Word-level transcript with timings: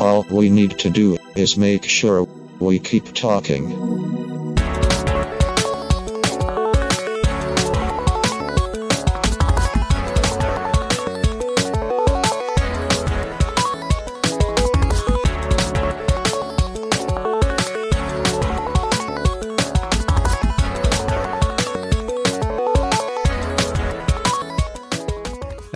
All 0.00 0.26
we 0.30 0.48
need 0.48 0.78
to 0.78 0.90
do 0.90 1.18
is 1.36 1.56
make 1.56 1.84
sure 1.84 2.26
we 2.58 2.78
keep 2.78 3.12
talking. 3.12 4.09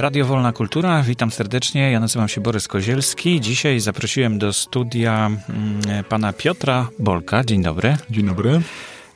Radio 0.04 0.26
Wolna 0.26 0.52
Kultura, 0.52 1.02
witam 1.02 1.30
serdecznie. 1.30 1.90
Ja 1.90 2.00
nazywam 2.00 2.28
się 2.28 2.40
Borys 2.40 2.68
Kozielski. 2.68 3.40
Dzisiaj 3.40 3.80
zaprosiłem 3.80 4.38
do 4.38 4.52
studia 4.52 5.26
mm, 5.26 6.04
pana 6.04 6.32
Piotra 6.32 6.88
Bolka. 6.98 7.44
Dzień 7.44 7.62
dobry. 7.62 7.96
Dzień 8.10 8.26
dobry. 8.26 8.60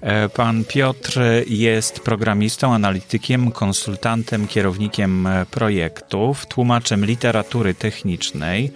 E, 0.01 0.29
pan 0.29 0.65
Piotr 0.65 1.21
jest 1.47 2.01
programistą, 2.01 2.75
analitykiem, 2.75 3.53
konsultantem, 3.53 4.47
kierownikiem 4.47 5.27
e, 5.27 5.47
projektów, 5.47 6.47
tłumaczem 6.47 7.05
literatury 7.05 7.75
technicznej, 7.75 8.73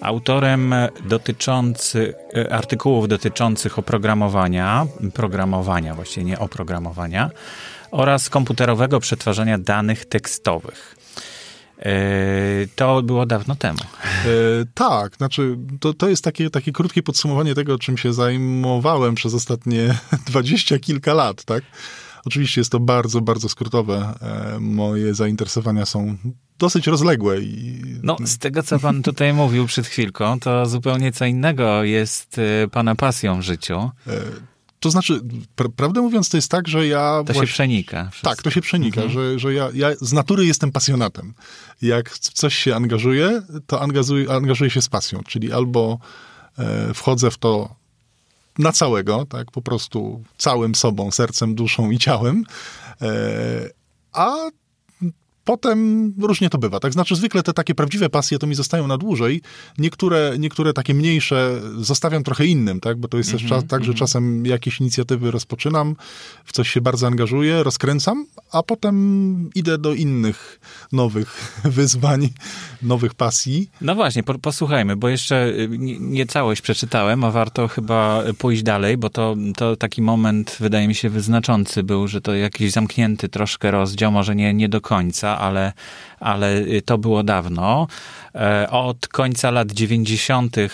autorem 0.00 0.74
dotyczący, 1.04 2.14
e, 2.36 2.52
artykułów 2.52 3.08
dotyczących 3.08 3.78
oprogramowania, 3.78 4.86
programowania, 5.14 5.94
właściwie 5.94 6.26
nie 6.26 6.38
oprogramowania, 6.38 7.30
oraz 7.90 8.30
komputerowego 8.30 9.00
przetwarzania 9.00 9.58
danych 9.58 10.04
tekstowych. 10.04 10.95
To 12.76 13.02
było 13.02 13.26
dawno 13.26 13.56
temu. 13.56 13.78
E, 13.78 14.28
tak, 14.74 15.16
znaczy 15.16 15.58
to, 15.80 15.94
to 15.94 16.08
jest 16.08 16.24
takie, 16.24 16.50
takie 16.50 16.72
krótkie 16.72 17.02
podsumowanie 17.02 17.54
tego, 17.54 17.78
czym 17.78 17.98
się 17.98 18.12
zajmowałem 18.12 19.14
przez 19.14 19.34
ostatnie 19.34 19.98
dwadzieścia 20.28 20.78
kilka 20.78 21.14
lat, 21.14 21.44
tak? 21.44 21.64
Oczywiście 22.24 22.60
jest 22.60 22.72
to 22.72 22.80
bardzo, 22.80 23.20
bardzo 23.20 23.48
skrótowe. 23.48 24.14
E, 24.22 24.60
moje 24.60 25.14
zainteresowania 25.14 25.86
są 25.86 26.16
dosyć 26.58 26.86
rozległe. 26.86 27.40
I... 27.40 27.82
No, 28.02 28.16
z 28.24 28.38
tego, 28.38 28.62
co 28.62 28.78
pan 28.78 29.02
tutaj 29.02 29.32
mówił 29.32 29.66
przed 29.66 29.86
chwilką, 29.86 30.40
to 30.40 30.66
zupełnie 30.66 31.12
co 31.12 31.24
innego 31.24 31.84
jest 31.84 32.38
e, 32.38 32.68
pana 32.68 32.94
pasją 32.94 33.40
w 33.40 33.42
życiu. 33.42 33.90
E, 34.06 34.12
to 34.86 34.90
znaczy, 34.90 35.20
pra 35.56 35.68
prawdę 35.68 36.00
mówiąc, 36.00 36.28
to 36.28 36.36
jest 36.36 36.50
tak, 36.50 36.68
że 36.68 36.86
ja. 36.86 37.18
To 37.18 37.24
właśnie... 37.24 37.46
się 37.46 37.52
przenika. 37.52 38.08
Wszystko. 38.10 38.30
Tak, 38.30 38.42
to 38.42 38.50
się 38.50 38.60
przenika, 38.60 39.02
mhm. 39.02 39.12
że, 39.12 39.38
że 39.38 39.54
ja, 39.54 39.68
ja 39.74 39.88
z 40.00 40.12
natury 40.12 40.46
jestem 40.46 40.72
pasjonatem. 40.72 41.34
Jak 41.82 42.10
w 42.10 42.18
coś 42.18 42.54
się 42.54 42.76
angażuję, 42.76 43.42
to 43.66 43.80
angażuję, 43.80 44.30
angażuję 44.30 44.70
się 44.70 44.82
z 44.82 44.88
pasją, 44.88 45.22
czyli 45.26 45.52
albo 45.52 45.98
e, 46.58 46.94
wchodzę 46.94 47.30
w 47.30 47.38
to 47.38 47.74
na 48.58 48.72
całego, 48.72 49.26
tak, 49.28 49.50
po 49.50 49.62
prostu 49.62 50.24
całym 50.38 50.74
sobą, 50.74 51.10
sercem, 51.10 51.54
duszą 51.54 51.90
i 51.90 51.98
ciałem, 51.98 52.44
e, 53.02 53.08
a 54.12 54.36
Potem 55.46 56.12
różnie 56.18 56.50
to 56.50 56.58
bywa. 56.58 56.80
Tak 56.80 56.92
znaczy, 56.92 57.16
zwykle 57.16 57.42
te 57.42 57.52
takie 57.52 57.74
prawdziwe 57.74 58.08
pasje 58.08 58.38
to 58.38 58.46
mi 58.46 58.54
zostają 58.54 58.86
na 58.86 58.98
dłużej. 58.98 59.42
Niektóre, 59.78 60.34
niektóre 60.38 60.72
takie 60.72 60.94
mniejsze 60.94 61.60
zostawiam 61.78 62.24
trochę 62.24 62.46
innym, 62.46 62.80
tak? 62.80 62.98
Bo 62.98 63.08
to 63.08 63.16
jest 63.16 63.30
mm 63.30 63.38
-hmm, 63.38 63.42
też 63.42 63.50
czas, 63.50 63.64
tak, 63.68 63.84
że 63.84 63.86
mm 63.86 63.96
-hmm. 63.96 63.98
czasem 63.98 64.46
jakieś 64.46 64.80
inicjatywy 64.80 65.30
rozpoczynam, 65.30 65.96
w 66.44 66.52
coś 66.52 66.70
się 66.70 66.80
bardzo 66.80 67.06
angażuję, 67.06 67.62
rozkręcam, 67.62 68.26
a 68.52 68.62
potem 68.62 69.50
idę 69.54 69.78
do 69.78 69.94
innych 69.94 70.60
nowych 70.92 71.52
wyzwań, 71.78 72.28
nowych 72.82 73.14
pasji. 73.14 73.70
No 73.80 73.94
właśnie, 73.94 74.22
po, 74.22 74.38
posłuchajmy, 74.38 74.96
bo 74.96 75.08
jeszcze 75.08 75.48
y, 75.48 75.68
nie, 75.78 75.98
nie, 75.98 76.26
całość 76.26 76.60
przeczytałem, 76.60 77.24
a 77.24 77.30
warto 77.30 77.68
chyba 77.68 78.22
pójść 78.38 78.62
dalej, 78.62 78.96
bo 78.96 79.10
to, 79.10 79.36
to 79.56 79.76
taki 79.76 80.02
moment, 80.02 80.56
wydaje 80.60 80.88
mi 80.88 80.94
się, 80.94 81.10
wyznaczący 81.10 81.82
był, 81.82 82.08
że 82.08 82.20
to 82.20 82.34
jakiś 82.34 82.72
zamknięty 82.72 83.28
troszkę 83.28 83.70
rozdział, 83.70 84.12
może 84.12 84.36
nie, 84.36 84.54
nie 84.54 84.68
do 84.68 84.80
końca, 84.80 85.35
ale, 85.38 85.72
ale 86.20 86.62
to 86.84 86.98
było 86.98 87.22
dawno. 87.22 87.86
E, 88.34 88.70
od 88.70 89.08
końca 89.08 89.50
lat 89.50 89.72
90. 89.72 90.56
E, 90.58 90.68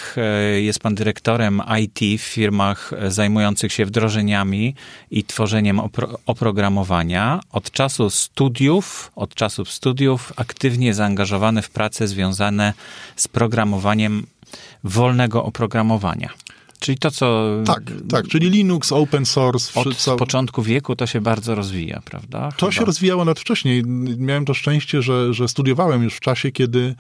jest 0.61 0.79
pan 0.79 0.95
dyrektorem 0.95 1.63
IT 1.81 2.21
w 2.21 2.25
firmach 2.25 2.91
zajmujących 3.09 3.73
się 3.73 3.87
wdrożeniami 3.87 4.75
i 5.11 5.25
tworzeniem 5.25 5.81
opro 5.81 6.19
oprogramowania. 6.27 7.41
Od 7.53 7.71
czasu 7.71 8.11
studiów, 8.11 9.13
od 9.17 9.35
czasów 9.35 9.73
studiów 9.73 10.33
aktywnie 10.37 10.95
zaangażowany 10.95 11.63
w 11.63 11.71
prace 11.71 12.09
związane 12.09 12.73
z 13.17 13.29
programowaniem 13.29 14.27
wolnego 14.85 15.45
oprogramowania. 15.45 16.31
Czyli 16.83 16.99
to, 16.99 17.11
co. 17.11 17.49
Tak, 17.67 17.83
tak, 18.09 18.29
czyli 18.29 18.51
Linux, 18.51 18.93
open 18.93 19.27
source. 19.27 19.81
Od 19.81 20.19
początku 20.19 20.63
wieku 20.63 20.97
to 20.97 21.07
się 21.07 21.21
bardzo 21.21 21.55
rozwija, 21.55 22.03
prawda? 22.05 22.53
To 22.57 22.67
Chyba. 22.67 22.73
się 22.73 22.85
rozwijało 22.85 23.25
nawet 23.25 23.41
wcześniej. 23.41 23.83
Miałem 24.19 24.45
to 24.45 24.55
szczęście, 24.55 25.03
że, 25.03 25.35
że 25.35 25.49
studiowałem 25.49 26.03
już 26.03 26.15
w 26.15 26.21
czasie, 26.21 26.53
kiedy, 26.53 26.95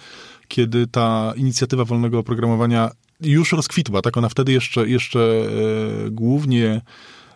kiedy 0.48 0.86
ta 0.86 1.32
inicjatywa 1.36 1.84
wolnego 1.84 2.18
oprogramowania 2.18 2.90
już 3.20 3.52
rozkwitła. 3.52 4.02
Tak, 4.02 4.16
ona 4.16 4.28
wtedy 4.28 4.52
jeszcze, 4.52 4.88
jeszcze 4.88 5.20
e, 5.20 6.10
głównie 6.10 6.80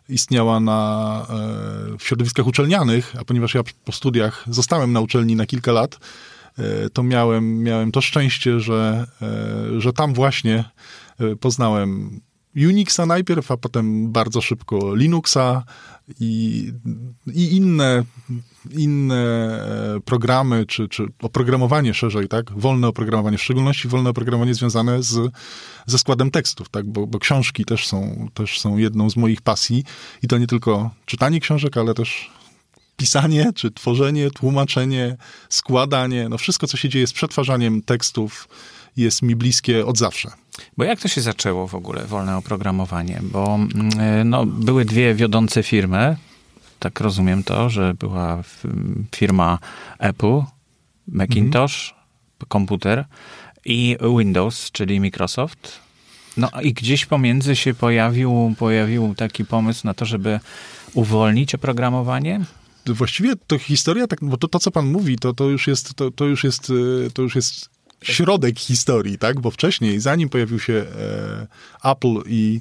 istniała 0.09 0.61
na, 0.61 1.23
e, 1.31 1.99
w 1.99 2.03
środowiskach 2.03 2.47
uczelnianych, 2.47 3.15
a 3.21 3.25
ponieważ 3.25 3.55
ja 3.55 3.63
po 3.85 3.93
studiach 3.93 4.45
zostałem 4.47 4.93
na 4.93 5.01
uczelni 5.01 5.37
na 5.37 5.47
kilka 5.47 5.73
lat, 5.73 5.99
e, 6.59 6.91
to 6.91 7.03
miałem, 7.03 7.63
miałem 7.63 7.93
to 7.93 8.01
szczęście, 8.01 8.61
że, 8.61 9.07
e, 9.23 9.81
że 9.81 9.93
tam 9.93 10.15
właśnie 10.15 10.65
e, 11.21 11.37
poznałem 11.37 12.21
Unixa 12.57 13.07
najpierw, 13.07 13.51
a 13.51 13.57
potem 13.57 14.13
bardzo 14.13 14.41
szybko 14.41 14.95
Linuxa 14.95 15.65
i, 16.21 16.73
i 17.35 17.57
inne, 17.57 18.05
inne 18.71 19.15
e, 19.97 20.01
programy, 20.01 20.67
czy, 20.67 20.89
czy 20.89 21.07
oprogramowanie 21.23 21.95
szerzej, 21.95 22.29
tak? 22.29 22.53
Wolne 22.53 22.89
oprogramowanie, 22.89 23.39
w 23.39 23.43
szczególności 23.43 23.89
wolne 23.89 24.11
oprogramowanie 24.11 24.55
związane 24.55 25.03
z, 25.03 25.33
ze 25.87 25.99
składem 25.99 26.31
tekstów, 26.31 26.69
tak? 26.69 26.87
Bo, 26.87 27.07
bo 27.07 27.19
książki 27.19 27.65
też 27.65 27.87
są, 27.87 28.29
też 28.35 28.61
są 28.61 28.77
jedną 28.77 29.11
z 29.11 29.17
moich 29.17 29.43
pasji 29.43 29.85
i 30.23 30.29
to 30.29 30.39
nie 30.39 30.47
tylko 30.47 30.91
czytanie 31.07 31.41
książek, 31.41 31.77
ale 31.77 31.95
też 31.95 32.31
pisanie, 32.97 33.53
czy 33.55 33.71
tworzenie, 33.71 34.31
tłumaczenie, 34.31 35.17
składanie, 35.49 36.29
no 36.29 36.39
wszystko, 36.39 36.67
co 36.67 36.77
się 36.77 36.89
dzieje 36.89 37.07
z 37.07 37.13
przetwarzaniem 37.13 37.83
tekstów, 37.83 38.49
jest 38.97 39.23
mi 39.23 39.37
bliskie 39.37 39.87
od 39.87 39.99
zawsze. 39.99 40.31
Bo 40.77 40.85
jak 40.85 41.01
to 41.01 41.09
się 41.09 41.21
zaczęło 41.21 41.67
w 41.67 41.75
ogóle, 41.75 42.05
wolne 42.05 42.37
oprogramowanie? 42.37 43.21
Bo 43.23 43.55
mm, 43.55 44.29
no, 44.29 44.47
były 44.47 44.85
dwie 44.85 45.15
wiodące 45.15 45.63
firmy, 45.63 46.17
tak 46.79 47.01
rozumiem 47.01 47.45
to, 47.45 47.71
że 47.71 47.95
była 47.95 48.43
firma 49.15 49.59
Apple, 49.99 50.41
Macintosh, 51.09 51.91
mhm. 51.91 52.07
komputer 52.49 53.05
i 53.65 53.97
Windows, 54.19 54.71
czyli 54.71 55.01
Microsoft. 55.01 55.81
No 56.37 56.51
i 56.63 56.73
gdzieś 56.73 57.07
pomiędzy 57.07 57.57
się 57.57 57.75
pojawił, 57.75 58.55
pojawił 58.59 59.15
taki 59.15 59.45
pomysł 59.45 59.87
na 59.87 59.95
to, 59.95 60.05
żeby 60.05 60.41
uwolnić 60.95 61.55
oprogramowanie? 61.55 62.45
Właściwie 62.87 63.37
to 63.47 63.59
historia, 63.59 64.07
tak, 64.07 64.19
bo 64.23 64.37
to, 64.37 64.49
to 64.49 64.59
co 64.59 64.71
pan 64.71 64.87
mówi, 64.87 65.19
to, 65.19 65.35
to, 65.35 65.45
już 65.45 65.67
jest, 65.67 65.95
to, 65.95 66.11
to, 66.11 66.25
już 66.25 66.45
jest, 66.45 66.73
to 67.15 67.23
już 67.23 67.37
jest 67.37 67.76
środek 68.03 68.59
historii, 68.59 69.19
tak? 69.19 69.41
Bo 69.41 69.51
wcześniej, 69.51 70.01
zanim 70.01 70.29
pojawił 70.29 70.61
się 70.61 70.73
e, 70.73 71.91
Apple 71.91 72.23
i, 72.27 72.61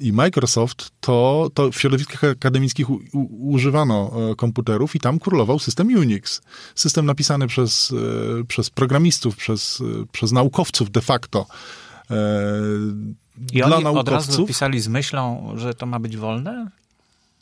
i 0.00 0.12
Microsoft, 0.12 0.90
to, 1.00 1.48
to 1.54 1.70
w 1.70 1.80
środowiskach 1.80 2.24
akademickich 2.24 2.90
u, 2.90 3.00
u, 3.12 3.50
używano 3.52 4.12
e, 4.30 4.34
komputerów 4.34 4.96
i 4.96 5.00
tam 5.00 5.18
królował 5.18 5.58
system 5.58 5.86
Unix. 5.86 6.42
System 6.74 7.06
napisany 7.06 7.46
przez, 7.46 7.92
e, 8.40 8.44
przez 8.44 8.70
programistów, 8.70 9.36
przez, 9.36 9.80
e, 9.80 10.06
przez 10.12 10.32
naukowców 10.32 10.90
de 10.90 11.00
facto. 11.00 11.46
E, 12.10 12.16
I 13.52 13.56
dla 13.56 13.76
oni 13.76 13.84
naukowców. 13.84 13.98
od 13.98 14.08
razu 14.08 14.46
pisali 14.46 14.80
z 14.80 14.88
myślą, 14.88 15.52
że 15.56 15.74
to 15.74 15.86
ma 15.86 15.98
być 15.98 16.16
wolne? 16.16 16.70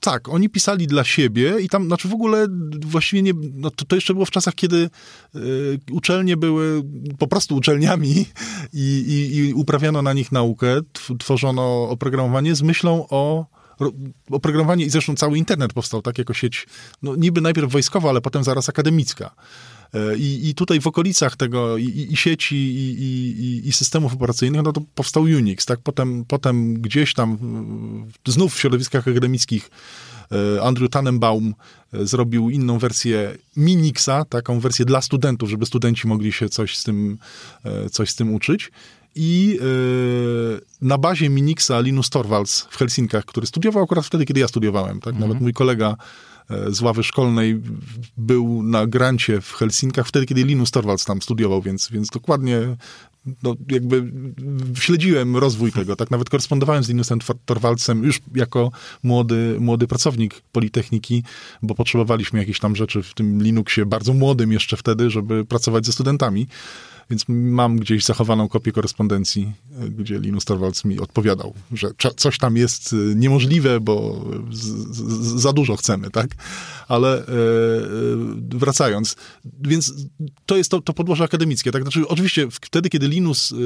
Tak, 0.05 0.29
oni 0.29 0.49
pisali 0.49 0.87
dla 0.87 1.05
siebie 1.05 1.61
i 1.61 1.69
tam, 1.69 1.87
znaczy 1.87 2.09
w 2.09 2.13
ogóle 2.13 2.47
właściwie 2.87 3.23
nie, 3.23 3.33
no 3.55 3.71
to, 3.71 3.85
to 3.85 3.95
jeszcze 3.95 4.15
było 4.15 4.27
w 4.27 4.31
czasach, 4.31 4.55
kiedy 4.55 4.91
y, 5.37 5.79
uczelnie 5.91 6.37
były 6.37 6.83
po 7.19 7.27
prostu 7.27 7.57
uczelniami 7.57 8.11
i, 8.73 9.05
i, 9.09 9.37
i 9.37 9.55
uprawiano 9.55 10.03
na 10.03 10.13
nich 10.13 10.33
naukę, 10.33 10.81
tworzono 11.19 11.89
oprogramowanie 11.89 12.55
z 12.55 12.63
myślą 12.63 13.07
o 13.11 13.47
oprogramowanie 14.31 14.85
i 14.85 14.91
zresztą 14.91 15.15
cały 15.15 15.39
internet 15.39 15.73
powstał 15.73 16.03
tak 16.03 16.19
jako 16.19 16.35
sieć, 16.35 16.67
no 17.03 17.17
niby 17.17 17.41
najpierw 17.41 17.73
wojskowa, 17.73 18.09
ale 18.09 18.21
potem 18.21 18.45
zaraz 18.45 18.69
akademicka. 18.69 19.35
I, 20.17 20.49
I 20.49 20.55
tutaj 20.55 20.81
w 20.81 20.87
okolicach 20.87 21.37
tego 21.37 21.77
i, 21.77 22.07
i 22.11 22.17
sieci, 22.17 22.57
i, 22.57 23.69
i, 23.69 23.73
systemów 23.73 24.15
operacyjnych, 24.15 24.63
no 24.63 24.73
to 24.73 24.81
powstał 24.95 25.23
Unix, 25.23 25.67
tak? 25.67 25.81
Potem, 25.81 26.25
potem 26.29 26.75
gdzieś 26.75 27.15
tam 27.15 27.39
znów 28.27 28.55
w 28.55 28.61
środowiskach 28.61 29.09
akademickich 29.09 29.71
e, 30.33 30.63
Andrew 30.63 30.91
Tannenbaum 30.91 31.55
e, 31.93 32.07
zrobił 32.07 32.51
inną 32.51 32.79
wersję 32.79 33.37
Minixa, 33.57 34.25
taką 34.29 34.61
wersję 34.61 34.85
dla 34.85 35.01
studentów, 35.01 35.51
żeby 35.51 35.67
studenci 35.67 36.09
mogli 36.09 36.33
się 36.33 36.49
coś 36.49 36.77
z 36.77 36.85
tym, 36.85 37.19
e, 37.65 37.91
coś 37.91 38.11
z 38.11 38.15
tym 38.15 38.35
uczyć. 38.35 38.71
I 39.15 39.59
na 40.83 40.99
bazie 40.99 41.31
Minixa 41.31 41.81
Linus 41.81 42.11
Torvalds 42.11 42.61
w 42.71 42.77
Helsinkach, 42.77 43.25
który 43.25 43.47
studiował 43.47 43.83
akurat 43.83 44.07
wtedy, 44.07 44.25
kiedy 44.25 44.41
ja 44.41 44.49
studiowałem, 44.49 45.01
tak? 45.01 45.19
Nawet 45.19 45.41
mój 45.41 45.53
kolega 45.53 45.97
z 46.69 46.81
ławy 46.81 47.03
szkolnej 47.03 47.61
był 48.17 48.63
na 48.63 48.87
grancie 48.87 49.41
w 49.41 49.53
Helsinkach 49.53 50.07
wtedy, 50.07 50.27
kiedy 50.27 50.45
Linus 50.45 50.71
Torvalds 50.71 51.05
tam 51.05 51.23
studiował, 51.23 51.63
więc, 51.63 51.91
więc 51.91 52.09
dokładnie 52.09 52.77
no, 53.43 53.57
jakby 53.71 54.13
śledziłem 54.75 55.37
rozwój 55.37 55.73
tego, 55.73 55.97
tak 55.97 56.11
nawet 56.11 56.31
korespondowałem 56.31 56.85
z 56.85 56.89
Linusem 56.89 57.19
Torvaldsem 57.45 58.05
już 58.05 58.21
jako 58.35 58.71
młody, 59.03 59.57
młody 59.61 59.87
pracownik 59.87 60.43
Politechniki, 60.53 61.23
bo 61.63 61.75
potrzebowaliśmy 61.75 62.39
jakieś 62.39 62.59
tam 62.59 62.77
rzeczy 62.77 63.03
w 63.03 63.15
tym 63.15 63.43
Linuxie, 63.43 63.87
bardzo 63.87 64.15
młodym 64.15 64.53
jeszcze 64.53 64.77
wtedy, 64.77 65.11
żeby 65.11 65.45
pracować 65.45 65.87
ze 65.87 65.93
studentami. 65.93 66.47
Więc 67.11 67.25
mam 67.29 67.77
gdzieś 67.77 68.05
zachowaną 68.05 68.49
kopię 68.49 68.73
korespondencji, 68.73 69.53
gdzie 69.99 70.19
Linus 70.19 70.45
Torvalds 70.45 70.85
mi 70.85 71.01
odpowiadał, 71.01 71.55
że 71.73 71.91
coś 72.17 72.39
tam 72.39 72.57
jest 72.57 72.93
e, 72.93 72.97
niemożliwe, 73.15 73.81
bo 73.81 74.25
za 75.37 75.53
dużo 75.53 75.77
chcemy, 75.77 76.11
tak? 76.11 76.31
Ale 76.89 77.19
e, 77.19 77.23
e, 77.23 77.27
wracając, 78.49 79.17
więc 79.63 79.95
to 80.47 80.57
jest 80.57 80.71
to, 80.71 80.81
to 80.81 80.93
podłoże 80.93 81.25
akademickie, 81.25 81.71
tak? 81.73 81.83
Znaczy, 81.83 82.09
oczywiście 82.09 82.49
wtedy, 82.51 82.89
kiedy 82.89 83.09
Linus, 83.13 83.53
e, 83.53 83.57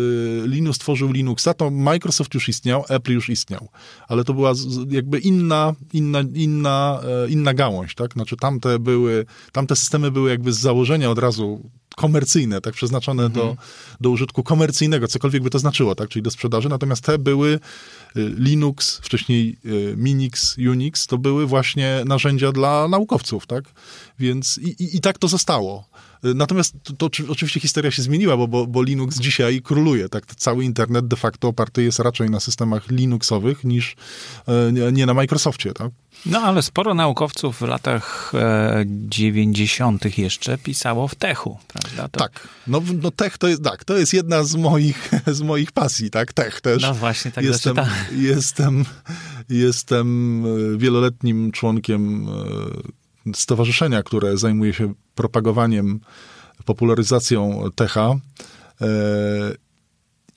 Linus 0.48 0.78
tworzył 0.78 1.12
Linuxa, 1.12 1.54
to 1.56 1.70
Microsoft 1.70 2.34
już 2.34 2.48
istniał, 2.48 2.84
Apple 2.88 3.12
już 3.12 3.28
istniał, 3.28 3.68
ale 4.08 4.24
to 4.24 4.34
była 4.34 4.52
jakby 4.88 5.18
inna, 5.18 5.74
inna, 5.92 6.20
inna, 6.34 7.00
inna 7.28 7.54
gałąź, 7.54 7.94
tak? 7.94 8.12
Znaczy, 8.12 8.36
tamte 8.36 8.78
były, 8.78 9.26
tamte 9.52 9.76
systemy 9.76 10.10
były 10.10 10.30
jakby 10.30 10.52
z 10.52 10.58
założenia 10.58 11.10
od 11.10 11.18
razu 11.18 11.70
komercyjne, 11.96 12.60
tak, 12.60 12.74
przeznaczone 12.74 13.24
mhm. 13.24 13.46
do, 13.46 13.56
do 14.00 14.10
użytku 14.10 14.42
komercyjnego, 14.42 15.08
cokolwiek 15.08 15.42
by 15.42 15.50
to 15.50 15.58
znaczyło, 15.58 15.94
tak, 15.94 16.08
czyli 16.08 16.22
do 16.22 16.30
sprzedaży, 16.30 16.68
natomiast 16.68 17.04
te 17.04 17.18
były 17.18 17.48
y, 17.54 17.58
Linux, 18.38 18.98
wcześniej 19.02 19.58
y, 19.64 19.94
Minix, 19.96 20.56
Unix, 20.58 21.06
to 21.06 21.18
były 21.18 21.46
właśnie 21.46 22.02
narzędzia 22.06 22.52
dla 22.52 22.88
naukowców, 22.88 23.46
tak, 23.46 23.64
więc 24.18 24.58
i, 24.58 24.68
i, 24.68 24.96
i 24.96 25.00
tak 25.00 25.18
to 25.18 25.28
zostało. 25.28 25.88
Y, 26.24 26.34
natomiast 26.34 26.74
to, 26.82 26.92
to, 26.92 27.22
oczywiście 27.28 27.60
historia 27.60 27.90
się 27.90 28.02
zmieniła, 28.02 28.36
bo, 28.36 28.48
bo, 28.48 28.66
bo, 28.66 28.82
Linux 28.82 29.18
dzisiaj 29.18 29.62
króluje. 29.62 30.08
Tak? 30.08 30.26
Cały 30.26 30.64
internet 30.64 31.08
de 31.08 31.16
facto 31.16 31.48
oparty 31.48 31.82
jest 31.82 31.98
raczej 31.98 32.30
na 32.30 32.40
systemach 32.40 32.90
Linuxowych 32.90 33.64
niż 33.64 33.96
nie, 34.72 34.92
nie 34.92 35.06
na 35.06 35.14
Microsoftie. 35.14 35.72
Tak? 35.72 35.90
No 36.26 36.40
ale 36.40 36.62
sporo 36.62 36.94
naukowców 36.94 37.58
w 37.58 37.62
latach 37.62 38.32
e, 38.34 38.84
90. 38.86 40.18
jeszcze 40.18 40.58
pisało 40.58 41.08
w 41.08 41.14
Techu, 41.14 41.58
prawda? 41.68 42.08
To... 42.08 42.20
Tak, 42.20 42.48
no, 42.66 42.82
no 43.02 43.10
Tech 43.10 43.38
to 43.38 43.48
jest, 43.48 43.64
tak, 43.64 43.84
to 43.84 43.96
jest 43.96 44.14
jedna 44.14 44.44
z 44.44 44.54
moich, 44.54 45.10
z 45.26 45.40
moich 45.42 45.72
pasji, 45.72 46.10
tak, 46.10 46.32
Tech 46.32 46.60
też. 46.60 46.82
No 46.82 46.94
właśnie, 46.94 47.32
tak 47.32 47.44
jestem, 47.44 47.76
jestem, 48.12 48.84
jestem 49.48 50.44
e, 50.46 50.78
wieloletnim 50.78 51.52
członkiem 51.52 52.28
e, 52.28 53.05
stowarzyszenia, 53.34 54.02
które 54.02 54.36
zajmuje 54.36 54.74
się 54.74 54.94
propagowaniem, 55.14 56.00
popularyzacją 56.64 57.70
Techa. 57.74 58.14
E, 58.80 58.86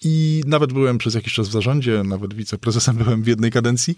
I 0.04 0.44
nawet 0.46 0.74
byłem 0.74 0.98
przez 0.98 1.14
jakiś 1.14 1.34
czas 1.34 1.48
w 1.48 1.52
zarządzie, 1.52 2.04
nawet 2.04 2.34
wiceprezesem 2.34 2.98
byłem 3.04 3.24
w 3.24 3.28
jednej 3.28 3.52
kadencji. 3.52 3.96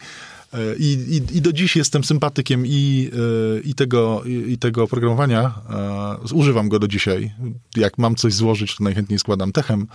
E, 0.54 0.76
I, 0.76 0.94
i, 0.94 1.38
I, 1.38 1.42
do 1.42 1.54
dziś 1.54 1.76
jestem 1.76 2.04
sympatykiem 2.04 2.66
i, 2.66 3.12
e, 3.14 3.60
i, 3.60 3.74
tego, 3.74 4.24
i, 4.24 4.58
tego 4.58 4.84
oprogramowania. 4.84 5.54
E, 6.30 6.34
używam 6.34 6.70
go 6.70 6.80
do 6.80 6.88
dzisiaj. 6.88 7.32
Jak 7.76 7.98
mam 7.98 8.16
coś 8.16 8.34
złożyć, 8.34 8.76
to 8.76 8.84
najchętniej 8.84 9.20
składam 9.20 9.52
techem. 9.52 9.88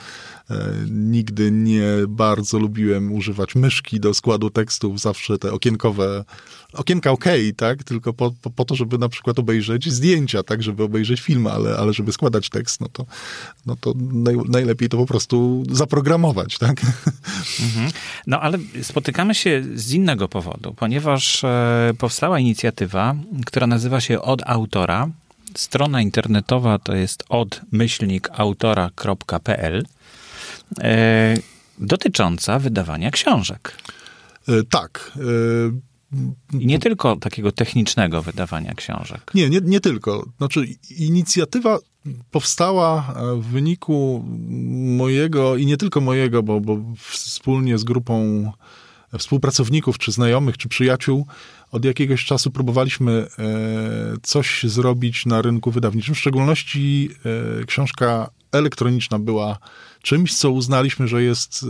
Nigdy 0.91 1.50
nie 1.50 1.87
bardzo 2.08 2.58
lubiłem 2.58 3.12
używać 3.12 3.55
myszki 3.55 4.00
do 4.00 4.14
składu 4.14 4.50
tekstów. 4.50 5.00
Zawsze 5.00 5.38
te 5.38 5.53
okienkowe, 5.53 6.25
okienka 6.73 7.11
ok, 7.11 7.25
tak? 7.56 7.85
Tylko 7.85 8.12
po, 8.12 8.31
po, 8.43 8.50
po, 8.50 8.64
to, 8.64 8.75
żeby 8.75 8.99
na 8.99 9.09
przykład 9.09 9.38
obejrzeć 9.38 9.93
zdjęcia, 9.93 10.43
tak? 10.43 10.62
Żeby 10.62 10.82
obejrzeć 10.82 11.20
film, 11.20 11.47
ale, 11.47 11.76
ale 11.76 11.93
żeby 11.93 12.12
składać 12.12 12.49
tekst, 12.49 12.81
no 12.81 12.88
to, 12.88 13.06
no 13.67 13.76
to 13.76 13.94
naj, 14.12 14.37
najlepiej 14.49 14.88
to 14.88 14.97
po 14.97 15.06
prostu 15.06 15.64
zaprogramować, 15.70 16.59
tak? 16.59 16.82
Mhm. 17.67 17.91
No 18.26 18.41
ale 18.41 18.59
spotykamy 18.82 19.35
się 19.35 19.64
z 19.75 19.93
innego 19.93 20.29
powodu 20.29 20.45
powodu, 20.46 20.75
ponieważ 20.75 21.44
e, 21.44 21.93
powstała 21.98 22.38
inicjatywa, 22.38 23.14
która 23.46 23.66
nazywa 23.66 24.00
się 24.00 24.22
Od 24.22 24.43
Autora. 24.46 25.08
Strona 25.54 26.02
internetowa 26.02 26.78
to 26.78 26.94
jest 26.94 27.25
odmyślnikautora.pl 27.28 29.87
e, 30.81 31.37
dotycząca 31.78 32.58
wydawania 32.58 33.10
książek. 33.10 33.76
E, 34.48 34.52
tak. 34.70 35.12
I 36.60 36.66
nie 36.66 36.78
tylko 36.78 37.16
takiego 37.16 37.52
technicznego 37.52 38.22
wydawania 38.22 38.75
książek. 38.75 39.31
Nie, 39.34 39.50
nie, 39.50 39.60
nie 39.62 39.81
tylko. 39.81 40.26
Znaczy, 40.38 40.66
inicjatywa 40.99 41.78
powstała 42.31 43.14
w 43.37 43.46
wyniku 43.46 44.25
mojego 44.96 45.56
i 45.56 45.66
nie 45.66 45.76
tylko 45.76 46.00
mojego, 46.00 46.42
bo, 46.42 46.60
bo 46.60 46.78
wspólnie 46.99 47.78
z 47.78 47.84
grupą 47.84 48.52
współpracowników, 49.18 49.98
czy 49.98 50.12
znajomych, 50.12 50.58
czy 50.58 50.68
przyjaciół, 50.68 51.26
od 51.72 51.84
jakiegoś 51.84 52.24
czasu 52.24 52.50
próbowaliśmy 52.50 53.12
e, 53.12 53.26
coś 54.22 54.62
zrobić 54.62 55.26
na 55.26 55.42
rynku 55.42 55.70
wydawniczym. 55.70 56.14
W 56.14 56.18
szczególności 56.18 57.10
e, 57.60 57.64
książka 57.64 58.30
elektroniczna 58.52 59.18
była 59.18 59.58
czymś, 60.06 60.35
co 60.35 60.50
uznaliśmy, 60.50 61.08
że 61.08 61.23
jest 61.23 61.62
y, 61.62 61.67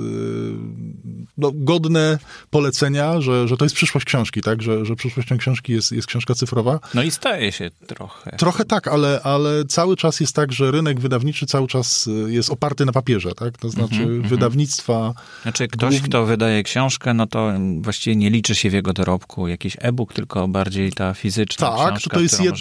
no, 1.38 1.50
godne 1.54 2.18
polecenia, 2.50 3.20
że, 3.20 3.48
że 3.48 3.56
to 3.56 3.64
jest 3.64 3.74
przyszłość 3.74 4.06
książki, 4.06 4.42
tak? 4.42 4.62
Że, 4.62 4.84
że 4.84 4.96
przyszłością 4.96 5.38
książki 5.38 5.72
jest, 5.72 5.92
jest 5.92 6.08
książka 6.08 6.34
cyfrowa. 6.34 6.80
No 6.94 7.02
i 7.02 7.10
staje 7.10 7.52
się 7.52 7.70
trochę. 7.86 8.36
Trochę 8.36 8.64
tak, 8.64 8.88
ale, 8.88 9.20
ale 9.22 9.64
cały 9.64 9.96
czas 9.96 10.20
jest 10.20 10.34
tak, 10.34 10.52
że 10.52 10.70
rynek 10.70 11.00
wydawniczy 11.00 11.46
cały 11.46 11.66
czas 11.66 12.06
y, 12.06 12.32
jest 12.32 12.50
oparty 12.50 12.84
na 12.84 12.92
papierze, 12.92 13.32
tak? 13.32 13.58
To 13.58 13.70
znaczy 13.70 14.02
mm 14.02 14.22
-hmm, 14.22 14.26
wydawnictwa... 14.26 15.14
Znaczy 15.42 15.68
ktoś, 15.68 16.00
kto 16.00 16.26
wydaje 16.26 16.62
książkę, 16.62 17.14
no 17.14 17.26
to 17.26 17.52
właściwie 17.80 18.16
nie 18.16 18.30
liczy 18.30 18.54
się 18.54 18.70
w 18.70 18.72
jego 18.72 18.92
dorobku 18.92 19.48
jakiś 19.48 19.76
e-book, 19.80 20.12
tylko 20.12 20.48
bardziej 20.48 20.92
ta 20.92 21.14
fizyczna 21.14 21.70
tak, 21.70 21.90
książka, 21.90 22.14
to 22.14 22.20
jest 22.20 22.40
jed, 22.40 22.56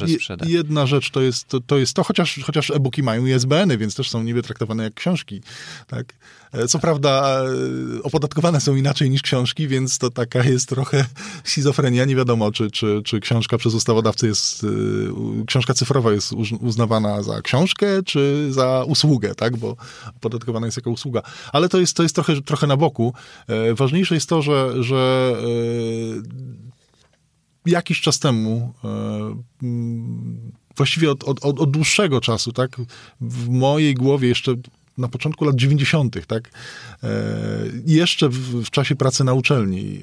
jedna 0.46 0.86
rzecz, 0.86 1.10
to 1.10 1.22
jest 1.22 1.48
to, 1.48 1.60
to, 1.60 1.78
jest 1.78 1.94
to 1.94 2.04
chociaż, 2.04 2.40
chociaż 2.44 2.72
e-booki 2.72 3.04
mają 3.04 3.26
ISBN-y, 3.26 3.78
więc 3.78 3.96
też 3.96 4.10
są 4.10 4.24
niby 4.24 4.44
traktowane 4.44 4.84
jak 4.84 4.94
książki. 4.94 5.42
Tak? 5.88 6.14
E, 6.52 6.68
co 6.68 6.80
prawda 6.80 7.44
e, 8.00 8.04
opodatkowane 8.04 8.62
są 8.62 8.76
inaczej 8.76 9.10
niż 9.10 9.22
książki, 9.22 9.68
więc 9.68 9.98
to 9.98 10.10
taka 10.10 10.44
jest 10.44 10.70
trochę 10.70 11.06
schizofrenia. 11.44 12.06
Nie 12.06 12.16
wiadomo, 12.16 12.52
czy, 12.52 12.72
czy, 12.72 13.02
czy 13.06 13.20
książka 13.20 13.58
przez 13.58 13.74
ustawodawcę 13.74 14.28
jest, 14.28 14.64
e, 14.64 15.46
książka 15.46 15.74
cyfrowa 15.74 16.12
jest 16.12 16.34
uznawana 16.60 17.24
za 17.24 17.42
książkę, 17.42 18.04
czy 18.06 18.48
za 18.54 18.84
usługę, 18.88 19.36
tak? 19.36 19.58
Bo 19.58 19.76
opodatkowana 20.18 20.68
jest 20.68 20.78
jako 20.78 20.90
usługa. 20.90 21.22
Ale 21.54 21.70
to 21.70 21.80
jest, 21.80 21.98
to 21.98 22.04
jest 22.04 22.16
trochę, 22.16 22.42
trochę 22.42 22.68
na 22.68 22.78
boku. 22.78 23.14
Ważniejsze 23.76 24.16
jest 24.16 24.30
to, 24.30 24.42
że, 24.42 24.84
że 24.84 25.34
jakiś 27.66 28.02
czas 28.02 28.20
temu 28.20 28.74
właściwie 30.78 31.12
od, 31.12 31.24
od, 31.24 31.46
od, 31.46 31.72
dłuższego 31.72 32.22
czasu, 32.22 32.52
tak, 32.52 32.78
w 33.22 33.50
mojej 33.50 33.94
głowie 33.94 34.28
jeszcze 34.28 34.52
na 34.98 35.08
początku 35.08 35.46
lat 35.46 35.56
90., 35.56 36.28
tak? 36.28 36.52
E, 37.04 37.10
jeszcze 37.86 38.30
w, 38.30 38.66
w, 38.66 38.70
czasie 38.70 38.96
pracy 38.96 39.24
na 39.24 39.34
uczelni 39.34 39.98
e, 39.98 40.02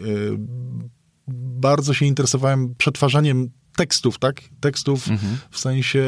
bardzo 1.62 1.94
się 1.94 2.06
interesowałem 2.06 2.74
przetwarzaniem 2.74 3.50
tekstów, 3.76 4.18
tak? 4.18 4.40
Tekstów 4.60 5.08
mhm. 5.08 5.38
w 5.50 5.58
sensie 5.58 6.04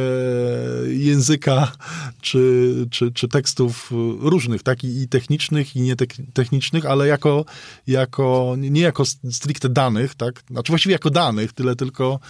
języka, 0.86 1.72
czy, 2.20 2.74
czy, 2.90 3.12
czy 3.12 3.28
tekstów 3.28 3.90
różnych, 4.20 4.62
tak? 4.62 4.84
I, 4.84 5.02
i 5.02 5.08
technicznych, 5.08 5.76
i 5.76 5.80
nietechnicznych, 5.80 6.86
ale 6.86 7.06
jako, 7.06 7.44
jako, 7.86 8.54
nie 8.58 8.80
jako 8.80 9.04
stricte 9.30 9.68
danych, 9.68 10.14
tak? 10.14 10.42
Znaczy 10.50 10.72
właściwie 10.72 10.92
jako 10.92 11.10
danych, 11.10 11.52
tyle 11.52 11.76
tylko 11.76 12.20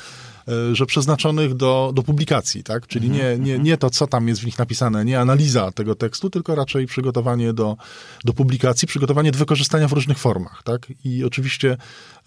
że 0.72 0.86
przeznaczonych 0.86 1.54
do, 1.54 1.92
do 1.94 2.02
publikacji, 2.02 2.64
tak? 2.64 2.86
Czyli 2.86 3.10
nie, 3.10 3.18
nie, 3.18 3.52
mhm. 3.52 3.62
nie 3.62 3.76
to, 3.76 3.90
co 3.90 4.06
tam 4.06 4.28
jest 4.28 4.40
w 4.40 4.46
nich 4.46 4.58
napisane, 4.58 5.04
nie 5.04 5.20
analiza 5.20 5.72
tego 5.72 5.94
tekstu, 5.94 6.30
tylko 6.30 6.54
raczej 6.54 6.86
przygotowanie 6.86 7.52
do, 7.52 7.76
do 8.24 8.32
publikacji, 8.32 8.88
przygotowanie 8.88 9.32
do 9.32 9.38
wykorzystania 9.38 9.88
w 9.88 9.92
różnych 9.92 10.18
formach, 10.18 10.62
tak? 10.62 10.86
I 11.04 11.24
oczywiście 11.24 11.76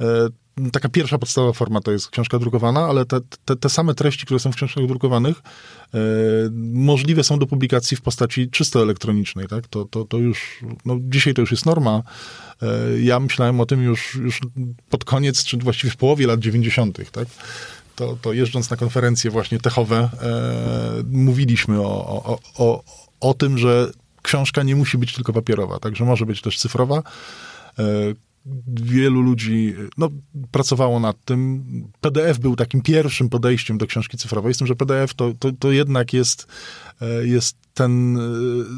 e, 0.01 0.05
taka 0.71 0.89
pierwsza 0.89 1.17
podstawowa 1.17 1.53
forma 1.53 1.81
to 1.81 1.91
jest 1.91 2.09
książka 2.09 2.39
drukowana, 2.39 2.85
ale 2.85 3.05
te, 3.05 3.19
te, 3.45 3.55
te 3.55 3.69
same 3.69 3.93
treści, 3.93 4.25
które 4.25 4.39
są 4.39 4.51
w 4.51 4.55
książkach 4.55 4.87
drukowanych, 4.87 5.37
e, 5.93 5.99
możliwe 6.73 7.23
są 7.23 7.39
do 7.39 7.47
publikacji 7.47 7.97
w 7.97 8.01
postaci 8.01 8.49
czysto 8.49 8.81
elektronicznej, 8.81 9.47
tak? 9.47 9.67
To, 9.67 9.85
to, 9.85 10.05
to 10.05 10.17
już, 10.17 10.59
no 10.85 10.97
dzisiaj 10.99 11.33
to 11.33 11.41
już 11.41 11.51
jest 11.51 11.65
norma. 11.65 12.03
E, 12.61 12.99
ja 12.99 13.19
myślałem 13.19 13.59
o 13.59 13.65
tym 13.65 13.83
już, 13.83 14.15
już 14.15 14.39
pod 14.89 15.05
koniec, 15.05 15.43
czy 15.43 15.57
właściwie 15.57 15.91
w 15.91 15.97
połowie 15.97 16.27
lat 16.27 16.39
90., 16.39 17.11
tak? 17.11 17.27
To, 17.97 18.17
to 18.21 18.33
jeżdżąc 18.33 18.69
na 18.69 18.77
konferencje 18.77 19.31
właśnie 19.31 19.59
techowe, 19.59 19.97
e, 19.97 21.03
mówiliśmy 21.11 21.81
o, 21.81 22.23
o, 22.23 22.39
o, 22.57 22.83
o 23.19 23.33
tym, 23.33 23.57
że 23.57 23.91
książka 24.21 24.63
nie 24.63 24.75
musi 24.75 24.97
być 24.97 25.13
tylko 25.13 25.33
papierowa, 25.33 25.79
także 25.79 26.05
może 26.05 26.25
być 26.25 26.41
też 26.41 26.59
cyfrowa. 26.59 27.03
Wielu 28.67 29.21
ludzi 29.21 29.75
no, 29.97 30.09
pracowało 30.51 30.99
nad 30.99 31.25
tym. 31.25 31.63
PDF 32.01 32.39
był 32.39 32.55
takim 32.55 32.81
pierwszym 32.81 33.29
podejściem 33.29 33.77
do 33.77 33.87
książki 33.87 34.17
cyfrowej, 34.17 34.53
z 34.53 34.57
tym, 34.57 34.67
że 34.67 34.75
PDF 34.75 35.13
to, 35.13 35.33
to, 35.39 35.51
to 35.59 35.71
jednak 35.71 36.13
jest, 36.13 36.47
e, 37.01 37.27
jest 37.27 37.57
ten 37.73 38.17
e, 38.17 38.21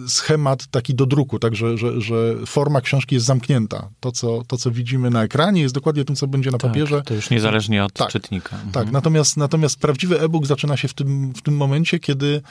schemat 0.08 0.68
taki 0.68 0.96
do 0.96 1.06
druku, 1.06 1.40
tak, 1.40 1.56
że, 1.56 1.78
że, 1.78 2.02
że 2.02 2.36
forma 2.46 2.82
książki 2.82 3.16
jest 3.16 3.28
zamknięta. 3.28 3.90
To 4.00 4.12
co, 4.12 4.44
to, 4.48 4.58
co 4.58 4.72
widzimy 4.72 5.10
na 5.10 5.24
ekranie, 5.24 5.62
jest 5.62 5.76
dokładnie 5.76 6.06
tym, 6.06 6.16
co 6.16 6.28
będzie 6.28 6.52
na 6.52 6.58
tak, 6.58 6.72
papierze. 6.72 7.02
To 7.02 7.14
już 7.14 7.30
niezależnie 7.30 7.86
od 7.86 7.94
tak, 7.94 8.10
czytnika. 8.10 8.50
Tak, 8.50 8.68
mhm. 8.68 8.92
Natomiast, 8.92 9.38
natomiast 9.38 9.80
prawdziwy 9.80 10.22
e-book 10.22 10.46
zaczyna 10.46 10.78
się 10.78 10.88
w 10.88 10.94
tym, 10.94 11.34
w 11.34 11.42
tym 11.42 11.58
momencie, 11.58 12.00
kiedy 12.00 12.42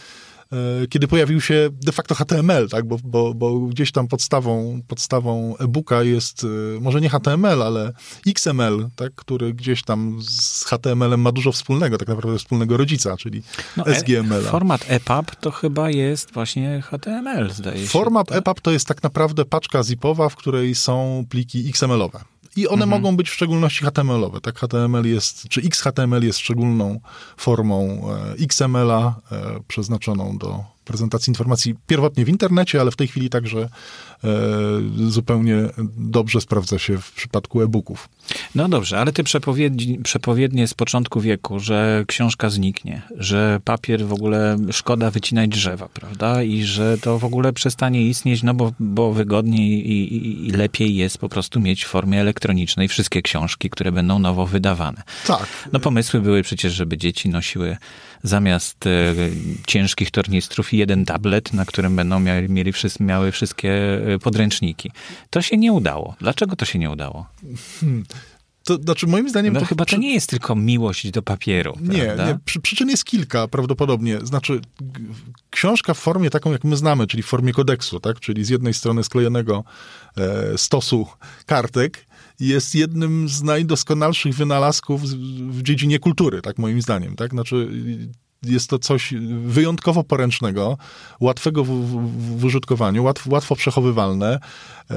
kiedy 0.90 1.08
pojawił 1.08 1.40
się 1.40 1.68
de 1.72 1.92
facto 1.92 2.14
HTML, 2.14 2.68
tak? 2.68 2.84
bo, 2.84 2.96
bo, 3.04 3.34
bo 3.34 3.60
gdzieś 3.60 3.92
tam 3.92 4.08
podstawą, 4.08 4.80
podstawą 4.88 5.56
e-booka 5.56 6.02
jest 6.02 6.44
e, 6.44 6.80
może 6.80 7.00
nie 7.00 7.08
HTML, 7.08 7.62
ale 7.62 7.92
XML, 8.26 8.88
tak? 8.96 9.14
który 9.14 9.54
gdzieś 9.54 9.82
tam 9.82 10.18
z 10.22 10.64
HTML-em 10.64 11.20
ma 11.20 11.32
dużo 11.32 11.52
wspólnego, 11.52 11.98
tak 11.98 12.08
naprawdę 12.08 12.38
wspólnego 12.38 12.76
rodzica, 12.76 13.16
czyli 13.16 13.42
no, 13.76 13.84
SGML. 13.94 14.46
E 14.46 14.50
format 14.50 14.84
EPUB 14.88 15.36
to 15.36 15.50
chyba 15.50 15.90
jest 15.90 16.32
właśnie 16.32 16.82
HTML, 16.82 17.50
zdaje 17.50 17.80
się. 17.80 17.86
Format 17.86 18.28
tak? 18.28 18.38
EPUB 18.38 18.60
to 18.60 18.70
jest 18.70 18.86
tak 18.86 19.02
naprawdę 19.02 19.44
paczka 19.44 19.82
zipowa, 19.82 20.28
w 20.28 20.36
której 20.36 20.74
są 20.74 21.24
pliki 21.28 21.68
XML-owe. 21.68 22.20
I 22.56 22.68
one 22.68 22.84
mhm. 22.84 22.90
mogą 22.90 23.16
być 23.16 23.30
w 23.30 23.34
szczególności 23.34 23.84
HTML-owe. 23.84 24.40
Tak, 24.40 24.58
HTML 24.58 25.06
jest, 25.06 25.48
czy 25.48 25.60
XHTML 25.60 26.24
jest 26.24 26.38
szczególną 26.38 27.00
formą 27.36 28.02
e, 28.38 28.44
XML-a 28.44 29.14
e, 29.32 29.60
przeznaczoną 29.68 30.38
do 30.38 30.64
prezentacji 30.88 31.30
informacji 31.30 31.74
pierwotnie 31.86 32.24
w 32.24 32.28
internecie, 32.28 32.80
ale 32.80 32.90
w 32.90 32.96
tej 32.96 33.08
chwili 33.08 33.30
także 33.30 33.58
e, 33.58 33.68
zupełnie 35.08 35.56
dobrze 35.96 36.40
sprawdza 36.40 36.78
się 36.78 36.98
w 36.98 37.12
przypadku 37.12 37.62
e-booków. 37.62 38.08
No 38.54 38.68
dobrze, 38.68 38.98
ale 38.98 39.12
te 39.12 39.24
przepowiedni, 39.24 39.98
przepowiednie 39.98 40.68
z 40.68 40.74
początku 40.74 41.20
wieku, 41.20 41.60
że 41.60 42.04
książka 42.06 42.50
zniknie, 42.50 43.02
że 43.16 43.60
papier 43.64 44.06
w 44.06 44.12
ogóle 44.12 44.56
szkoda 44.72 45.10
wycinać 45.10 45.50
drzewa, 45.50 45.88
prawda? 45.88 46.42
I 46.42 46.62
że 46.62 46.98
to 46.98 47.18
w 47.18 47.24
ogóle 47.24 47.52
przestanie 47.52 48.02
istnieć, 48.02 48.42
no 48.42 48.54
bo, 48.54 48.72
bo 48.80 49.12
wygodniej 49.12 49.90
i, 49.90 50.16
i, 50.16 50.48
i 50.48 50.50
lepiej 50.50 50.96
jest 50.96 51.18
po 51.18 51.28
prostu 51.28 51.60
mieć 51.60 51.84
w 51.84 51.88
formie 51.88 52.20
elektronicznej 52.20 52.88
wszystkie 52.88 53.22
książki, 53.22 53.70
które 53.70 53.92
będą 53.92 54.18
nowo 54.18 54.46
wydawane. 54.46 55.02
Tak. 55.26 55.46
No 55.72 55.80
pomysły 55.80 56.20
były 56.20 56.42
przecież, 56.42 56.72
żeby 56.72 56.98
dzieci 56.98 57.28
nosiły 57.28 57.76
zamiast 58.22 58.86
e, 58.86 59.14
ciężkich 59.66 60.10
tornistrów 60.10 60.72
jeden 60.72 61.04
tablet, 61.04 61.52
na 61.52 61.64
którym 61.64 61.96
będą 61.96 62.20
miały, 62.20 62.48
mieli 62.48 62.72
miały 63.00 63.32
wszystkie 63.32 63.72
e, 64.14 64.18
podręczniki. 64.18 64.90
To 65.30 65.42
się 65.42 65.56
nie 65.56 65.72
udało. 65.72 66.16
Dlaczego 66.20 66.56
to 66.56 66.64
się 66.64 66.78
nie 66.78 66.90
udało? 66.90 67.26
Hmm. 67.80 68.04
To 68.68 68.76
znaczy, 68.76 69.06
moim 69.06 69.28
zdaniem. 69.28 69.54
No 69.54 69.60
to, 69.60 69.66
chyba 69.66 69.84
to 69.84 69.96
nie 69.96 70.14
jest 70.14 70.30
tylko 70.30 70.56
miłość 70.56 71.10
do 71.10 71.22
papieru. 71.22 71.78
Nie, 71.80 71.98
nie. 71.98 72.38
Przy, 72.44 72.60
przyczyn 72.60 72.88
jest 72.88 73.04
kilka 73.04 73.48
prawdopodobnie. 73.48 74.18
Znaczy, 74.22 74.60
książka 75.50 75.94
w 75.94 75.98
formie 75.98 76.30
taką, 76.30 76.52
jak 76.52 76.64
my 76.64 76.76
znamy, 76.76 77.06
czyli 77.06 77.22
w 77.22 77.26
formie 77.26 77.52
kodeksu, 77.52 78.00
tak? 78.00 78.20
czyli 78.20 78.44
z 78.44 78.48
jednej 78.48 78.74
strony 78.74 79.04
sklejonego 79.04 79.64
e, 80.16 80.58
stosu 80.58 81.06
kartek, 81.46 82.06
jest 82.40 82.74
jednym 82.74 83.28
z 83.28 83.42
najdoskonalszych 83.42 84.34
wynalazków 84.34 85.02
w 85.50 85.62
dziedzinie 85.62 85.98
kultury, 85.98 86.42
tak 86.42 86.58
moim 86.58 86.82
zdaniem. 86.82 87.16
Tak? 87.16 87.30
Znaczy, 87.30 87.68
jest 88.42 88.70
to 88.70 88.78
coś 88.78 89.14
wyjątkowo 89.44 90.04
poręcznego, 90.04 90.78
łatwego 91.20 91.64
w, 91.64 91.68
w, 91.68 92.38
w 92.38 92.44
użytkowaniu, 92.44 93.04
łatw, 93.04 93.26
łatwo 93.26 93.56
przechowywalne. 93.56 94.40
E, 94.90 94.96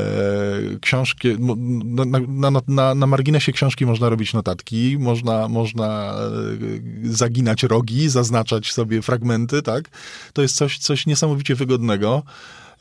książki, 0.81 1.27
na, 1.39 2.05
na, 2.27 2.51
na, 2.67 2.95
na, 2.95 3.07
marginesie 3.07 3.51
książki 3.51 3.86
można 3.86 4.10
robić 4.10 4.33
notatki, 4.33 4.98
można, 5.00 5.48
można 5.48 6.13
e, 6.13 7.13
zaginać 7.13 7.63
rogi, 7.63 8.10
zaznaczać 8.10 8.71
sobie 8.71 9.01
fragmenty, 9.01 9.62
tak? 9.62 9.89
To 10.33 10.41
jest 10.41 10.55
coś, 10.55 10.77
coś 10.77 11.05
niesamowicie 11.05 11.55
wygodnego. 11.55 12.24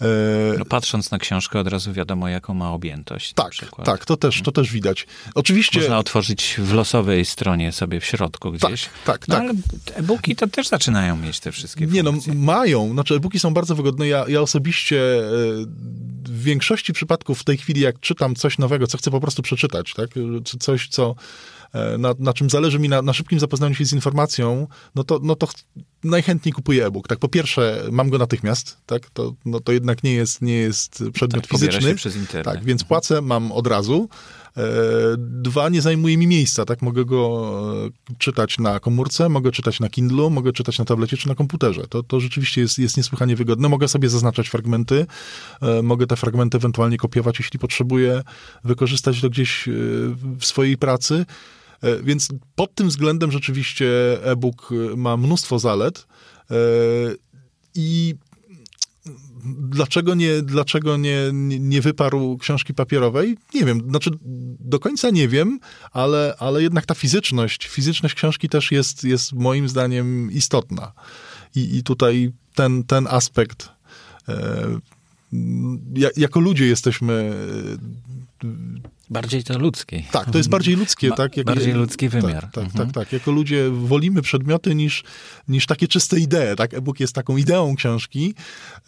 E, 0.00 0.58
no, 0.58 0.64
patrząc 0.64 1.10
na 1.10 1.18
książkę 1.18 1.58
od 1.58 1.68
razu 1.68 1.92
wiadomo, 1.92 2.28
jaką 2.28 2.54
ma 2.54 2.72
objętość. 2.72 3.32
Tak, 3.32 3.52
tak, 3.84 4.04
to 4.04 4.16
też, 4.16 4.42
to 4.42 4.52
też 4.52 4.72
widać. 4.72 5.06
Oczywiście... 5.34 5.80
Można 5.80 5.98
otworzyć 5.98 6.56
w 6.58 6.72
losowej 6.72 7.24
stronie 7.24 7.72
sobie 7.72 8.00
w 8.00 8.04
środku 8.04 8.52
gdzieś. 8.52 8.84
Tak, 8.84 8.90
tak, 9.04 9.28
no, 9.28 9.34
tak. 9.34 9.44
ale 9.44 9.52
e-booki 9.94 10.36
to 10.36 10.46
też 10.46 10.68
zaczynają 10.68 11.16
mieć 11.16 11.40
te 11.40 11.52
wszystkie 11.52 11.86
Nie 11.86 12.02
no, 12.02 12.10
funkcje. 12.12 12.34
no, 12.34 12.40
mają. 12.40 12.92
Znaczy 12.92 13.14
e-booki 13.14 13.40
są 13.40 13.54
bardzo 13.54 13.74
wygodne. 13.74 14.08
Ja, 14.08 14.24
ja 14.28 14.40
osobiście 14.40 15.00
e, 15.18 15.30
w 16.40 16.42
większości 16.42 16.92
przypadków 16.92 17.40
w 17.40 17.44
tej 17.44 17.56
chwili, 17.56 17.80
jak 17.80 18.00
czytam 18.00 18.34
coś 18.34 18.58
nowego, 18.58 18.86
co 18.86 18.98
chcę 18.98 19.10
po 19.10 19.20
prostu 19.20 19.42
przeczytać, 19.42 19.94
tak? 19.94 20.10
Coś, 20.60 20.88
co 20.88 21.14
E, 21.72 21.98
na, 21.98 22.14
na 22.18 22.32
czym 22.32 22.50
zależy 22.50 22.78
mi 22.78 22.88
na, 22.88 23.02
na, 23.02 23.12
szybkim 23.12 23.40
zapoznaniu 23.40 23.74
się 23.74 23.84
z 23.84 23.92
informacją, 23.92 24.66
no 24.94 25.04
to, 25.04 25.20
no 25.22 25.36
to 25.36 25.48
najchętniej 26.04 26.52
kupuję 26.52 26.86
e-book. 26.86 27.08
Tak, 27.08 27.18
po 27.18 27.28
pierwsze, 27.28 27.82
mam 27.92 28.10
go 28.10 28.18
natychmiast, 28.18 28.76
tak, 28.86 29.10
to, 29.10 29.34
no 29.44 29.60
to 29.60 29.72
jednak 29.72 30.02
nie 30.02 30.12
jest, 30.12 30.42
nie 30.42 30.54
jest 30.54 31.04
przedmiot 31.12 31.48
tak, 31.48 31.50
fizyczny. 31.50 31.94
przez 31.94 32.16
internet. 32.16 32.44
Tak, 32.44 32.64
więc 32.64 32.84
płacę, 32.84 33.22
mam 33.22 33.52
od 33.52 33.66
razu. 33.66 34.08
E, 34.60 35.16
dwa, 35.18 35.68
nie 35.68 35.82
zajmuje 35.82 36.16
mi 36.16 36.26
miejsca, 36.26 36.64
tak? 36.64 36.82
Mogę 36.82 37.04
go 37.04 37.52
e, 37.86 38.14
czytać 38.18 38.58
na 38.58 38.80
komórce, 38.80 39.28
mogę 39.28 39.52
czytać 39.52 39.80
na 39.80 39.88
Kindle, 39.88 40.30
mogę 40.30 40.52
czytać 40.52 40.78
na 40.78 40.84
tablecie 40.84 41.16
czy 41.16 41.28
na 41.28 41.34
komputerze. 41.34 41.82
To, 41.88 42.02
to 42.02 42.20
rzeczywiście 42.20 42.60
jest, 42.60 42.78
jest 42.78 42.96
niesłychanie 42.96 43.36
wygodne. 43.36 43.68
Mogę 43.68 43.88
sobie 43.88 44.08
zaznaczać 44.08 44.48
fragmenty, 44.48 45.06
mogę 45.82 46.06
te 46.06 46.16
fragmenty 46.16 46.56
ewentualnie 46.56 46.96
kopiować, 46.96 47.38
jeśli 47.38 47.58
potrzebuję, 47.58 48.22
wykorzystać 48.64 49.20
to 49.20 49.30
gdzieś 49.30 49.68
w 50.38 50.44
swojej 50.44 50.76
pracy. 50.76 51.26
E, 51.82 52.02
więc 52.02 52.28
pod 52.54 52.74
tym 52.74 52.88
względem 52.88 53.32
rzeczywiście 53.32 53.86
e-book 54.24 54.72
e, 54.72 54.96
ma 54.96 55.16
mnóstwo 55.16 55.58
zalet 55.58 56.06
e, 56.50 56.54
i 57.74 58.14
dlaczego 59.44 60.14
nie, 60.14 60.42
dlaczego 60.42 60.96
nie, 60.96 61.18
nie 61.60 61.80
wyparł 61.80 62.38
książki 62.38 62.74
papierowej? 62.74 63.36
Nie 63.54 63.64
wiem, 63.64 63.90
znaczy 63.90 64.10
do 64.60 64.78
końca 64.78 65.10
nie 65.10 65.28
wiem, 65.28 65.60
ale, 65.92 66.34
ale 66.38 66.62
jednak 66.62 66.86
ta 66.86 66.94
fizyczność, 66.94 67.68
fizyczność 67.68 68.14
książki 68.14 68.48
też 68.48 68.72
jest, 68.72 69.04
jest 69.04 69.32
moim 69.32 69.68
zdaniem 69.68 70.32
istotna. 70.32 70.92
I, 71.54 71.76
i 71.76 71.82
tutaj 71.82 72.32
ten, 72.54 72.84
ten 72.84 73.06
aspekt 73.10 73.68
e, 74.28 74.78
jako 76.16 76.40
ludzie 76.40 76.66
jesteśmy 76.66 77.34
Bardziej 79.10 79.44
to 79.44 79.58
ludzkie. 79.58 80.02
Tak, 80.12 80.30
to 80.30 80.38
jest 80.38 80.50
bardziej 80.50 80.76
ludzkie, 80.76 81.08
ba 81.08 81.16
tak? 81.16 81.36
Jak, 81.36 81.46
bardziej 81.46 81.72
ludzki 81.72 82.10
tak, 82.10 82.22
wymiar. 82.22 82.42
Tak, 82.42 82.52
tak, 82.52 82.64
mhm. 82.64 82.86
tak, 82.86 82.94
tak. 82.94 83.12
Jako 83.12 83.30
ludzie 83.30 83.70
wolimy 83.70 84.22
przedmioty 84.22 84.74
niż, 84.74 85.04
niż 85.48 85.66
takie 85.66 85.88
czyste 85.88 86.20
idee, 86.20 86.56
tak? 86.56 86.74
E-book 86.74 87.00
jest 87.00 87.14
taką 87.14 87.36
ideą 87.36 87.74
książki 87.76 88.34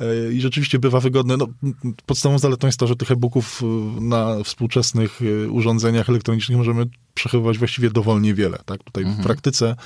e, 0.01 0.33
i 0.33 0.41
rzeczywiście 0.41 0.79
bywa 0.79 1.01
wygodny. 1.01 1.37
No, 1.37 1.49
podstawową 2.07 2.39
zaletą 2.39 2.67
jest 2.67 2.79
to, 2.79 2.87
że 2.87 2.97
tych 2.97 3.11
e-booków 3.11 3.63
e, 3.63 4.01
na 4.01 4.45
współczesnych 4.45 5.21
e, 5.23 5.51
urządzeniach 5.51 6.09
elektronicznych 6.09 6.59
możemy 6.59 6.87
przechowywać 7.15 7.59
właściwie 7.59 7.91
dowolnie 7.91 8.35
wiele, 8.35 8.59
tak? 8.65 8.83
Tutaj 8.83 9.05
mhm. 9.05 9.23
w 9.23 9.27
praktyce 9.27 9.77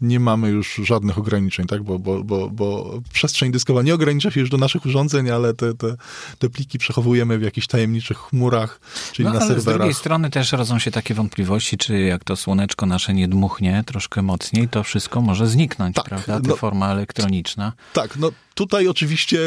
nie 0.00 0.20
mamy 0.20 0.48
już 0.48 0.80
żadnych 0.84 1.18
ograniczeń, 1.18 1.66
tak? 1.66 1.82
Bo, 1.82 1.98
bo, 1.98 2.24
bo, 2.24 2.50
bo 2.50 3.00
przestrzeń 3.12 3.52
dyskowa 3.52 3.82
nie 3.82 3.94
ogranicza 3.94 4.30
się 4.30 4.40
już 4.40 4.50
do 4.50 4.56
naszych 4.56 4.86
urządzeń, 4.86 5.30
ale 5.30 5.54
te, 5.54 5.74
te, 5.74 5.96
te 6.38 6.48
pliki 6.48 6.78
przechowujemy 6.78 7.38
w 7.38 7.42
jakichś 7.42 7.66
tajemniczych 7.66 8.18
chmurach, 8.18 8.80
czyli 9.12 9.28
no, 9.28 9.34
na 9.34 9.40
serwerach 9.40 9.78
drugiej 9.78 9.94
strony 9.94 10.30
też 10.30 10.52
rodzą 10.52 10.78
się 10.78 10.90
takie 10.90 11.14
wątpliwości, 11.14 11.76
czy 11.76 11.98
jak 11.98 12.24
to 12.24 12.36
słoneczko 12.36 12.86
nasze 12.86 13.14
nie 13.14 13.28
dmuchnie 13.28 13.84
troszkę 13.86 14.22
mocniej, 14.22 14.68
to 14.68 14.82
wszystko 14.82 15.20
może 15.20 15.46
zniknąć, 15.46 15.96
tak, 15.96 16.04
prawda? 16.04 16.40
Ta 16.40 16.48
no, 16.48 16.56
forma 16.56 16.92
elektroniczna. 16.92 17.72
Tak, 17.92 18.16
no 18.16 18.30
tutaj 18.54 18.88
oczywiście 18.88 19.38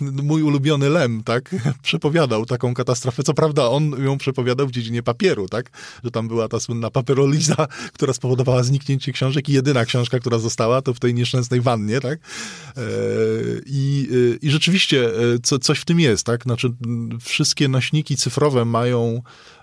mój 0.00 0.42
ulubiony 0.42 0.88
Lem, 0.88 1.22
tak, 1.24 1.54
przepowiadał 1.82 2.46
taką 2.46 2.74
katastrofę. 2.74 3.22
Co 3.22 3.34
prawda 3.34 3.68
on 3.68 4.04
ją 4.04 4.18
przepowiadał 4.18 4.66
w 4.66 4.70
dziedzinie 4.70 5.02
papieru, 5.02 5.48
tak, 5.48 5.70
że 6.04 6.10
tam 6.10 6.28
była 6.28 6.48
ta 6.48 6.60
słynna 6.60 6.90
paperoliza, 6.90 7.68
która 7.94 8.12
spowodowała 8.12 8.62
zniknięcie 8.62 9.12
książek 9.12 9.48
i 9.48 9.52
jedyna 9.52 9.84
książka, 9.84 10.18
która 10.18 10.38
została, 10.38 10.82
to 10.82 10.94
w 10.94 11.00
tej 11.00 11.14
nieszczęsnej 11.14 11.60
wannie, 11.60 12.00
tak. 12.00 12.18
E, 12.18 12.82
I, 13.66 14.08
i 14.42 14.50
rzeczywiście 14.50 15.08
e, 15.08 15.12
co, 15.42 15.58
coś 15.58 15.78
w 15.78 15.84
tym 15.84 16.00
jest, 16.00 16.26
tak, 16.26 16.42
znaczy 16.42 16.72
wszystkie 17.20 17.68
nośniki 17.68 18.16
cyfrowe 18.16 18.64
mają 18.64 19.22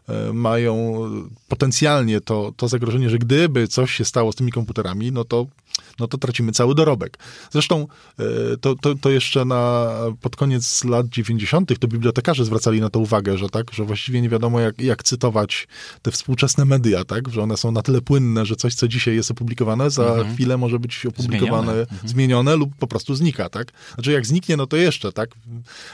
E, 0.10 0.34
mają 0.34 1.02
potencjalnie 1.48 2.22
to, 2.22 2.54
to 2.58 2.68
zagrożenie, 2.68 3.10
że 3.10 3.18
gdyby 3.18 3.68
coś 3.68 3.92
się 3.92 4.06
stało 4.06 4.32
z 4.32 4.36
tymi 4.36 4.52
komputerami, 4.52 5.12
no 5.12 5.24
to 5.24 5.46
no 6.00 6.08
to 6.08 6.18
tracimy 6.18 6.52
cały 6.52 6.76
dorobek. 6.76 7.18
Zresztą 7.52 7.88
e, 8.20 8.24
to, 8.62 8.76
to, 8.76 8.96
to 8.96 9.10
jeszcze 9.10 9.46
na, 9.46 9.90
pod 10.22 10.36
koniec 10.36 10.84
lat 10.84 11.08
90. 11.08 11.80
to 11.80 11.88
bibliotekarze 11.88 12.46
zwracali 12.46 12.82
na 12.82 12.90
to 12.90 13.00
uwagę, 13.00 13.38
że 13.38 13.50
tak, 13.50 13.74
że 13.74 13.84
właściwie 13.84 14.22
nie 14.22 14.30
wiadomo 14.30 14.60
jak, 14.60 14.82
jak 14.82 15.04
cytować 15.04 15.68
te 16.02 16.12
współczesne 16.12 16.66
media, 16.66 17.04
tak, 17.06 17.30
że 17.30 17.42
one 17.42 17.58
są 17.58 17.72
na 17.72 17.82
tyle 17.82 18.02
płynne, 18.02 18.46
że 18.46 18.56
coś, 18.56 18.76
co 18.76 18.88
dzisiaj 18.88 19.16
jest 19.16 19.32
opublikowane, 19.32 19.90
za 19.90 20.06
mhm. 20.06 20.34
chwilę 20.34 20.58
może 20.58 20.80
być 20.80 21.06
opublikowane, 21.06 21.64
zmienione. 21.64 21.82
Mhm. 21.82 22.10
zmienione 22.10 22.56
lub 22.56 22.76
po 22.76 22.88
prostu 22.88 23.16
znika, 23.16 23.50
tak. 23.50 23.72
Znaczy 23.94 24.12
jak 24.12 24.26
zniknie, 24.26 24.58
no 24.58 24.68
to 24.68 24.78
jeszcze, 24.78 25.12
tak, 25.12 25.30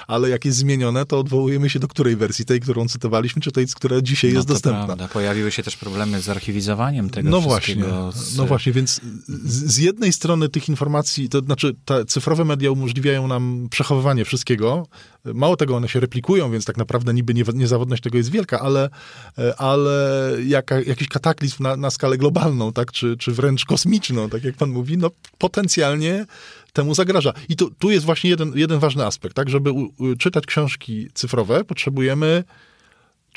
ale 0.07 0.29
jak 0.29 0.45
jest 0.45 0.57
zmienione, 0.57 1.05
to 1.05 1.19
odwołujemy 1.19 1.69
się 1.69 1.79
do 1.79 1.87
której 1.87 2.15
wersji, 2.15 2.45
tej, 2.45 2.59
którą 2.59 2.87
cytowaliśmy, 2.87 3.41
czy 3.41 3.51
tej, 3.51 3.67
która 3.67 4.01
dzisiaj 4.01 4.31
no 4.31 4.37
jest 4.37 4.47
dostępna. 4.47 4.85
Prawda. 4.85 5.07
Pojawiły 5.07 5.51
się 5.51 5.63
też 5.63 5.77
problemy 5.77 6.21
z 6.21 6.29
archiwizowaniem 6.29 7.09
tego 7.09 7.29
no 7.29 7.41
wszystkiego. 7.41 7.87
Właśnie, 7.87 8.21
z... 8.23 8.37
No 8.37 8.45
właśnie, 8.45 8.73
więc 8.73 9.01
z, 9.27 9.68
z 9.69 9.77
jednej 9.77 10.13
strony 10.13 10.49
tych 10.49 10.69
informacji, 10.69 11.29
to 11.29 11.39
znaczy 11.39 11.75
te 11.85 12.05
cyfrowe 12.05 12.45
media 12.45 12.71
umożliwiają 12.71 13.27
nam 13.27 13.67
przechowywanie 13.71 14.25
wszystkiego. 14.25 14.87
Mało 15.25 15.57
tego, 15.57 15.75
one 15.75 15.87
się 15.87 15.99
replikują, 15.99 16.51
więc 16.51 16.65
tak 16.65 16.77
naprawdę 16.77 17.13
niby 17.13 17.33
nie, 17.33 17.43
niezawodność 17.53 18.03
tego 18.03 18.17
jest 18.17 18.31
wielka, 18.31 18.59
ale, 18.59 18.89
ale 19.57 20.31
jaka, 20.45 20.81
jakiś 20.81 21.07
kataklizm 21.07 21.63
na, 21.63 21.75
na 21.75 21.89
skalę 21.89 22.17
globalną, 22.17 22.73
tak, 22.73 22.91
czy, 22.91 23.17
czy 23.17 23.31
wręcz 23.31 23.65
kosmiczną, 23.65 24.29
tak 24.29 24.43
jak 24.43 24.55
pan 24.55 24.69
mówi, 24.69 24.97
no 24.97 25.11
potencjalnie 25.37 26.25
temu 26.73 26.95
zagraża. 26.95 27.33
I 27.49 27.55
tu, 27.55 27.71
tu 27.71 27.91
jest 27.91 28.05
właśnie 28.05 28.29
jeden, 28.29 28.53
jeden 28.55 28.79
ważny 28.79 29.05
aspekt, 29.05 29.35
tak, 29.35 29.49
żeby 29.49 29.71
u, 29.71 29.91
czytać 30.19 30.45
książki 30.45 31.07
cyfrowe, 31.13 31.63
potrzebujemy 31.63 32.43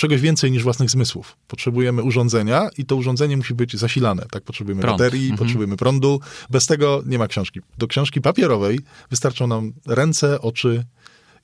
czegoś 0.03 0.21
więcej 0.21 0.51
niż 0.51 0.63
własnych 0.63 0.91
zmysłów. 0.91 1.37
Potrzebujemy 1.49 2.03
urządzenia 2.03 2.69
i 2.79 2.85
to 2.85 2.97
urządzenie 2.97 3.37
musi 3.37 3.55
być 3.55 3.77
zasilane. 3.77 4.27
Tak, 4.31 4.43
potrzebujemy 4.43 4.83
Prąd. 4.83 4.99
baterii, 4.99 5.23
mhm. 5.23 5.39
potrzebujemy 5.39 5.77
prądu. 5.77 6.21
Bez 6.51 6.67
tego 6.67 7.03
nie 7.07 7.19
ma 7.19 7.29
książki. 7.29 7.61
Do 7.79 7.87
książki 7.87 8.21
papierowej 8.21 8.81
wystarczą 9.11 9.47
nam 9.47 9.73
ręce, 9.87 10.41
oczy 10.41 10.85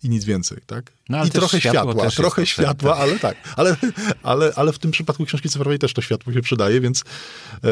i 0.03 0.09
nic 0.09 0.25
więcej, 0.25 0.59
tak? 0.67 0.93
No, 1.09 1.25
I 1.25 1.31
trochę 1.31 1.61
światła, 1.61 2.11
trochę 2.11 2.47
światła, 2.47 2.93
tak. 2.93 3.01
ale 3.01 3.19
tak. 3.19 3.37
Ale, 3.57 3.77
ale, 4.23 4.53
ale 4.57 4.73
w 4.73 4.79
tym 4.79 4.91
przypadku 4.91 5.25
książki 5.25 5.49
cyfrowej 5.49 5.79
też 5.79 5.95
to 5.95 6.03
światło 6.03 6.33
się 6.33 6.41
przydaje, 6.41 6.81
więc 6.81 7.05
e, 7.65 7.69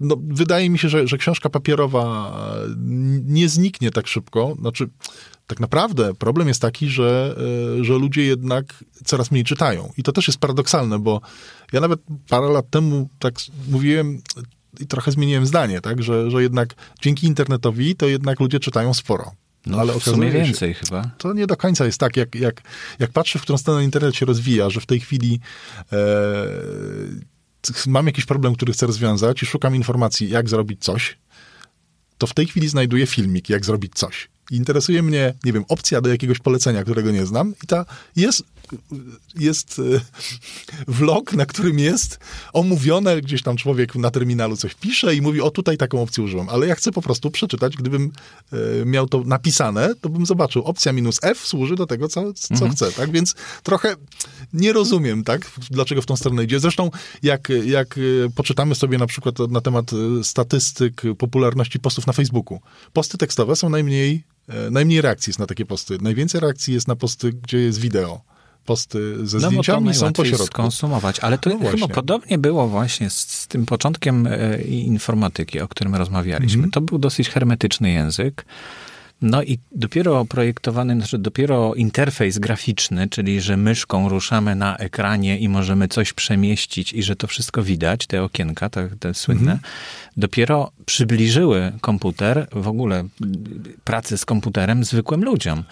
no, 0.00 0.16
wydaje 0.28 0.70
mi 0.70 0.78
się, 0.78 0.88
że, 0.88 1.08
że 1.08 1.18
książka 1.18 1.50
papierowa 1.50 2.36
nie 3.24 3.48
zniknie 3.48 3.90
tak 3.90 4.06
szybko. 4.06 4.56
Znaczy, 4.60 4.88
tak 5.48 5.60
naprawdę 5.60 6.14
problem 6.14 6.48
jest 6.48 6.62
taki, 6.62 6.88
że, 6.88 7.36
e, 7.80 7.84
że 7.84 7.92
ludzie 7.92 8.24
jednak 8.24 8.84
coraz 9.04 9.30
mniej 9.30 9.44
czytają. 9.44 9.92
I 9.96 10.02
to 10.02 10.12
też 10.12 10.26
jest 10.26 10.38
paradoksalne, 10.38 10.98
bo 10.98 11.20
ja 11.72 11.80
nawet 11.80 12.00
parę 12.28 12.48
lat 12.48 12.70
temu 12.70 13.08
tak 13.18 13.34
mówiłem 13.68 14.22
i 14.80 14.86
trochę 14.86 15.12
zmieniłem 15.12 15.46
zdanie, 15.46 15.80
tak, 15.80 16.02
że, 16.02 16.30
że 16.30 16.42
jednak 16.42 16.74
dzięki 17.02 17.26
internetowi 17.26 17.96
to 17.96 18.08
jednak 18.08 18.40
ludzie 18.40 18.60
czytają 18.60 18.94
sporo. 18.94 19.32
No, 19.66 19.78
ale 19.80 20.00
w 20.00 20.02
sumie 20.02 20.30
więcej 20.30 20.74
się, 20.74 20.80
chyba. 20.80 21.10
To 21.18 21.32
nie 21.32 21.46
do 21.46 21.56
końca 21.56 21.86
jest 21.86 22.00
tak, 22.00 22.16
jak, 22.16 22.34
jak, 22.34 22.62
jak 22.98 23.10
patrzę, 23.10 23.38
w 23.38 23.42
którą 23.42 23.58
stronę 23.58 23.84
internet 23.84 24.16
się 24.16 24.26
rozwija, 24.26 24.70
że 24.70 24.80
w 24.80 24.86
tej 24.86 25.00
chwili 25.00 25.40
e, 25.92 25.96
mam 27.86 28.06
jakiś 28.06 28.26
problem, 28.26 28.54
który 28.54 28.72
chcę 28.72 28.86
rozwiązać 28.86 29.42
i 29.42 29.46
szukam 29.46 29.76
informacji, 29.76 30.30
jak 30.30 30.48
zrobić 30.48 30.84
coś, 30.84 31.18
to 32.18 32.26
w 32.26 32.34
tej 32.34 32.46
chwili 32.46 32.68
znajduję 32.68 33.06
filmik, 33.06 33.48
jak 33.48 33.64
zrobić 33.64 33.92
coś 33.94 34.28
interesuje 34.50 35.02
mnie, 35.02 35.34
nie 35.44 35.52
wiem, 35.52 35.64
opcja 35.68 36.00
do 36.00 36.10
jakiegoś 36.10 36.38
polecenia, 36.38 36.82
którego 36.82 37.10
nie 37.10 37.26
znam 37.26 37.54
i 37.64 37.66
ta 37.66 37.84
jest, 38.16 38.42
jest 39.38 39.78
e, 39.78 40.00
vlog, 40.88 41.32
na 41.32 41.46
którym 41.46 41.78
jest 41.78 42.18
omówione, 42.52 43.20
gdzieś 43.20 43.42
tam 43.42 43.56
człowiek 43.56 43.94
na 43.94 44.10
terminalu 44.10 44.56
coś 44.56 44.74
pisze 44.74 45.14
i 45.14 45.22
mówi, 45.22 45.40
o 45.40 45.50
tutaj 45.50 45.76
taką 45.76 46.02
opcję 46.02 46.24
użyłem, 46.24 46.48
ale 46.48 46.66
ja 46.66 46.74
chcę 46.74 46.92
po 46.92 47.02
prostu 47.02 47.30
przeczytać, 47.30 47.76
gdybym 47.76 48.12
e, 48.52 48.84
miał 48.84 49.08
to 49.08 49.22
napisane, 49.24 49.94
to 50.00 50.08
bym 50.08 50.26
zobaczył, 50.26 50.64
opcja 50.64 50.92
minus 50.92 51.18
F 51.22 51.46
służy 51.46 51.76
do 51.76 51.86
tego, 51.86 52.08
co, 52.08 52.32
co 52.32 52.54
mhm. 52.54 52.72
chcę, 52.72 52.92
tak, 52.92 53.10
więc 53.10 53.34
trochę 53.62 53.96
nie 54.52 54.72
rozumiem, 54.72 55.24
tak, 55.24 55.50
dlaczego 55.70 56.02
w 56.02 56.06
tą 56.06 56.16
stronę 56.16 56.44
idzie. 56.44 56.60
Zresztą, 56.60 56.90
jak, 57.22 57.48
jak 57.64 57.98
e, 57.98 58.30
poczytamy 58.34 58.74
sobie 58.74 58.98
na 58.98 59.06
przykład 59.06 59.38
na 59.38 59.60
temat 59.60 59.90
statystyk 60.22 61.02
popularności 61.18 61.80
postów 61.80 62.06
na 62.06 62.12
Facebooku, 62.12 62.60
posty 62.92 63.18
tekstowe 63.18 63.56
są 63.56 63.68
najmniej 63.68 64.24
najmniej 64.70 65.00
reakcji 65.00 65.30
jest 65.30 65.38
na 65.38 65.46
takie 65.46 65.66
posty. 65.66 65.98
Najwięcej 66.00 66.40
reakcji 66.40 66.74
jest 66.74 66.88
na 66.88 66.96
posty, 66.96 67.32
gdzie 67.32 67.58
jest 67.58 67.80
wideo. 67.80 68.20
Posty 68.68 69.26
ze 69.26 69.38
no, 69.38 69.48
zdjęciami 69.48 69.94
są 69.94 70.12
po 70.12 70.24
środku. 70.24 70.46
skonsumować, 70.46 71.20
ale 71.20 71.38
to 71.38 71.50
no 71.50 71.70
chyba 71.70 71.88
podobnie 71.88 72.38
było 72.38 72.68
właśnie 72.68 73.10
z, 73.10 73.18
z 73.18 73.46
tym 73.46 73.66
początkiem 73.66 74.26
e, 74.26 74.60
informatyki, 74.62 75.60
o 75.60 75.68
którym 75.68 75.94
rozmawialiśmy. 75.94 76.58
Mm 76.58 76.70
-hmm. 76.70 76.72
To 76.72 76.80
był 76.80 76.98
dosyć 76.98 77.28
hermetyczny 77.28 77.90
język. 77.90 78.44
No 79.22 79.42
i 79.42 79.58
dopiero 79.72 80.24
projektowany, 80.24 80.94
znaczy 80.96 81.18
dopiero 81.18 81.74
interfejs 81.74 82.38
graficzny, 82.38 83.08
czyli 83.08 83.40
że 83.40 83.56
myszką 83.56 84.08
ruszamy 84.08 84.54
na 84.54 84.76
ekranie 84.76 85.38
i 85.38 85.48
możemy 85.48 85.88
coś 85.88 86.12
przemieścić 86.12 86.92
i 86.92 87.02
że 87.02 87.16
to 87.16 87.26
wszystko 87.26 87.62
widać, 87.62 88.06
te 88.06 88.22
okienka, 88.22 88.70
te, 88.70 88.88
te 89.00 89.14
słynne, 89.14 89.52
mm 89.52 89.56
-hmm. 89.56 90.16
dopiero 90.16 90.70
przybliżyły 90.86 91.72
komputer, 91.80 92.46
w 92.52 92.68
ogóle 92.68 93.04
pracę 93.84 94.18
z 94.18 94.24
komputerem 94.24 94.84
zwykłym 94.84 95.24
ludziom. 95.24 95.64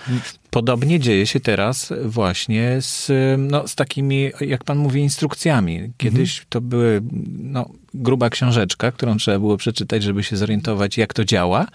Podobnie 0.56 1.00
dzieje 1.00 1.26
się 1.26 1.40
teraz 1.40 1.92
właśnie 2.04 2.76
z, 2.80 3.10
no, 3.38 3.68
z 3.68 3.74
takimi, 3.74 4.30
jak 4.40 4.64
pan 4.64 4.78
mówi, 4.78 5.00
instrukcjami. 5.00 5.92
Kiedyś 5.96 6.30
mhm. 6.32 6.46
to 6.48 6.60
były 6.60 7.02
no, 7.38 7.70
gruba 7.94 8.30
książeczka, 8.30 8.92
którą 8.92 9.16
trzeba 9.16 9.38
było 9.38 9.56
przeczytać, 9.56 10.02
żeby 10.02 10.22
się 10.22 10.36
zorientować, 10.36 10.98
jak 10.98 11.14
to 11.14 11.24
działa. 11.24 11.66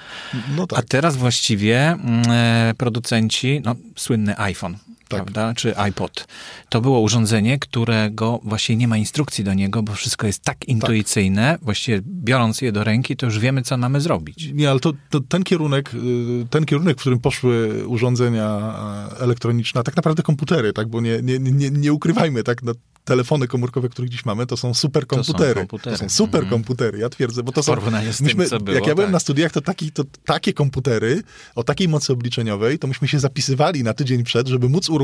No 0.55 0.67
tak. 0.67 0.79
A 0.79 0.81
teraz 0.81 1.15
właściwie 1.15 1.87
mm, 1.87 2.23
e, 2.31 2.73
producenci, 2.77 3.61
no, 3.65 3.75
słynny 3.95 4.37
iPhone, 4.39 4.77
tak. 5.11 5.23
prawda, 5.23 5.53
czy 5.53 5.77
iPod. 5.77 6.27
To 6.69 6.81
było 6.81 6.99
urządzenie, 6.99 7.59
którego 7.59 8.39
właśnie 8.43 8.75
nie 8.75 8.87
ma 8.87 8.97
instrukcji 8.97 9.43
do 9.43 9.53
niego, 9.53 9.83
bo 9.83 9.93
wszystko 9.93 10.27
jest 10.27 10.43
tak, 10.43 10.67
intuicyjne, 10.67 11.51
tak. 11.51 11.63
właściwie 11.63 12.01
biorąc 12.05 12.61
je 12.61 12.71
do 12.71 12.83
ręki, 12.83 13.15
to 13.15 13.25
już 13.25 13.39
wiemy, 13.39 13.61
co 13.61 13.77
mamy 13.77 14.01
zrobić. 14.01 14.49
Nie, 14.53 14.71
ale 14.71 14.79
to, 14.79 14.93
to, 15.09 15.19
ten 15.19 15.43
kierunek, 15.43 15.93
y, 15.93 16.47
ten 16.49 16.65
kierunek, 16.65 16.97
w 16.97 17.01
którym 17.01 17.19
poszły 17.19 17.87
urządzenia 17.87 18.75
elektroniczne, 19.19 19.81
a 19.81 19.83
tak 19.83 19.95
naprawdę 19.95 20.23
komputery, 20.23 20.73
tak, 20.73 20.87
bo 20.87 21.01
nie, 21.01 21.21
nie, 21.21 21.39
nie, 21.39 21.69
nie 21.69 21.93
ukrywajmy, 21.93 22.43
tak, 22.43 22.63
no, 22.63 22.73
telefony 23.05 23.47
komórkowe, 23.47 23.89
które 23.89 24.09
dziś 24.09 24.25
mamy, 24.25 24.45
to 24.45 24.57
są 24.57 24.73
superkomputery. 24.73 25.53
To 25.53 25.59
są, 25.59 25.67
komputery. 25.67 25.97
to 25.97 26.03
są 26.03 26.09
superkomputery, 26.09 26.99
ja 26.99 27.09
twierdzę, 27.09 27.43
bo 27.43 27.51
to 27.51 27.63
są... 27.63 27.75
Myśmy, 28.21 28.49
tym, 28.49 28.63
było, 28.63 28.75
jak 28.75 28.87
ja 28.87 28.95
byłem 28.95 29.07
tak. 29.07 29.13
na 29.13 29.19
studiach, 29.19 29.51
to, 29.51 29.61
taki, 29.61 29.91
to 29.91 30.03
takie 30.25 30.53
komputery 30.53 31.23
o 31.55 31.63
takiej 31.63 31.87
mocy 31.87 32.13
obliczeniowej, 32.13 32.79
to 32.79 32.87
myśmy 32.87 33.07
się 33.07 33.19
zapisywali 33.19 33.83
na 33.83 33.93
tydzień 33.93 34.23
przed, 34.23 34.47
żeby 34.47 34.69
móc 34.69 34.89
uruchomić 34.89 35.00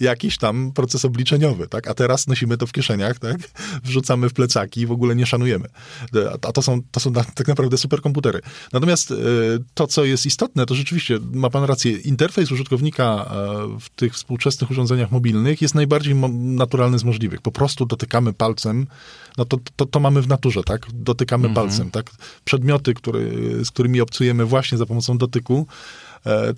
jakiś 0.00 0.38
tam 0.38 0.72
proces 0.72 1.04
obliczeniowy, 1.04 1.68
tak? 1.68 1.88
A 1.88 1.94
teraz 1.94 2.26
nosimy 2.26 2.56
to 2.56 2.66
w 2.66 2.72
kieszeniach, 2.72 3.18
tak? 3.18 3.36
Wrzucamy 3.84 4.28
w 4.28 4.32
plecaki 4.32 4.80
i 4.80 4.86
w 4.86 4.92
ogóle 4.92 5.16
nie 5.16 5.26
szanujemy. 5.26 5.68
A 6.42 6.52
to 6.52 6.62
są, 6.62 6.80
to 6.90 7.00
są 7.00 7.12
tak 7.12 7.48
naprawdę 7.48 7.78
superkomputery. 7.78 8.40
Natomiast 8.72 9.10
e, 9.10 9.14
to, 9.74 9.86
co 9.86 10.04
jest 10.04 10.26
istotne, 10.26 10.66
to 10.66 10.74
rzeczywiście, 10.74 11.18
ma 11.32 11.50
pan 11.50 11.64
rację, 11.64 11.92
interfejs 11.92 12.52
użytkownika 12.52 13.04
e, 13.04 13.78
w 13.80 13.88
tych 13.88 14.14
współczesnych 14.14 14.70
urządzeniach 14.70 15.10
mobilnych 15.10 15.62
jest 15.62 15.74
najbardziej 15.74 16.14
naturalny 16.34 16.98
z 16.98 17.04
możliwych. 17.04 17.42
Po 17.42 17.52
prostu 17.52 17.86
dotykamy 17.86 18.32
palcem, 18.32 18.86
no 19.38 19.44
to, 19.44 19.58
to, 19.76 19.86
to 19.86 20.00
mamy 20.00 20.22
w 20.22 20.28
naturze, 20.28 20.62
tak? 20.62 20.86
Dotykamy 20.92 21.48
mhm. 21.48 21.54
palcem, 21.54 21.90
tak? 21.90 22.10
Przedmioty, 22.44 22.94
który, 22.94 23.30
z 23.64 23.70
którymi 23.70 24.00
obcujemy 24.00 24.44
właśnie 24.44 24.78
za 24.78 24.86
pomocą 24.86 25.18
dotyku, 25.18 25.66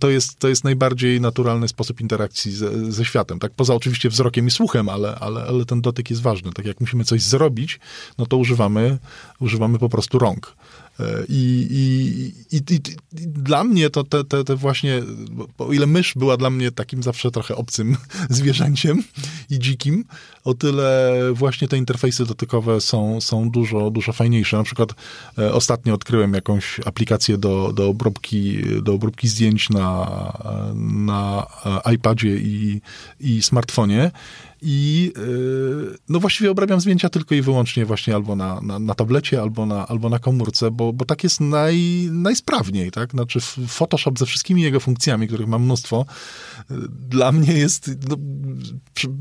to 0.01 0.11
jest, 0.11 0.39
to 0.39 0.49
jest 0.49 0.65
najbardziej 0.65 1.21
naturalny 1.21 1.69
sposób 1.69 2.01
interakcji 2.01 2.53
ze, 2.53 2.93
ze 2.93 3.05
światem. 3.05 3.39
Tak, 3.39 3.53
poza 3.53 3.75
oczywiście 3.75 4.09
wzrokiem 4.09 4.47
i 4.47 4.51
słuchem, 4.51 4.89
ale, 4.89 5.15
ale, 5.15 5.43
ale 5.43 5.65
ten 5.65 5.81
dotyk 5.81 6.11
jest 6.11 6.23
ważny. 6.23 6.53
Tak 6.53 6.67
jak 6.67 6.81
musimy 6.81 7.05
coś 7.05 7.23
zrobić, 7.23 7.81
no 8.19 8.27
to 8.27 8.37
używamy, 8.37 8.99
używamy 9.41 9.79
po 9.79 9.89
prostu 9.89 10.19
rąk. 10.19 10.55
I, 11.29 11.67
i, 11.71 12.57
i, 12.57 12.75
i, 12.75 12.81
dla 13.27 13.65
mnie 13.65 13.91
to 13.91 14.05
te, 14.05 14.25
te, 14.25 14.45
te 14.45 14.57
właśnie, 14.57 15.03
o 15.59 15.73
ile 15.73 15.87
mysz 15.87 16.13
była 16.17 16.37
dla 16.37 16.51
mnie 16.51 16.71
takim 16.71 17.03
zawsze 17.03 17.31
trochę 17.31 17.57
obcym 17.57 17.97
zwierzęciem 18.31 19.03
i 19.51 19.59
dzikim, 19.59 20.05
o 20.45 20.55
tyle 20.55 21.13
właśnie 21.33 21.69
te 21.69 21.77
interfejsy 21.77 22.27
dotykowe 22.27 22.81
są, 22.81 23.21
są 23.21 23.51
dużo, 23.51 23.91
dużo 23.91 24.13
fajniejsze. 24.13 24.57
Na 24.57 24.63
przykład 24.63 24.95
e, 25.39 25.53
ostatnio 25.53 25.95
odkryłem 25.95 26.35
jakąś 26.35 26.81
aplikację 26.85 27.39
do, 27.39 27.73
do, 27.73 27.89
obróbki, 27.89 28.59
do 28.83 28.95
obróbki 28.95 29.29
zdjęć 29.29 29.71
na, 29.71 30.33
na 30.75 31.47
iPadzie 31.95 32.37
i, 32.37 32.81
i 33.21 33.43
smartfonie 33.43 34.11
i 34.63 35.13
yy, 35.17 35.97
no 36.09 36.21
właściwie 36.21 36.51
obrabiam 36.51 36.81
zdjęcia 36.81 37.09
tylko 37.09 37.35
i 37.35 37.43
wyłącznie 37.43 37.87
właśnie 37.87 38.15
albo 38.15 38.37
na, 38.37 38.61
na, 38.61 38.79
na 38.79 38.95
tablecie, 38.95 39.41
albo 39.41 39.67
na, 39.67 39.87
albo 39.87 40.09
na 40.09 40.19
komórce, 40.19 40.71
bo, 40.71 40.93
bo 40.93 41.05
tak 41.05 41.25
jest 41.25 41.41
naj, 41.41 42.09
najsprawniej, 42.13 42.91
tak? 42.91 43.11
Znaczy 43.11 43.41
Photoshop 43.69 44.19
ze 44.19 44.27
wszystkimi 44.27 44.63
jego 44.63 44.81
funkcjami, 44.81 45.27
których 45.27 45.49
mam 45.49 45.63
mnóstwo, 45.63 46.07
yy, 46.71 46.77
dla 47.09 47.33
mnie 47.33 47.53
jest, 47.53 47.91
no, 48.09 48.17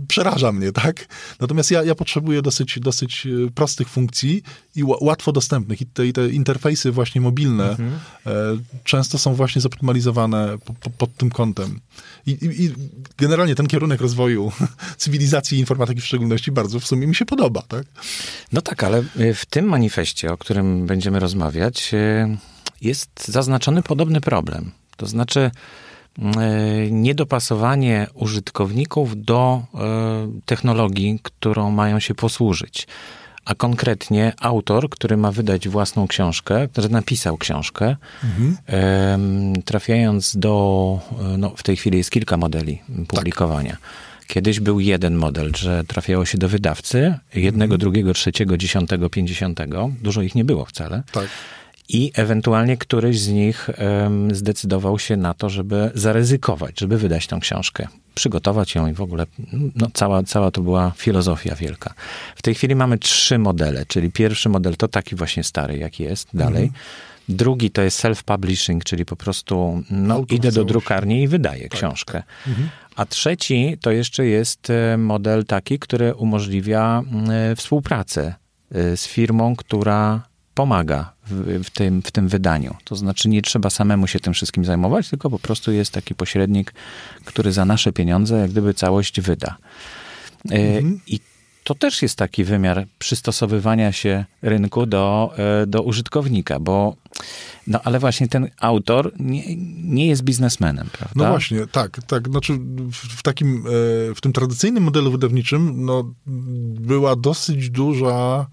przeraża 0.07 0.51
mnie, 0.51 0.71
tak? 0.71 1.07
Natomiast 1.39 1.71
ja, 1.71 1.83
ja 1.83 1.95
potrzebuję 1.95 2.41
dosyć, 2.41 2.79
dosyć 2.79 3.25
y, 3.25 3.51
prostych 3.55 3.89
funkcji 3.89 4.43
i 4.75 4.83
łatwo 4.83 5.31
dostępnych 5.31 5.81
i 5.81 5.85
te, 5.85 6.07
i 6.07 6.13
te 6.13 6.29
interfejsy 6.29 6.91
właśnie 6.91 7.21
mobilne 7.21 7.69
mhm. 7.69 7.91
e, 8.25 8.31
często 8.83 9.17
są 9.17 9.33
właśnie 9.33 9.61
zoptymalizowane 9.61 10.57
po, 10.65 10.73
po, 10.73 10.89
pod 10.89 11.17
tym 11.17 11.29
kątem. 11.29 11.79
I, 12.25 12.31
i, 12.31 12.63
I, 12.63 12.73
generalnie 13.17 13.55
ten 13.55 13.67
kierunek 13.67 14.01
rozwoju 14.01 14.51
cywilizacji 14.97 15.26
i 15.51 15.59
informatyki 15.59 16.01
w 16.01 16.05
szczególności 16.05 16.51
bardzo 16.51 16.79
w 16.79 16.85
sumie 16.85 17.07
mi 17.07 17.15
się 17.15 17.25
podoba, 17.25 17.61
tak? 17.67 17.83
No 18.51 18.61
tak, 18.61 18.83
ale 18.83 19.03
y, 19.19 19.33
w 19.33 19.45
tym 19.45 19.65
manifestie, 19.65 20.31
o 20.31 20.37
którym 20.37 20.85
będziemy 20.85 21.19
rozmawiać, 21.19 21.93
y, 21.93 22.37
jest 22.81 23.27
zaznaczony 23.27 23.83
podobny 23.83 24.21
problem. 24.21 24.71
To 24.97 25.05
znaczy 25.05 25.51
y, 26.17 26.21
niedopasowanie 26.91 28.07
użytkowników 28.13 29.25
do 29.25 29.63
technologii, 30.45 31.19
którą 31.23 31.71
mają 31.71 31.99
się 31.99 32.15
posłużyć 32.15 32.87
a 33.45 33.55
konkretnie 33.55 34.33
autor, 34.41 34.89
który 34.89 35.17
ma 35.17 35.31
wydać 35.31 35.69
własną 35.69 36.07
książkę, 36.07 36.67
który 36.67 36.89
napisał 36.89 37.37
książkę, 37.37 37.95
mhm. 38.23 38.57
trafiając 39.65 40.37
do, 40.37 40.99
no 41.37 41.49
w 41.57 41.63
tej 41.63 41.75
chwili 41.75 41.97
jest 41.97 42.11
kilka 42.11 42.37
modeli 42.37 42.81
publikowania. 43.07 43.71
Tak. 43.71 43.79
Kiedyś 44.27 44.59
był 44.59 44.79
jeden 44.79 45.15
model, 45.15 45.51
że 45.55 45.83
trafiało 45.83 46.25
się 46.25 46.37
do 46.37 46.49
wydawcy, 46.49 47.13
jednego, 47.35 47.73
mhm. 47.75 47.79
drugiego, 47.79 48.13
trzeciego, 48.13 48.57
dziesiątego, 48.57 49.09
pięćdziesiątego. 49.09 49.91
Dużo 50.01 50.21
ich 50.21 50.35
nie 50.35 50.45
było 50.45 50.65
wcale. 50.65 51.03
Tak. 51.11 51.27
I 51.89 52.11
ewentualnie 52.15 52.77
któryś 52.77 53.19
z 53.19 53.27
nich 53.27 53.69
um, 53.77 54.35
zdecydował 54.35 54.99
się 54.99 55.17
na 55.17 55.33
to, 55.33 55.49
żeby 55.49 55.91
zaryzykować, 55.95 56.79
żeby 56.79 56.97
wydać 56.97 57.27
tą 57.27 57.39
książkę 57.39 57.87
przygotować 58.17 58.75
ją 58.75 58.87
i 58.87 58.93
w 58.93 59.01
ogóle 59.01 59.25
no, 59.75 59.87
cała, 59.93 60.23
cała 60.23 60.51
to 60.51 60.61
była 60.61 60.91
filozofia 60.97 61.55
wielka. 61.55 61.93
W 62.35 62.41
tej 62.41 62.55
chwili 62.55 62.75
mamy 62.75 62.97
trzy 62.97 63.37
modele, 63.37 63.85
czyli 63.85 64.11
pierwszy 64.11 64.49
model 64.49 64.75
to 64.75 64.87
taki 64.87 65.15
właśnie 65.15 65.43
stary, 65.43 65.77
jaki 65.77 66.03
jest 66.03 66.27
dalej. 66.33 66.63
Mhm. 66.63 66.83
Drugi 67.29 67.71
to 67.71 67.81
jest 67.81 68.03
self-publishing, 68.03 68.83
czyli 68.83 69.05
po 69.05 69.15
prostu 69.15 69.83
no, 69.89 70.23
idę 70.29 70.51
do 70.51 70.65
drukarni 70.65 71.23
i 71.23 71.27
wydaję 71.27 71.69
tak, 71.69 71.79
książkę. 71.79 72.23
Mhm. 72.47 72.69
A 72.95 73.05
trzeci 73.05 73.77
to 73.81 73.91
jeszcze 73.91 74.25
jest 74.25 74.69
e, 74.69 74.97
model 74.97 75.45
taki, 75.45 75.79
który 75.79 76.15
umożliwia 76.15 77.03
e, 77.29 77.55
współpracę 77.55 78.35
e, 78.71 78.97
z 78.97 79.07
firmą, 79.07 79.55
która 79.55 80.27
pomaga 80.53 81.13
w, 81.27 81.63
w, 81.63 81.69
tym, 81.69 82.01
w 82.01 82.11
tym 82.11 82.27
wydaniu. 82.27 82.75
To 82.83 82.95
znaczy 82.95 83.29
nie 83.29 83.41
trzeba 83.41 83.69
samemu 83.69 84.07
się 84.07 84.19
tym 84.19 84.33
wszystkim 84.33 84.65
zajmować, 84.65 85.09
tylko 85.09 85.29
po 85.29 85.39
prostu 85.39 85.71
jest 85.71 85.91
taki 85.91 86.15
pośrednik, 86.15 86.73
który 87.25 87.51
za 87.51 87.65
nasze 87.65 87.93
pieniądze 87.93 88.37
jak 88.37 88.51
gdyby 88.51 88.73
całość 88.73 89.21
wyda. 89.21 89.57
Mhm. 90.51 90.99
I 91.07 91.19
to 91.67 91.75
też 91.75 92.01
jest 92.01 92.15
taki 92.15 92.43
wymiar 92.43 92.87
przystosowywania 92.99 93.91
się 93.91 94.25
rynku 94.41 94.85
do, 94.85 95.33
e, 95.37 95.67
do 95.67 95.81
użytkownika, 95.81 96.59
bo 96.59 96.95
no 97.67 97.79
ale 97.83 97.99
właśnie 97.99 98.27
ten 98.27 98.49
autor 98.59 99.11
nie, 99.19 99.43
nie 99.83 100.07
jest 100.07 100.23
biznesmenem, 100.23 100.87
prawda? 100.91 101.23
No 101.23 101.29
właśnie, 101.29 101.67
tak, 101.71 101.99
tak. 102.03 102.29
Znaczy 102.29 102.53
w 102.91 103.23
takim, 103.23 103.57
e, 103.57 104.15
w 104.15 104.21
tym 104.21 104.33
tradycyjnym 104.33 104.83
modelu 104.83 105.11
wydawniczym 105.11 105.85
no, 105.85 106.13
była 106.79 107.15
dosyć 107.15 107.69
duża 107.69 108.47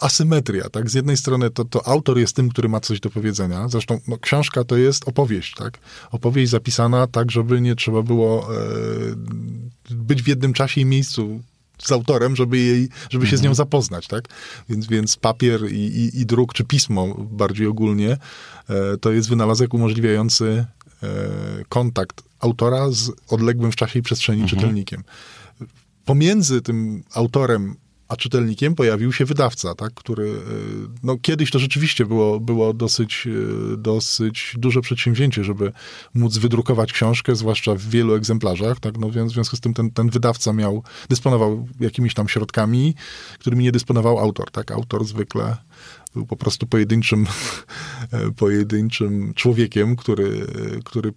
asymetria, 0.00 0.70
tak? 0.70 0.90
Z 0.90 0.94
jednej 0.94 1.16
strony 1.16 1.50
to, 1.50 1.64
to 1.64 1.86
autor 1.86 2.18
jest 2.18 2.36
tym, 2.36 2.48
który 2.48 2.68
ma 2.68 2.80
coś 2.80 3.00
do 3.00 3.10
powiedzenia. 3.10 3.68
Zresztą 3.68 4.00
no, 4.08 4.18
książka 4.18 4.64
to 4.64 4.76
jest 4.76 5.08
opowieść, 5.08 5.54
tak? 5.54 5.78
Opowieść 6.10 6.50
zapisana 6.50 7.06
tak, 7.06 7.30
żeby 7.30 7.60
nie 7.60 7.76
trzeba 7.76 8.02
było 8.02 8.48
e, 8.54 8.58
być 9.90 10.22
w 10.22 10.28
jednym 10.28 10.52
czasie 10.52 10.80
i 10.80 10.84
miejscu 10.84 11.40
z 11.82 11.92
autorem, 11.92 12.36
żeby, 12.36 12.58
jej, 12.58 12.88
żeby 13.10 13.26
się 13.26 13.36
z 13.36 13.40
nią 13.40 13.50
mhm. 13.50 13.54
zapoznać, 13.54 14.06
tak? 14.06 14.28
Więc, 14.68 14.86
więc 14.86 15.16
papier 15.16 15.72
i, 15.72 15.74
i, 15.74 16.20
i 16.20 16.26
druk, 16.26 16.52
czy 16.54 16.64
pismo 16.64 17.14
bardziej 17.18 17.66
ogólnie, 17.66 18.16
e, 18.68 18.96
to 19.00 19.12
jest 19.12 19.28
wynalazek 19.28 19.74
umożliwiający 19.74 20.66
e, 21.02 21.08
kontakt 21.68 22.22
autora 22.40 22.90
z 22.90 23.10
odległym 23.28 23.72
w 23.72 23.76
czasie 23.76 23.98
i 23.98 24.02
przestrzeni 24.02 24.42
mhm. 24.42 24.60
czytelnikiem. 24.60 25.04
Pomiędzy 26.04 26.62
tym 26.62 27.04
autorem 27.14 27.76
a 28.12 28.16
czytelnikiem 28.16 28.74
pojawił 28.74 29.12
się 29.12 29.24
wydawca, 29.24 29.74
tak, 29.74 29.94
który, 29.94 30.30
e, 30.30 30.34
no 31.02 31.16
kiedyś 31.22 31.50
to 31.50 31.58
rzeczywiście 31.58 32.06
było, 32.06 32.40
było 32.40 32.74
dosyć, 32.74 33.26
e, 33.26 33.76
dosyć 33.76 34.54
duże 34.58 34.80
przedsięwzięcie, 34.80 35.44
żeby 35.44 35.72
móc 36.14 36.38
wydrukować 36.38 36.92
książkę, 36.92 37.36
zwłaszcza 37.36 37.74
w 37.74 37.82
wielu 37.82 38.14
egzemplarzach, 38.14 38.80
tak, 38.80 38.98
no 38.98 39.10
więc 39.10 39.32
w 39.32 39.34
związku 39.34 39.56
z 39.56 39.60
tym 39.60 39.74
ten, 39.74 39.90
ten 39.90 40.10
wydawca 40.10 40.52
miał, 40.52 40.82
dysponował 41.08 41.68
jakimiś 41.80 42.14
tam 42.14 42.28
środkami, 42.28 42.94
którymi 43.38 43.64
nie 43.64 43.72
dysponował 43.72 44.18
autor, 44.18 44.50
tak, 44.50 44.70
autor 44.70 45.04
zwykle 45.04 45.56
był 46.14 46.26
po 46.26 46.36
prostu 46.36 46.66
pojedynczym, 46.66 47.26
e, 48.12 48.30
pojedynczym 48.30 49.34
człowiekiem, 49.34 49.96
który, 49.96 50.46
który 50.84 51.12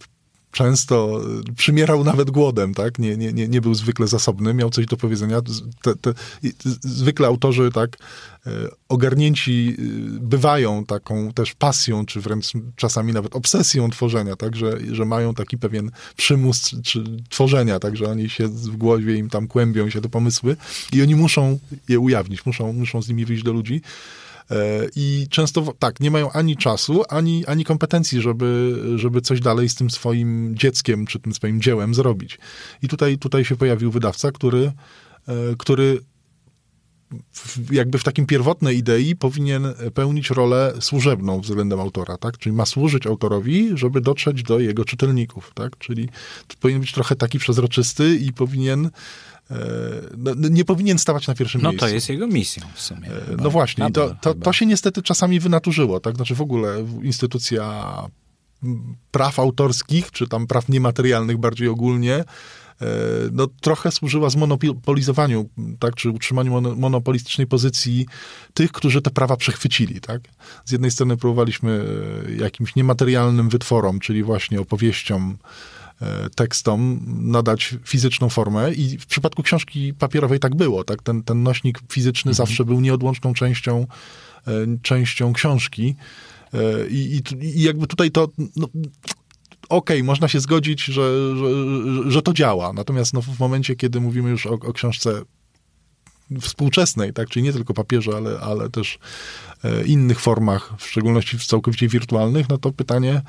często 0.56 1.22
przymierał 1.56 2.04
nawet 2.04 2.32
głodem, 2.32 2.74
tak? 2.74 3.00
Nie, 3.00 3.18
nie, 3.18 3.34
nie, 3.34 3.48
nie 3.48 3.62
był 3.62 3.74
zwykle 3.74 4.08
zasobny, 4.08 4.54
miał 4.54 4.70
coś 4.70 4.86
do 4.86 4.98
powiedzenia. 4.98 5.42
Te, 5.82 5.96
te, 5.96 6.14
zwykle 6.82 7.28
autorzy, 7.28 7.72
tak, 7.74 7.98
e, 8.48 8.52
ogarnięci 8.90 9.76
e, 9.78 9.82
bywają 10.20 10.86
taką 10.86 11.34
też 11.34 11.54
pasją, 11.54 12.06
czy 12.06 12.22
wręcz 12.22 12.46
czasami 12.76 13.14
nawet 13.14 13.36
obsesją 13.36 13.90
tworzenia, 13.90 14.36
tak, 14.36 14.56
że, 14.56 14.78
że 14.92 15.06
mają 15.06 15.34
taki 15.34 15.58
pewien 15.58 15.92
przymus 16.18 16.76
czy 16.84 17.04
tworzenia, 17.30 17.80
tak, 17.80 17.98
że 17.98 18.06
oni 18.06 18.30
się 18.30 18.48
w 18.48 18.78
głowie 18.78 19.16
im 19.16 19.30
tam 19.30 19.48
kłębią 19.48 19.90
się 19.90 20.02
te 20.02 20.10
pomysły 20.10 20.56
i 20.94 21.02
oni 21.02 21.16
muszą 21.16 21.60
je 21.90 22.00
ujawnić, 22.00 22.46
muszą, 22.46 22.74
muszą 22.74 23.02
z 23.02 23.10
nimi 23.10 23.26
wyjść 23.26 23.44
do 23.44 23.54
ludzi. 23.54 23.82
E, 24.52 24.88
I 24.96 25.28
często 25.30 25.74
tak, 25.80 26.00
nie 26.00 26.12
mają 26.12 26.32
ani 26.32 26.58
czasu, 26.58 27.04
ani, 27.10 27.46
ani 27.46 27.66
kompetencji, 27.66 28.22
żeby, 28.22 28.82
żeby 28.96 29.22
coś 29.22 29.40
dalej 29.40 29.70
z 29.70 29.76
tym 29.76 29.90
swoim 29.90 30.56
dzieckiem, 30.58 31.06
czy 31.06 31.20
tym 31.20 31.34
swoim 31.34 31.62
dziełem 31.62 31.94
zrobić. 31.94 32.40
I 32.82 32.88
tutaj, 32.88 33.18
tutaj 33.18 33.46
się 33.46 33.56
pojawił 33.56 33.92
wydawca, 33.92 34.32
który, 34.32 34.72
e, 35.28 35.34
który 35.58 36.00
jakby 37.72 37.98
w 37.98 38.04
takim 38.04 38.26
pierwotnej 38.26 38.78
idei 38.78 39.16
powinien 39.16 39.74
pełnić 39.94 40.30
rolę 40.30 40.74
służebną 40.80 41.42
względem 41.42 41.80
autora, 41.80 42.18
tak? 42.18 42.38
Czyli 42.38 42.56
ma 42.56 42.66
służyć 42.66 43.08
autorowi, 43.08 43.72
żeby 43.74 44.02
dotrzeć 44.02 44.44
do 44.44 44.60
jego 44.60 44.86
czytelników, 44.86 45.52
tak? 45.54 45.78
Czyli 45.78 46.10
powinien 46.60 46.82
być 46.82 46.92
trochę 46.92 47.16
taki 47.16 47.40
przezroczysty 47.40 48.16
i 48.16 48.34
powinien 48.34 48.90
no, 50.18 50.32
no, 50.38 50.50
nie 50.50 50.66
powinien 50.66 51.00
stawać 51.00 51.28
na 51.28 51.36
pierwszym 51.36 51.62
no, 51.62 51.70
miejscu. 51.70 51.86
No 51.86 51.90
to 51.90 51.96
jest 51.96 52.10
jego 52.10 52.28
misją 52.28 52.64
w 52.74 52.82
sumie. 52.82 53.08
E, 53.08 53.26
chyba. 53.26 53.44
No 53.44 53.50
właśnie, 53.50 53.92
to, 53.92 54.16
to, 54.22 54.34
to, 54.34 54.54
się 54.54 54.66
niestety 54.66 55.02
czasami 55.02 55.40
wynaturzyło, 55.40 56.00
tak? 56.00 56.16
Znaczy 56.16 56.36
w 56.36 56.42
ogóle 56.42 56.86
instytucja 57.04 57.94
praw 59.12 59.40
autorskich, 59.40 60.12
czy 60.12 60.28
tam 60.28 60.48
praw 60.48 60.70
niematerialnych 60.70 61.38
bardziej 61.38 61.68
ogólnie, 61.68 62.16
e, 62.16 62.26
no, 63.32 63.48
trochę 63.62 63.92
służyła 63.92 64.30
zmonopolizowaniu, 64.30 65.50
tak, 65.80 65.96
czy 65.96 66.10
utrzymaniu 66.10 66.76
monopolistycznej 66.76 67.48
pozycji 67.48 68.06
tych, 68.54 68.72
którzy 68.72 69.02
te 69.02 69.10
prawa 69.10 69.38
przechwycili, 69.38 70.02
tak. 70.02 70.22
Z 70.66 70.72
jednej 70.72 70.92
strony 70.92 71.18
próbowaliśmy 71.18 71.86
jakimś 72.38 72.76
niematerialnym 72.76 73.50
wytworom, 73.50 74.00
czyli 74.00 74.24
właśnie 74.24 74.62
opowieściom, 74.62 75.38
E, 75.85 75.85
tekstom 76.36 77.00
nadać 77.32 77.76
fizyczną 77.86 78.30
formę 78.30 78.74
i 78.74 78.98
w 78.98 79.06
przypadku 79.06 79.44
książki 79.44 79.94
papierowej 79.94 80.40
tak 80.40 80.56
było, 80.56 80.84
tak? 80.84 81.04
Ten, 81.04 81.24
ten 81.24 81.44
nośnik 81.44 81.80
fizyczny 81.92 82.32
mhm. 82.32 82.48
zawsze 82.48 82.66
był 82.66 82.82
nieodłączną 82.82 83.34
częścią, 83.34 83.88
e, 84.48 84.52
częścią 84.82 85.34
książki 85.34 85.96
e, 86.54 86.88
i, 86.88 87.16
i, 87.18 87.46
i 87.46 87.62
jakby 87.62 87.88
tutaj 87.88 88.12
to 88.12 88.28
no, 88.56 88.68
okej, 89.70 89.98
okay, 89.98 90.04
można 90.04 90.28
się 90.28 90.40
zgodzić, 90.40 90.84
że, 90.84 91.36
że, 91.36 91.48
że 92.12 92.22
to 92.22 92.34
działa, 92.34 92.74
natomiast 92.74 93.14
no, 93.14 93.22
w 93.22 93.40
momencie, 93.40 93.76
kiedy 93.76 94.02
mówimy 94.02 94.30
już 94.30 94.46
o, 94.46 94.54
o 94.54 94.74
książce 94.74 95.22
współczesnej, 96.42 97.14
tak, 97.14 97.30
czyli 97.30 97.44
nie 97.44 97.54
tylko 97.54 97.74
papierze, 97.74 98.12
ale, 98.18 98.40
ale 98.40 98.70
też 98.70 99.00
innych 99.86 100.20
formach, 100.20 100.74
w 100.78 100.88
szczególności 100.88 101.38
w 101.38 101.46
całkowicie 101.46 101.88
wirtualnych, 101.88 102.50
no 102.50 102.58
to 102.58 102.72
pytanie, 102.72 103.22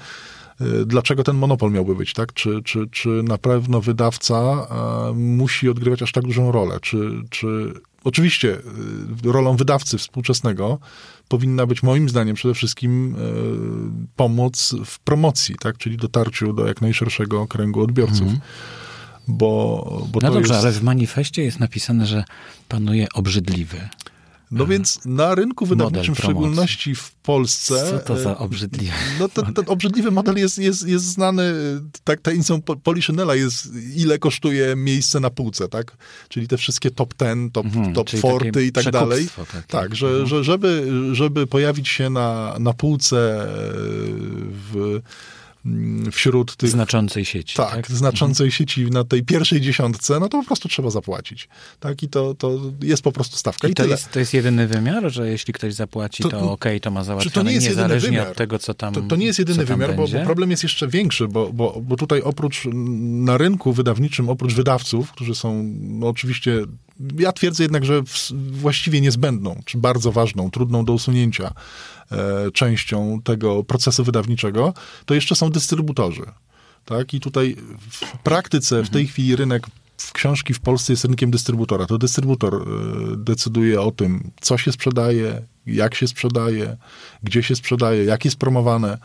dlaczego 0.87 1.25
ten 1.25 1.37
monopol 1.37 1.73
miałby 1.73 1.95
być, 1.95 2.13
tak? 2.13 2.33
Czy, 2.33 2.63
czy, 2.65 2.89
czy 2.91 3.09
na 3.09 3.39
pewno 3.39 3.81
wydawca 3.81 4.35
e, 4.35 5.13
musi 5.13 5.69
odgrywać 5.69 6.03
aż 6.03 6.13
tak 6.13 6.25
dużą 6.25 6.53
rolę? 6.53 6.79
Czy, 6.81 7.23
czy 7.31 7.47
oczywiście 8.05 8.57
y, 9.27 9.33
rolą 9.33 9.57
wydawcy 9.57 9.99
współczesnego 9.99 10.79
powinna 11.29 11.67
być 11.67 11.83
moim 11.83 12.09
zdaniem 12.09 12.37
przede 12.37 12.55
wszystkim 12.55 13.15
e, 13.15 13.19
pomoc 14.17 14.75
w 14.85 14.99
promocji, 14.99 15.55
tak? 15.61 15.79
Czyli 15.79 15.97
dotarciu 15.97 16.53
do 16.53 16.67
jak 16.67 16.81
najszerszego 16.81 17.47
kręgu 17.47 17.83
odbiorców. 17.83 18.21
Mhm. 18.21 18.41
bo, 19.29 20.07
bo 20.13 20.21
No 20.23 20.31
dobrze, 20.31 20.55
jest... 20.55 20.65
ale 20.65 20.73
w 20.73 20.83
manifestie 20.83 21.43
jest 21.43 21.61
napisane, 21.61 22.07
że 22.07 22.25
panuje 22.69 23.07
obrzydliwy. 23.15 23.89
No 24.51 24.67
więc 24.67 25.01
na 25.05 25.35
rynku 25.35 25.67
wydawniczym, 25.67 26.15
w 26.15 26.19
szczególności 26.19 26.95
w 26.95 27.13
Polsce... 27.13 27.91
Co 27.91 27.99
to 27.99 28.19
za 28.21 28.31
e, 28.31 28.39
obrzydliwy? 28.39 28.93
No 29.21 29.29
ten, 29.29 29.55
ten 29.55 29.65
obrzydliwy 29.69 30.11
model 30.11 30.37
jest, 30.37 30.59
jest, 30.59 30.89
jest 30.89 31.05
znany, 31.05 31.43
tak 32.05 32.21
tajemnicą 32.21 32.63
Po- 32.63 32.77
Poliszynela 32.77 33.35
jest, 33.35 33.69
ile 33.97 34.19
kosztuje 34.19 34.77
miejsce 34.77 35.21
na 35.21 35.31
półce, 35.31 35.69
tak? 35.69 35.97
Czyli 36.29 36.49
te 36.49 36.57
wszystkie 36.57 36.91
top 36.91 37.15
ten, 37.15 37.51
top, 37.51 37.67
Mhm, 37.67 37.95
top 37.95 38.11
forty 38.11 38.67
i 38.67 38.73
tak 38.73 38.91
dalej. 38.91 39.29
takie. 39.37 39.63
Tak, 39.69 39.97
że, 39.97 40.07
Mhm. 40.09 40.27
że 40.27 40.45
żeby, 40.45 40.93
żeby 41.13 41.47
pojawić 41.47 41.89
się 41.89 42.11
na, 42.11 42.57
na 42.59 42.73
półce 42.73 43.43
e, 43.43 43.47
w, 44.73 45.01
wśród 46.13 46.57
tych 46.57 46.71
Znaczącej 46.71 47.25
sieci. 47.25 47.57
tak, 47.57 47.71
Tak, 47.75 47.91
znaczącej 47.91 48.51
sieci 48.51 48.85
na 48.91 49.05
tej 49.05 49.23
pierwszej 49.23 49.61
dziesiątce, 49.61 50.21
no 50.21 50.29
to 50.29 50.39
po 50.41 50.45
prostu 50.47 50.69
trzeba 50.69 50.91
zapłacić. 50.91 51.49
Tak, 51.81 52.03
i 52.03 52.09
to, 52.09 52.35
to 52.35 52.61
jest 52.83 53.03
po 53.03 53.13
prostu 53.13 53.37
stawka 53.37 53.69
i, 53.69 53.71
I 53.71 53.75
to 53.75 53.83
tyle. 53.83 53.95
jest, 53.95 54.11
to 54.13 54.19
jest 54.19 54.35
jedyny 54.35 54.67
wymiar, 54.67 55.11
że 55.13 55.31
jeśli 55.31 55.53
ktoś 55.55 55.75
zapłaci, 55.75 56.23
To- 56.23 56.29
to, 56.29 56.53
okej, 56.53 56.81
to 56.81 56.91
ma 56.91 57.05
załatwione, 57.05 57.35
to 57.35 57.43
nie 57.43 57.53
jest 57.53 57.67
jedyny 57.67 57.83
niezależnie 57.83 58.11
wymiar? 58.11 58.29
od 58.29 58.37
tego, 58.37 58.59
co 58.59 58.75
tam 58.75 58.95
To, 58.95 59.01
to 59.03 59.17
nie 59.17 59.27
jest 59.27 59.39
jedyny 59.39 59.65
wymiar, 59.65 59.97
bo, 59.97 60.09
bo 60.09 60.25
problem 60.25 60.51
jest 60.51 60.63
jeszcze 60.63 60.89
większy, 60.89 61.29
bo, 61.29 61.53
bo, 61.53 61.81
bo 61.83 61.97
tutaj 61.97 62.23
oprócz 62.23 62.63
na 63.25 63.39
rynku 63.39 63.73
wydawniczym, 63.73 64.29
oprócz 64.29 64.55
wydawców, 64.55 65.13
którzy 65.13 65.35
są 65.35 65.63
no 65.81 66.09
oczywiście, 66.09 66.59
ja 67.19 67.33
twierdzę 67.33 67.63
jednak, 67.63 67.85
że 67.85 68.03
właściwie 68.51 69.01
niezbędną, 69.01 69.63
czy 69.65 69.79
bardzo 69.79 70.13
ważną, 70.13 70.51
trudną 70.51 70.85
do 70.85 70.93
usunięcia 70.93 71.53
e, 72.13 72.51
częścią 72.51 73.21
tego 73.25 73.65
procesu 73.65 74.05
wydawniczego, 74.05 74.75
to 75.07 75.15
jeszcze 75.15 75.35
są 75.35 75.51
dystrybutorzy. 75.51 76.23
Tak? 76.85 77.15
I 77.15 77.21
tutaj 77.21 77.57
w 77.91 78.19
praktyce 78.19 78.83
w 78.83 78.91
tej 78.91 79.07
chwili 79.07 79.37
rynek 79.37 79.67
w 79.99 80.13
książki 80.13 80.55
w 80.55 80.61
Polsce 80.61 80.93
jest 80.93 81.05
rynkiem 81.05 81.31
dystrybutora. 81.31 81.87
To 81.87 81.99
dystrybutor 81.99 82.55
e, 82.55 82.67
decyduje 83.17 83.81
o 83.81 83.91
tym, 83.91 84.31
co 84.41 84.59
się 84.59 84.73
sprzedaje, 84.73 85.43
jak 85.67 85.95
się 85.95 86.09
sprzedaje, 86.09 86.77
gdzie 87.23 87.43
się 87.43 87.57
sprzedaje, 87.57 88.05
jak 88.05 88.25
jest 88.25 88.37
promowane. 88.37 88.99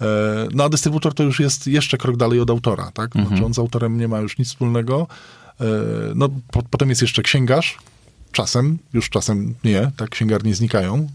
E, 0.00 0.48
No 0.52 0.64
a 0.64 0.68
dystrybutor 0.68 1.14
to 1.14 1.22
już 1.22 1.40
jest 1.40 1.66
jeszcze 1.66 1.98
krok 1.98 2.16
dalej 2.16 2.40
od 2.40 2.50
autora, 2.50 2.90
tak? 2.94 3.10
Znaczy 3.12 3.44
on 3.44 3.54
z 3.54 3.58
autorem 3.58 3.98
nie 3.98 4.08
ma 4.08 4.20
już 4.20 4.38
nic 4.38 4.48
wspólnego. 4.48 5.06
E, 5.60 5.64
No 6.14 6.28
po, 6.52 6.62
potem 6.70 6.88
jest 6.88 7.02
jeszcze 7.02 7.22
księgarz, 7.22 7.78
czasem, 8.32 8.78
już 8.92 9.10
czasem 9.10 9.54
nie, 9.64 9.90
tak 9.96 10.10
księgarnie 10.10 10.54
znikają, 10.54 11.08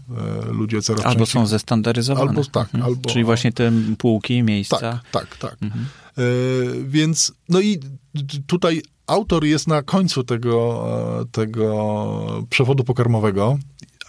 e, 0.48 0.52
ludzie 0.52 0.82
coraz 0.82 1.04
Albo 1.06 1.18
częściej... 1.18 1.42
są 1.42 1.46
zestandaryzowane. 1.46 2.28
Albo 2.30 2.44
tak, 2.44 2.64
Mhm. 2.74 2.84
albo- 2.84 3.10
Czyli 3.10 3.24
właśnie 3.24 3.52
te 3.52 3.72
półki, 3.98 4.42
miejsca. 4.42 4.78
Tak, 4.78 5.10
tak, 5.10 5.36
tak. 5.36 5.56
E, 5.62 5.68
więc, 6.86 7.32
no 7.48 7.60
i 7.60 7.78
tutaj 8.46 8.82
autor 9.06 9.44
jest 9.44 9.66
na 9.68 9.82
końcu 9.82 10.24
tego, 10.24 10.84
tego 11.32 12.46
przewodu 12.50 12.84
pokarmowego. 12.84 13.58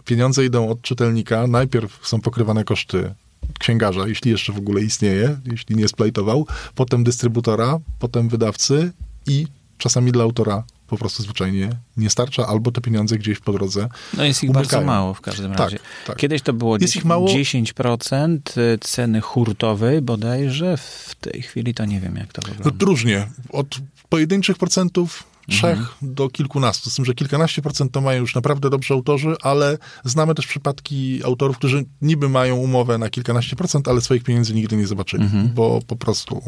Pieniądze 0.06 0.46
idą 0.46 0.70
od 0.70 0.82
czytelnika. 0.82 1.48
Najpierw 1.48 2.08
są 2.08 2.22
pokrywane 2.22 2.64
koszty 2.64 3.14
księgarza, 3.60 4.08
jeśli 4.08 4.32
jeszcze 4.32 4.54
w 4.54 4.58
ogóle 4.58 4.82
istnieje, 4.82 5.40
jeśli 5.46 5.76
nie 5.76 5.88
splajtował, 5.88 6.48
potem 6.76 7.04
dystrybutora, 7.04 7.80
potem 8.00 8.30
wydawcy 8.30 8.92
i 9.28 9.48
czasami 9.78 10.12
dla 10.12 10.24
autora 10.24 10.64
po 10.88 10.98
prostu 10.98 11.24
zwyczajnie 11.24 11.70
nie 11.98 12.10
starcza, 12.10 12.48
albo 12.48 12.72
te 12.72 12.82
pieniądze 12.82 13.18
gdzieś 13.18 13.40
po 13.40 13.54
drodze 13.54 13.90
No 14.18 14.24
jest 14.24 14.44
ich 14.44 14.50
Umykają. 14.50 14.66
bardzo 14.70 14.82
mało 14.86 15.14
w 15.14 15.22
każdym 15.22 15.52
Tak, 15.52 15.60
razie. 15.60 15.80
tak. 16.08 16.16
Kiedyś 16.16 16.42
to 16.42 16.54
było 16.54 16.78
Jest 16.78 16.96
ich 16.96 17.06
mało? 17.06 17.28
10% 17.28 18.40
ceny 18.82 19.22
hurtowej 19.22 20.02
bodajże, 20.02 20.78
w 20.78 21.16
tej 21.22 21.42
chwili 21.42 21.74
to 21.74 21.86
nie 21.86 22.00
wiem 22.00 22.16
jak 22.16 22.34
to 22.34 22.42
No, 22.48 22.54
wygląda. 22.54 22.86
różnie. 22.86 23.28
Od 23.50 23.78
pojedynczych 24.10 24.58
procentów, 24.58 25.24
trzech 25.50 25.80
do 26.02 26.30
kilkunastu. 26.30 26.90
Z 26.90 26.96
tym, 26.96 27.06
że 27.06 27.14
kilkanaście 27.14 27.62
procent 27.62 27.92
to 27.92 28.02
mają 28.02 28.20
już 28.22 28.36
naprawdę 28.36 28.70
dobrzy 28.70 28.94
autorzy, 28.94 29.36
ale 29.42 29.78
znamy 30.04 30.36
też 30.36 30.48
przypadki 30.48 31.24
autorów, 31.24 31.58
którzy 31.58 31.86
niby 32.02 32.30
mają 32.30 32.56
umowę 32.56 32.98
na 32.98 33.10
kilkanaście 33.10 33.56
procent, 33.56 33.88
ale 33.88 34.02
swoich 34.02 34.24
pieniędzy 34.24 34.54
nigdy 34.54 34.76
nie 34.78 34.88
zobaczyli, 34.88 35.26
bo 35.56 35.80
po 35.88 35.96
prostu 35.96 36.42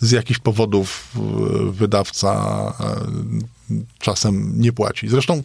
z 0.00 0.10
jakichś 0.10 0.40
powodów 0.40 1.14
e, 1.16 1.72
wydawca 1.72 2.32
e, 2.80 3.74
czasem 3.98 4.52
nie 4.60 4.72
płaci. 4.72 5.08
Zresztą 5.08 5.42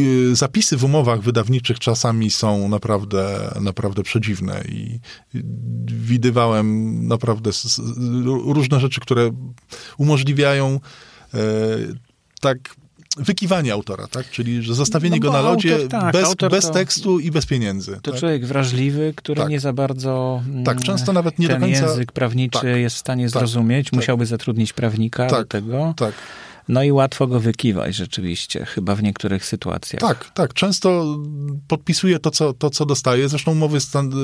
y, 0.00 0.36
zapisy 0.36 0.76
w 0.76 0.84
umowach 0.84 1.20
wydawniczych 1.20 1.78
czasami 1.78 2.30
są 2.30 2.68
naprawdę, 2.68 3.54
naprawdę 3.60 4.02
przedziwne 4.02 4.64
i 4.68 5.00
widywałem 5.84 7.06
naprawdę 7.06 7.50
różne 8.44 8.80
rzeczy, 8.80 9.00
które 9.00 9.30
umożliwiają 9.98 10.80
e, 11.34 11.38
tak 12.40 12.76
wykiwanie 13.18 13.72
autora, 13.72 14.06
tak? 14.06 14.30
Czyli 14.30 14.62
że 14.62 14.74
zostawienie 14.74 15.16
No 15.16 15.22
go 15.22 15.32
na 15.32 15.40
lodzie 15.40 15.74
autor, 15.74 15.88
tak, 15.88 16.12
bez, 16.12 16.34
bez 16.50 16.66
to- 16.66 16.72
tekstu 16.72 17.18
i 17.18 17.30
bez 17.30 17.46
pieniędzy. 17.46 17.98
To 18.02 18.10
tak? 18.10 18.20
człowiek 18.20 18.46
wrażliwy, 18.46 19.12
który 19.16 19.40
Tak. 19.40 19.50
nie 19.50 19.60
za 19.60 19.72
bardzo 19.72 20.42
mm, 20.48 20.64
Tak, 20.64 20.80
często 20.80 21.12
nawet 21.12 21.38
nie 21.38 21.46
do 21.48 21.52
ten 21.54 21.62
końca- 21.62 21.86
język 21.86 22.12
prawniczy 22.12 22.58
Tak, 22.60 22.68
jest 22.76 22.96
w 22.96 22.98
stanie 22.98 23.24
tak, 23.24 23.30
zrozumieć. 23.30 23.86
tak. 23.90 23.92
Musiałby 23.96 24.26
zatrudnić 24.26 24.72
prawnika 24.72 25.26
do 25.26 25.44
tego. 25.44 25.94
Tak. 25.96 26.12
No 26.68 26.82
i 26.82 26.92
łatwo 26.92 27.26
go 27.26 27.40
wykiwać 27.40 27.94
rzeczywiście, 27.94 28.64
chyba 28.64 28.94
w 28.94 29.02
niektórych 29.02 29.44
sytuacjach. 29.44 30.00
Tak, 30.00 30.30
tak. 30.34 30.54
Często 30.54 31.18
podpisuje 31.68 32.18
to, 32.18 32.30
co, 32.30 32.52
to, 32.52 32.70
co 32.70 32.86
dostaje. 32.86 33.28
Zresztą 33.28 33.52
umowy, 33.52 33.78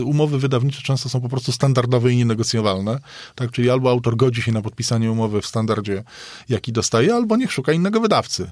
umowy 0.05 0.39
wydawnicze 0.39 0.83
często 0.83 1.09
są 1.09 1.21
po 1.21 1.29
prostu 1.29 1.53
standardowe 1.53 2.13
i 2.13 2.17
nienegocjowalne. 2.17 2.99
Tak, 3.35 3.51
czyli 3.51 3.71
albo 3.71 3.91
autor 3.91 4.17
godzi 4.17 4.43
się 4.43 4.53
na 4.53 4.63
podpisanie 4.63 5.13
umowy 5.13 5.41
w 5.41 5.47
standardzie, 5.47 6.05
jaki 6.49 6.73
dostaje, 6.73 7.15
albo 7.15 7.37
niech 7.37 7.53
szuka 7.53 7.73
innego 7.73 8.01
wydawcy. 8.01 8.51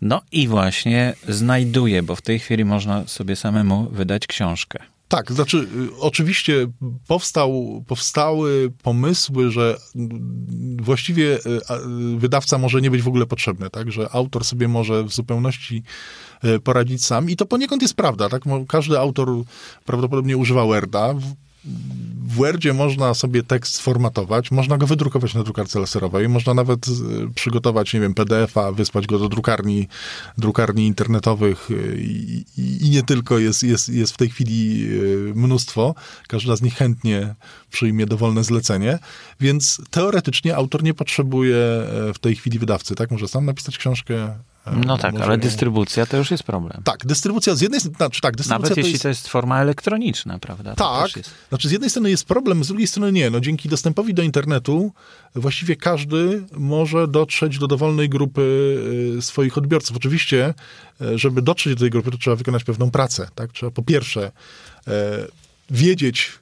No 0.00 0.22
i 0.32 0.48
właśnie 0.48 1.14
znajduje, 1.28 2.02
bo 2.02 2.16
w 2.16 2.22
tej 2.22 2.38
chwili 2.38 2.64
można 2.64 3.06
sobie 3.06 3.36
samemu 3.36 3.88
wydać 3.90 4.26
książkę. 4.26 4.78
Tak, 5.08 5.32
znaczy 5.32 5.58
y, 5.58 6.00
oczywiście 6.00 6.66
powstał, 7.08 7.84
powstały 7.86 8.72
pomysły, 8.82 9.50
że 9.50 9.76
właściwie 10.82 11.24
y, 11.24 11.40
y, 12.14 12.18
wydawca 12.18 12.58
może 12.58 12.80
nie 12.80 12.90
być 12.90 13.02
w 13.02 13.08
ogóle 13.08 13.26
potrzebny, 13.26 13.70
tak, 13.70 13.92
że 13.92 14.08
autor 14.12 14.44
sobie 14.44 14.68
może 14.68 15.04
w 15.04 15.12
zupełności 15.12 15.82
poradzić 16.64 17.04
sam. 17.04 17.30
I 17.30 17.36
to 17.36 17.46
poniekąd 17.46 17.82
jest 17.82 17.94
prawda, 17.94 18.28
tak, 18.28 18.42
każdy 18.68 18.98
autor 18.98 19.28
prawdopodobnie 19.84 20.36
używa 20.36 20.66
Worda, 20.66 21.14
w, 21.66 22.06
Wordzie 22.36 22.72
można 22.72 23.14
sobie 23.14 23.42
tekst 23.42 23.74
sformatować, 23.74 24.50
można 24.50 24.78
go 24.78 24.86
wydrukować 24.86 25.34
na 25.34 25.42
drukarce 25.42 25.80
laserowej, 25.80 26.28
można 26.28 26.54
nawet 26.54 26.88
y, 26.88 26.92
przygotować, 27.34 27.94
nie 27.94 28.00
wiem, 28.00 28.14
PDF-a, 28.14 28.72
wysłać 28.72 29.06
go 29.06 29.18
do 29.18 29.28
drukarni, 29.28 29.88
drukarni 30.38 30.86
internetowych 30.86 31.70
y, 31.70 31.96
i, 32.00 32.44
i, 32.86 32.90
nie 32.90 33.02
tylko, 33.02 33.38
jest, 33.38 33.62
jest, 33.62 33.88
jest 33.88 34.12
w 34.12 34.16
tej 34.16 34.30
chwili 34.30 34.86
y, 34.92 35.32
mnóstwo. 35.34 35.94
Każda 36.28 36.56
z 36.56 36.62
nich 36.62 36.74
chętnie 36.74 37.34
przyjmie 37.70 38.06
dowolne 38.06 38.44
zlecenie, 38.44 38.98
więc 39.40 39.80
teoretycznie 39.90 40.56
autor 40.56 40.82
nie 40.82 40.94
potrzebuje 40.94 41.56
e, 41.56 42.14
w 42.14 42.18
tej 42.18 42.36
chwili 42.36 42.58
wydawcy, 42.58 42.94
tak? 42.94 43.10
Może 43.10 43.28
sam 43.28 43.44
napisać 43.44 43.78
książkę. 43.78 44.38
E, 44.66 44.76
No 44.86 44.98
tak, 44.98 45.20
ale 45.20 45.38
dystrybucja 45.38 46.06
to 46.06 46.16
już 46.16 46.30
jest 46.30 46.42
problem. 46.42 46.82
Tak, 46.84 47.06
dystrybucja 47.06 47.54
z 47.54 47.60
jednej 47.60 47.80
strony, 47.80 47.96
znaczy 47.96 48.20
tak, 48.20 48.36
dystrybucja 48.36 48.68
Nawet 48.68 48.74
to 48.74 48.80
jeśli 48.80 48.92
jest... 48.92 49.02
to 49.02 49.08
jest 49.08 49.28
forma 49.28 49.60
elektroniczna, 49.60 50.38
prawda? 50.38 50.74
To 50.74 51.02
Tak, 51.02 51.24
znaczy 51.48 51.68
z 51.68 51.72
jednej 51.72 51.90
strony 51.90 52.10
jest 52.10 52.24
problem, 52.24 52.64
z 52.64 52.68
drugiej 52.68 52.86
strony 52.86 53.12
nie. 53.12 53.30
No, 53.30 53.40
dzięki 53.40 53.68
dostępowi 53.68 54.14
do 54.14 54.22
internetu 54.22 54.92
właściwie 55.34 55.76
każdy 55.76 56.44
może 56.52 57.08
dotrzeć 57.08 57.58
do 57.58 57.66
dowolnej 57.66 58.08
grupy 58.08 58.42
y, 59.18 59.22
swoich 59.22 59.58
odbiorców. 59.58 59.96
Oczywiście, 59.96 60.54
y, 61.00 61.18
żeby 61.18 61.42
dotrzeć 61.42 61.74
do 61.74 61.80
tej 61.80 61.90
grupy, 61.90 62.10
to 62.10 62.18
trzeba 62.18 62.36
wykonać 62.36 62.64
pewną 62.64 62.90
pracę. 62.90 63.28
Tak? 63.34 63.52
Trzeba 63.52 63.72
po 63.72 63.82
pierwsze 63.82 64.32
e, 64.88 64.92
wiedzieć, 65.70 66.32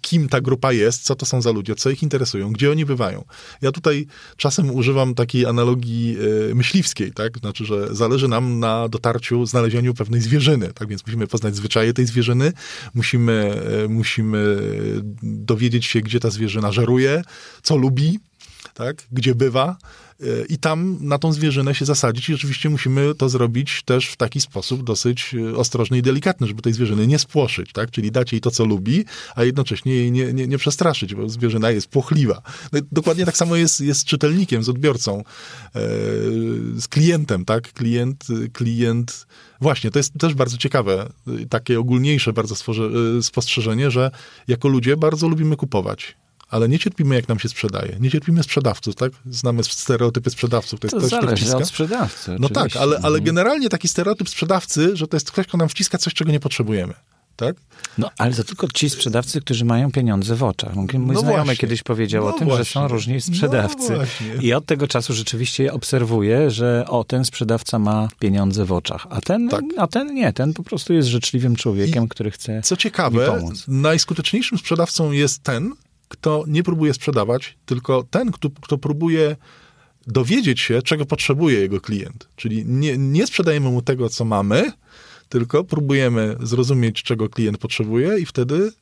kim 0.00 0.28
ta 0.28 0.40
grupa 0.40 0.72
jest, 0.72 1.02
co 1.02 1.14
to 1.14 1.26
są 1.26 1.42
za 1.42 1.50
ludzie, 1.50 1.74
co 1.74 1.90
ich 1.90 2.02
interesują, 2.02 2.52
gdzie 2.52 2.70
oni 2.70 2.84
bywają. 2.84 3.24
Ja 3.62 3.72
tutaj 3.72 4.06
czasem 4.36 4.70
używam 4.70 5.14
takiej 5.14 5.46
analogii 5.46 6.16
y, 6.50 6.54
myśliwskiej, 6.54 7.12
tak? 7.12 7.38
Znaczy, 7.38 7.64
że 7.64 7.94
zależy 7.94 8.28
nam 8.28 8.60
na 8.60 8.88
dotarciu, 8.88 9.46
znalezieniu 9.46 9.94
pewnej 9.94 10.20
zwierzyny, 10.20 10.72
tak? 10.74 10.88
Więc 10.88 11.06
musimy 11.06 11.26
poznać 11.26 11.56
zwyczaje 11.56 11.92
tej 11.92 12.06
zwierzyny, 12.06 12.52
musimy, 12.94 13.62
y, 13.84 13.88
musimy 13.88 14.56
dowiedzieć 15.22 15.86
się, 15.86 16.00
gdzie 16.00 16.20
ta 16.20 16.30
zwierzyna 16.30 16.72
żeruje, 16.72 17.22
co 17.62 17.76
lubi, 17.76 18.18
tak? 18.78 19.06
Gdzie 19.12 19.34
bywa. 19.34 19.76
y, 20.22 20.46
I 20.48 20.58
tam 20.58 20.98
na 21.00 21.18
tą 21.18 21.32
zwierzynę 21.32 21.74
się 21.74 21.84
zasadzić 21.84 22.28
i 22.28 22.34
oczywiście 22.34 22.70
musimy 22.70 23.14
to 23.14 23.28
zrobić 23.28 23.82
też 23.82 24.08
w 24.08 24.16
taki 24.16 24.40
sposób 24.40 24.84
dosyć 24.84 25.34
y, 25.34 25.56
ostrożny 25.56 25.98
i 25.98 26.02
delikatny, 26.02 26.46
żeby 26.46 26.62
tej 26.62 26.72
zwierzyny 26.72 27.06
nie 27.06 27.18
spłoszyć, 27.18 27.72
tak? 27.72 27.90
Czyli 27.90 28.12
dać 28.12 28.32
jej 28.32 28.40
to, 28.40 28.50
co 28.50 28.64
lubi, 28.64 29.04
a 29.34 29.44
jednocześnie 29.44 29.94
jej 29.94 30.12
nie, 30.12 30.32
nie, 30.32 30.46
nie 30.46 30.58
przestraszyć, 30.58 31.14
bo 31.14 31.28
zwierzyna 31.28 31.70
jest 31.70 31.88
płochliwa. 31.88 32.42
No, 32.72 32.80
dokładnie 32.92 33.26
tak 33.26 33.36
samo 33.36 33.56
jest, 33.56 33.80
jest 33.80 34.00
z 34.00 34.04
czytelnikiem, 34.04 34.62
z 34.62 34.68
odbiorcą, 34.68 35.18
e, 35.18 35.22
z 36.80 36.88
klientem, 36.88 37.44
tak? 37.44 37.72
Klient, 37.72 38.26
klient... 38.52 39.26
Właśnie, 39.60 39.90
to 39.90 39.98
jest 39.98 40.12
też 40.18 40.34
bardzo 40.34 40.56
ciekawe, 40.56 41.08
takie 41.50 41.80
ogólniejsze 41.80 42.32
bardzo 42.32 42.54
spostrzeżenie, 43.22 43.90
że 43.90 44.10
jako 44.48 44.68
ludzie 44.68 44.96
bardzo 44.96 45.28
lubimy 45.28 45.56
kupować 45.56 46.16
ale 46.50 46.68
nie 46.68 46.78
cierpimy, 46.78 47.14
jak 47.14 47.28
nam 47.28 47.38
się 47.38 47.48
sprzedaje. 47.48 47.96
Nie 48.00 48.10
cierpimy 48.10 48.42
sprzedawców, 48.42 48.94
tak? 48.94 49.12
Znamy 49.30 49.64
stereotypy 49.64 50.30
sprzedawców. 50.30 50.80
To, 50.80 50.86
jest 50.86 50.92
to 50.92 50.98
ktoś, 50.98 51.10
kto 51.10 51.20
zależy 51.20 51.36
wciska. 51.42 51.58
od 51.58 51.68
sprzedawcy. 51.68 52.36
No 52.40 52.48
tak, 52.48 52.56
oczywiście. 52.56 52.80
ale, 52.80 52.96
ale 52.96 53.06
Mhm. 53.08 53.24
generalnie 53.24 53.68
taki 53.68 53.88
stereotyp 53.88 54.28
sprzedawcy, 54.28 54.96
że 54.96 55.08
to 55.08 55.16
jest 55.16 55.30
ktoś, 55.32 55.46
kto 55.46 55.56
nam 55.58 55.68
wciska 55.68 55.98
coś, 55.98 56.14
czego 56.14 56.32
nie 56.32 56.40
potrzebujemy. 56.40 56.94
Tak? 57.36 57.56
No, 57.98 58.10
ale 58.18 58.34
to 58.34 58.44
tylko 58.44 58.68
ci 58.74 58.90
sprzedawcy, 58.90 59.40
którzy 59.40 59.64
mają 59.64 59.92
pieniądze 59.92 60.36
w 60.36 60.42
oczach. 60.42 60.74
Mój 60.74 60.86
No 60.94 61.20
znajomy 61.20 61.30
właśnie. 61.44 61.56
kiedyś 61.56 61.82
powiedział 61.82 62.24
No 62.24 62.30
o 62.34 62.38
tym, 62.38 62.48
że 62.48 62.56
właśnie. 62.56 62.64
są 62.64 62.88
różni 62.88 63.20
sprzedawcy. 63.20 63.92
No. 64.36 64.42
I 64.42 64.52
od 64.52 64.66
tego 64.66 64.88
czasu 64.88 65.14
rzeczywiście 65.14 65.72
obserwuję, 65.72 66.50
że 66.50 66.84
o, 66.88 67.04
ten 67.04 67.24
sprzedawca 67.24 67.78
ma 67.78 68.08
pieniądze 68.18 68.64
w 68.64 68.72
oczach, 68.72 69.06
a 69.10 69.20
ten, 69.20 69.48
Tak. 69.48 69.64
a 69.76 69.86
ten 69.86 70.14
nie, 70.14 70.32
ten 70.32 70.52
po 70.54 70.62
prostu 70.62 70.92
jest 70.92 71.08
życzliwym 71.08 71.56
człowiekiem, 71.56 72.08
który 72.08 72.30
chce 72.30 72.62
Co 72.62 72.76
ciekawe, 72.76 73.42
najskuteczniejszym 73.68 74.58
sprzedawcą 74.58 75.12
jest 75.12 75.42
ten, 75.42 75.72
kto 76.08 76.44
nie 76.46 76.62
próbuje 76.62 76.94
sprzedawać, 76.94 77.58
tylko 77.66 78.02
ten, 78.10 78.32
kto, 78.32 78.50
kto 78.60 78.78
próbuje 78.78 79.36
dowiedzieć 80.06 80.60
się, 80.60 80.82
czego 80.82 81.06
potrzebuje 81.06 81.60
jego 81.60 81.80
klient. 81.80 82.28
Czyli 82.36 82.64
nie, 82.66 82.98
nie 82.98 83.26
sprzedajemy 83.26 83.70
mu 83.70 83.82
tego, 83.82 84.08
co 84.08 84.24
mamy, 84.24 84.72
tylko 85.28 85.64
próbujemy 85.64 86.36
zrozumieć, 86.40 87.02
czego 87.02 87.28
klient 87.28 87.58
potrzebuje 87.58 88.18
i 88.18 88.26
wtedy, 88.26 88.72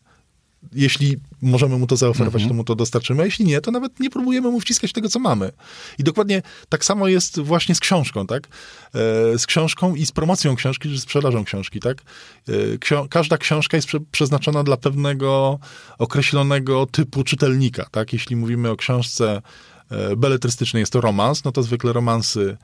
jeśli 0.72 1.16
możemy 1.42 1.78
mu 1.78 1.86
to 1.86 1.96
zaoferować, 1.96 2.46
to 2.48 2.54
mu 2.54 2.64
to 2.64 2.74
dostarczymy, 2.74 3.22
a 3.22 3.24
jeśli 3.24 3.44
nie, 3.44 3.60
to 3.60 3.70
nawet 3.70 4.00
nie 4.00 4.10
próbujemy 4.10 4.50
mu 4.50 4.60
wciskać 4.60 4.92
tego, 4.92 5.08
co 5.08 5.18
mamy. 5.18 5.52
I 5.98 6.04
dokładnie 6.04 6.42
tak 6.68 6.84
samo 6.84 7.08
jest 7.08 7.40
właśnie 7.40 7.74
z 7.74 7.80
książką, 7.80 8.26
tak? 8.26 8.46
E, 8.46 9.38
z 9.38 9.46
książką 9.46 9.94
i 9.94 10.06
z 10.06 10.12
promocją 10.12 10.56
książki, 10.56 10.88
czy 10.88 10.98
z 10.98 11.02
sprzedażą 11.02 11.44
książki, 11.44 11.80
tak? 11.80 12.02
E, 12.48 12.52
ksio- 12.78 13.08
każda 13.08 13.38
książka 13.38 13.76
jest 13.76 13.88
prze- 13.88 14.04
przeznaczona 14.10 14.64
dla 14.64 14.76
pewnego 14.76 15.58
określonego 15.98 16.86
typu 16.86 17.24
czytelnika, 17.24 17.86
tak? 17.90 18.12
Jeśli 18.12 18.36
mówimy 18.36 18.70
o 18.70 18.76
książce 18.76 19.42
e, 19.90 20.16
beletrystycznej, 20.16 20.80
jest 20.80 20.92
to 20.92 21.00
romans, 21.00 21.44
no 21.44 21.52
to 21.52 21.62
zwykle 21.62 21.92
romansy, 21.92 22.56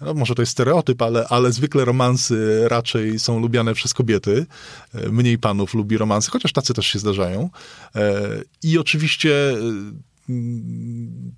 no 0.00 0.14
może 0.14 0.34
to 0.34 0.42
jest 0.42 0.52
stereotyp, 0.52 1.02
ale, 1.02 1.26
ale 1.28 1.52
zwykle 1.52 1.84
romansy 1.84 2.64
raczej 2.68 3.18
są 3.18 3.40
lubiane 3.40 3.74
przez 3.74 3.94
kobiety. 3.94 4.46
E, 4.94 5.08
Mniej 5.08 5.38
panów 5.38 5.74
lubi 5.74 5.98
romansy, 5.98 6.30
chociaż 6.30 6.52
tacy 6.52 6.74
też 6.74 6.86
się 6.86 6.98
zdarzają. 6.98 7.50
E, 7.96 8.20
I 8.62 8.78
oczywiście 8.78 9.56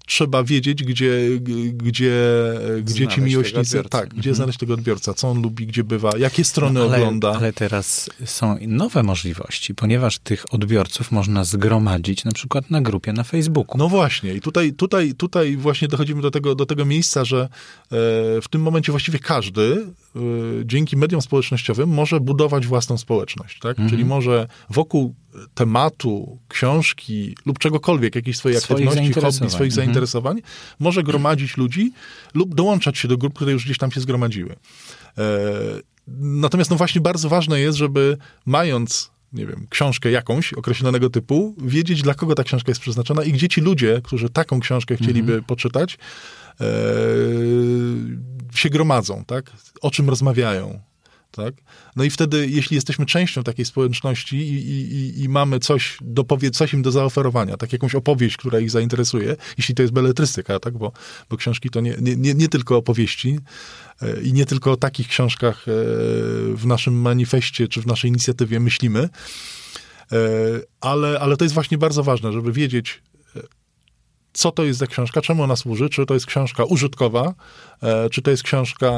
trzeba 0.06 0.44
wiedzieć, 0.44 0.84
gdzie, 0.84 1.28
gdzie, 1.72 2.14
gdzie 2.82 3.06
ci 3.08 3.14
Znaleźć 3.14 3.34
miłośnicy, 3.34 3.82
tak, 3.90 4.14
gdzie 4.14 4.34
znaleźć 4.34 4.58
tego 4.58 4.74
odbiorca, 4.74 5.14
co 5.14 5.28
on 5.28 5.42
lubi, 5.42 5.66
gdzie 5.66 5.84
bywa, 5.84 6.10
jakie 6.18 6.44
strony 6.44 6.80
No, 6.80 6.86
ale, 6.86 6.96
ogląda. 6.96 7.32
Ale 7.32 7.52
teraz 7.52 8.10
są 8.24 8.56
nowe 8.66 9.02
możliwości, 9.02 9.74
ponieważ 9.74 10.18
tych 10.18 10.54
odbiorców 10.54 11.12
można 11.12 11.44
zgromadzić 11.44 12.24
na 12.24 12.32
przykład 12.32 12.70
na 12.70 12.80
grupie 12.80 13.12
na 13.12 13.24
Facebooku. 13.24 13.78
No 13.78 13.88
właśnie, 13.88 14.34
i 14.34 14.40
tutaj, 14.40 14.72
tutaj, 14.72 15.14
tutaj 15.14 15.56
właśnie 15.56 15.88
dochodzimy 15.88 16.22
do 16.22 16.30
tego, 16.30 16.54
do 16.54 16.66
tego 16.66 16.84
miejsca, 16.84 17.24
że 17.24 17.42
e, 17.42 17.48
w 18.40 18.46
tym 18.50 18.62
momencie 18.62 18.92
właściwie 18.92 19.18
każdy 19.18 19.86
e, 20.16 20.20
dzięki 20.64 20.96
mediom 20.96 21.22
społecznościowym 21.22 21.88
może 21.88 22.20
budować 22.20 22.66
własną 22.66 22.98
społeczność, 22.98 23.58
tak? 23.58 23.70
Mhm. 23.70 23.90
Czyli 23.90 24.04
może 24.04 24.48
wokół 24.70 25.14
tematu, 25.54 26.38
książki 26.48 27.36
lub 27.46 27.58
czegokolwiek, 27.58 28.14
jakiejś 28.14 28.36
swojej 28.36 28.60
Swoich 28.60 28.88
aktywności, 28.88 28.98
hobby, 28.98 29.14
zainteresowań. 29.14 29.50
swoich 29.50 29.72
Mhm. 29.72 29.86
zainteresowań, 29.86 30.40
może 30.78 31.02
gromadzić 31.02 31.56
ludzi 31.56 31.92
lub 32.34 32.54
dołączać 32.54 32.98
się 32.98 33.08
do 33.08 33.18
grup, 33.18 33.34
które 33.34 33.52
już 33.52 33.64
gdzieś 33.64 33.78
tam 33.78 33.90
się 33.90 34.00
zgromadziły. 34.00 34.56
E, 35.18 35.24
natomiast 36.18 36.70
no 36.70 36.76
właśnie 36.76 37.00
bardzo 37.00 37.28
ważne 37.28 37.60
jest, 37.60 37.78
żeby 37.78 38.16
mając 38.46 39.10
nie 39.32 39.46
wiem, 39.46 39.66
książkę 39.70 40.10
jakąś 40.10 40.52
określonego 40.52 41.10
typu, 41.10 41.54
wiedzieć, 41.58 42.02
dla 42.02 42.14
kogo 42.14 42.34
ta 42.34 42.44
książka 42.44 42.70
jest 42.70 42.80
przeznaczona 42.80 43.24
i 43.24 43.32
gdzie 43.32 43.48
ci 43.48 43.60
ludzie, 43.60 44.00
którzy 44.04 44.30
taką 44.30 44.60
książkę 44.60 44.96
chcieliby 44.96 45.42
poczytać, 45.42 45.98
e, 46.60 46.66
się 48.54 48.70
gromadzą, 48.70 49.24
tak? 49.26 49.50
O 49.80 49.90
czym 49.90 50.10
rozmawiają, 50.10 50.80
tak? 51.30 51.54
No 51.96 52.04
i 52.04 52.10
wtedy, 52.10 52.46
jeśli 52.50 52.74
jesteśmy 52.74 53.06
częścią 53.06 53.42
takiej 53.42 53.64
społeczności 53.64 54.36
i, 54.36 54.70
i, 54.70 55.22
i- 55.22 55.28
mamy 55.28 55.58
coś, 55.58 55.98
do 56.00 56.24
powie, 56.24 56.50
coś 56.50 56.72
im 56.72 56.82
do 56.82 56.90
zaoferowania, 56.90 57.56
tak 57.56 57.72
jakąś 57.72 57.94
opowieść, 57.94 58.36
która 58.36 58.60
ich 58.60 58.70
zainteresuje, 58.70 59.36
jeśli 59.58 59.74
to 59.74 59.82
jest 59.82 59.94
beletrystyka, 59.94 60.58
tak? 60.60 60.78
Bo, 60.78 60.92
bo 61.30 61.36
książki 61.36 61.70
to 61.70 61.80
nie, 61.80 61.96
nie, 62.00 62.16
nie, 62.16 62.34
nie 62.34 62.48
tylko 62.48 62.76
opowieści 62.76 63.38
e, 64.02 64.22
i 64.22 64.32
nie 64.32 64.46
tylko 64.46 64.72
o 64.72 64.76
takich 64.76 65.08
książkach 65.08 65.68
e, 65.68 65.72
w 66.54 66.62
naszym 66.66 66.94
manifestie 67.00 67.68
czy 67.68 67.80
w 67.82 67.86
naszej 67.86 68.08
inicjatywie 68.10 68.60
myślimy, 68.60 69.08
e, 70.12 70.16
ale, 70.80 71.20
ale 71.20 71.36
to 71.36 71.44
jest 71.44 71.54
właśnie 71.54 71.78
bardzo 71.78 72.02
ważne, 72.02 72.32
żeby 72.32 72.52
wiedzieć, 72.52 73.02
co 74.32 74.50
to 74.50 74.64
jest 74.64 74.78
za 74.78 74.86
książka, 74.86 75.20
czemu 75.20 75.42
ona 75.42 75.56
służy, 75.56 75.88
czy 75.88 76.06
to 76.06 76.14
jest 76.14 76.26
książka 76.26 76.64
użytkowa, 76.64 77.34
e, 77.82 78.10
czy 78.10 78.22
to 78.22 78.30
jest 78.30 78.42
książka 78.42 78.90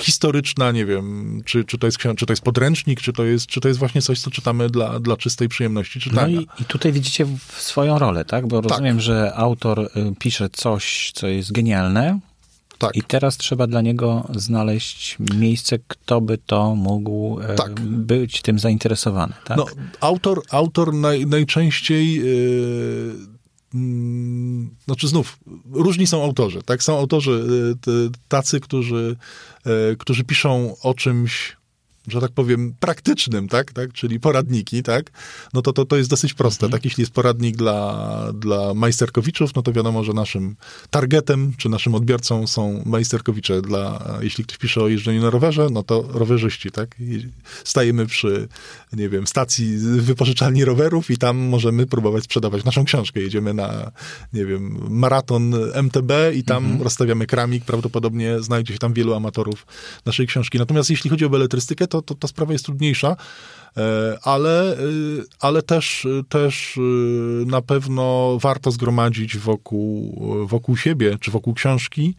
historyczna, 0.00 0.72
nie 0.72 0.86
wiem, 0.86 1.40
czy, 1.44 1.64
czy, 1.64 1.78
to, 1.78 1.86
jest, 1.86 1.98
czy 2.16 2.26
to 2.26 2.32
jest 2.32 2.42
podręcznik, 2.42 3.00
czy 3.00 3.12
to 3.12 3.24
jest, 3.24 3.46
czy 3.46 3.60
to 3.60 3.68
jest 3.68 3.80
właśnie 3.80 4.02
coś, 4.02 4.20
co 4.20 4.30
czytamy 4.30 4.70
dla, 4.70 5.00
dla 5.00 5.16
czystej 5.16 5.48
przyjemności 5.48 5.98
No 5.98 6.10
czytania. 6.10 6.40
i, 6.40 6.46
i 6.62 6.64
tutaj 6.64 6.92
widzicie 6.92 7.26
swoją 7.56 7.98
rolę, 7.98 8.24
tak? 8.24 8.46
Bo 8.46 8.60
rozumiem, 8.60 9.00
że 9.00 9.34
autor 9.34 9.80
y, 9.80 9.88
pisze 10.18 10.48
coś, 10.50 11.12
co 11.14 11.26
jest 11.26 11.52
genialne 11.52 12.18
tak. 12.78 12.96
i 12.96 13.02
teraz 13.02 13.36
trzeba 13.36 13.66
dla 13.66 13.80
niego 13.80 14.28
znaleźć 14.34 15.16
miejsce, 15.34 15.78
kto 15.88 16.20
by 16.20 16.38
to 16.38 16.74
mógł 16.74 17.40
e, 17.40 17.54
Tak. 17.54 17.80
być 17.80 18.42
tym 18.42 18.58
zainteresowany, 18.58 19.32
tak? 19.44 19.56
No, 19.56 19.66
autor, 20.00 20.42
autor 20.50 20.94
naj, 20.94 21.26
najczęściej. 21.26 22.14
Yy, 22.14 23.37
znaczy 24.84 25.08
znów, 25.08 25.38
różni 25.72 26.06
są 26.06 26.24
autorzy, 26.24 26.62
tak? 26.62 26.82
Są 26.82 26.98
autorzy 26.98 27.46
t- 27.80 27.90
tacy, 28.28 28.60
którzy, 28.60 29.16
yy, 29.66 29.96
którzy 29.98 30.24
piszą 30.24 30.76
o 30.82 30.94
czymś, 30.94 31.56
że 32.10 32.20
tak 32.20 32.32
powiem, 32.32 32.74
praktycznym, 32.80 33.48
tak? 33.48 33.72
tak? 33.72 33.92
Czyli 33.92 34.20
poradniki, 34.20 34.82
tak? 34.82 35.10
No 35.54 35.62
to, 35.62 35.72
to, 35.72 35.84
to 35.84 35.96
jest 35.96 36.10
dosyć 36.10 36.34
proste, 36.34 36.68
tak? 36.68 36.84
Jeśli 36.84 37.02
jest 37.02 37.12
poradnik 37.12 37.56
dla, 37.56 38.32
dla 38.34 38.74
majsterkowiczów, 38.74 39.54
no 39.54 39.62
to 39.62 39.72
wiadomo, 39.72 40.04
że 40.04 40.12
naszym 40.12 40.56
targetem, 40.90 41.52
czy 41.56 41.68
naszym 41.68 41.94
odbiorcą 41.94 42.46
są 42.46 42.82
majsterkowicze. 42.86 43.62
Dla, 43.62 44.16
jeśli 44.20 44.44
ktoś 44.44 44.58
pisze 44.58 44.80
o 44.82 44.88
jeżdżeniu 44.88 45.22
na 45.22 45.30
rowerze, 45.30 45.66
no 45.70 45.82
to 45.82 46.04
rowerzyści, 46.08 46.70
tak? 46.70 46.94
I 47.00 47.28
stajemy 47.64 48.06
przy, 48.06 48.48
nie 48.92 49.08
wiem, 49.08 49.26
stacji 49.26 49.78
wypożyczalni 49.78 50.64
rowerów 50.64 51.10
i 51.10 51.16
tam 51.16 51.36
możemy 51.36 51.86
próbować 51.86 52.24
sprzedawać 52.24 52.64
naszą 52.64 52.84
książkę. 52.84 53.20
Jedziemy 53.20 53.54
na, 53.54 53.92
nie 54.32 54.46
wiem, 54.46 54.78
maraton 54.90 55.54
MTB 55.74 56.12
i 56.34 56.44
tam 56.44 56.82
rozstawiamy 56.82 57.26
kramik. 57.26 57.64
Prawdopodobnie 57.64 58.42
znajdzie 58.42 58.72
się 58.72 58.78
tam 58.78 58.92
wielu 58.92 59.14
amatorów 59.14 59.66
naszej 60.06 60.26
książki. 60.26 60.58
Natomiast 60.58 60.90
jeśli 60.90 61.10
chodzi 61.10 61.24
o 61.24 61.30
beletrystykę, 61.30 61.86
to, 61.86 61.97
to 62.02 62.14
ta 62.14 62.28
sprawa 62.28 62.52
jest 62.52 62.64
trudniejsza, 62.64 63.16
e, 63.76 64.18
ale, 64.22 64.72
e, 64.72 64.76
ale 65.40 65.62
też, 65.62 66.06
też 66.28 66.78
e, 66.78 66.80
na 67.46 67.62
pewno 67.62 68.38
warto 68.40 68.70
zgromadzić 68.70 69.38
wokół, 69.38 70.18
wokół 70.46 70.76
siebie, 70.76 71.16
czy 71.20 71.30
wokół 71.30 71.54
książki, 71.54 72.14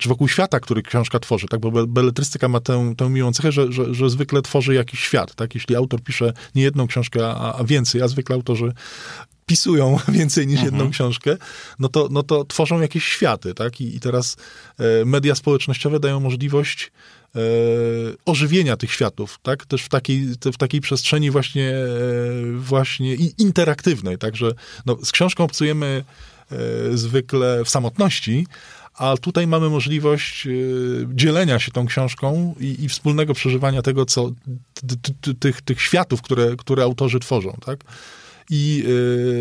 czy 0.00 0.08
wokół 0.08 0.28
świata, 0.28 0.60
który 0.60 0.82
książka 0.82 1.18
tworzy, 1.18 1.46
tak? 1.48 1.60
Bo 1.60 1.70
be- 1.70 1.86
beletrystyka 1.86 2.48
ma 2.48 2.60
tę, 2.60 2.94
tę 2.96 3.10
miłą 3.10 3.32
cechę, 3.32 3.52
że, 3.52 3.72
że, 3.72 3.94
że 3.94 4.10
zwykle 4.10 4.42
tworzy 4.42 4.74
jakiś 4.74 5.00
świat, 5.00 5.34
tak? 5.34 5.54
Jeśli 5.54 5.76
autor 5.76 6.02
pisze 6.02 6.32
nie 6.54 6.62
jedną 6.62 6.86
książkę, 6.86 7.26
a, 7.28 7.54
a 7.54 7.64
więcej, 7.64 8.02
a 8.02 8.08
zwykle 8.08 8.34
autorzy 8.34 8.72
pisują 9.46 9.98
więcej 10.18 10.46
niż 10.46 10.62
jedną 10.62 10.90
książkę, 10.90 11.36
no 11.78 11.88
to, 11.88 12.08
no 12.10 12.22
to 12.22 12.44
tworzą 12.44 12.80
jakieś 12.80 13.04
światy, 13.04 13.54
tak? 13.54 13.80
I, 13.80 13.96
i 13.96 14.00
teraz 14.00 14.36
media 15.04 15.34
społecznościowe 15.34 16.00
dają 16.00 16.20
możliwość 16.20 16.92
e, 17.36 17.40
ożywienia 18.26 18.76
tych 18.76 18.92
światów, 18.92 19.38
tak? 19.42 19.66
Też 19.66 19.82
w 19.82 19.88
takiej, 19.88 20.26
w 20.44 20.56
takiej 20.56 20.80
przestrzeni 20.80 21.30
właśnie, 21.30 21.70
e, 21.70 21.84
właśnie 22.56 23.14
interaktywnej, 23.14 24.18
tak? 24.18 24.36
Że 24.36 24.52
no, 24.86 24.96
z 25.04 25.12
książką 25.12 25.44
obcujemy 25.44 26.04
e, 26.50 26.56
zwykle 26.96 27.64
w 27.64 27.70
samotności, 27.70 28.46
a 28.94 29.16
tutaj 29.16 29.46
mamy 29.46 29.70
możliwość 29.70 30.46
e, 30.46 30.50
dzielenia 31.14 31.58
się 31.58 31.72
tą 31.72 31.86
książką 31.86 32.54
i, 32.60 32.84
i 32.84 32.88
wspólnego 32.88 33.34
przeżywania 33.34 33.82
tego, 33.82 34.06
co 34.06 34.30
tych, 35.40 35.62
tych 35.62 35.82
światów, 35.82 36.22
które, 36.22 36.56
które 36.56 36.82
autorzy 36.82 37.20
tworzą, 37.20 37.56
tak? 37.66 37.84
I 38.50 38.84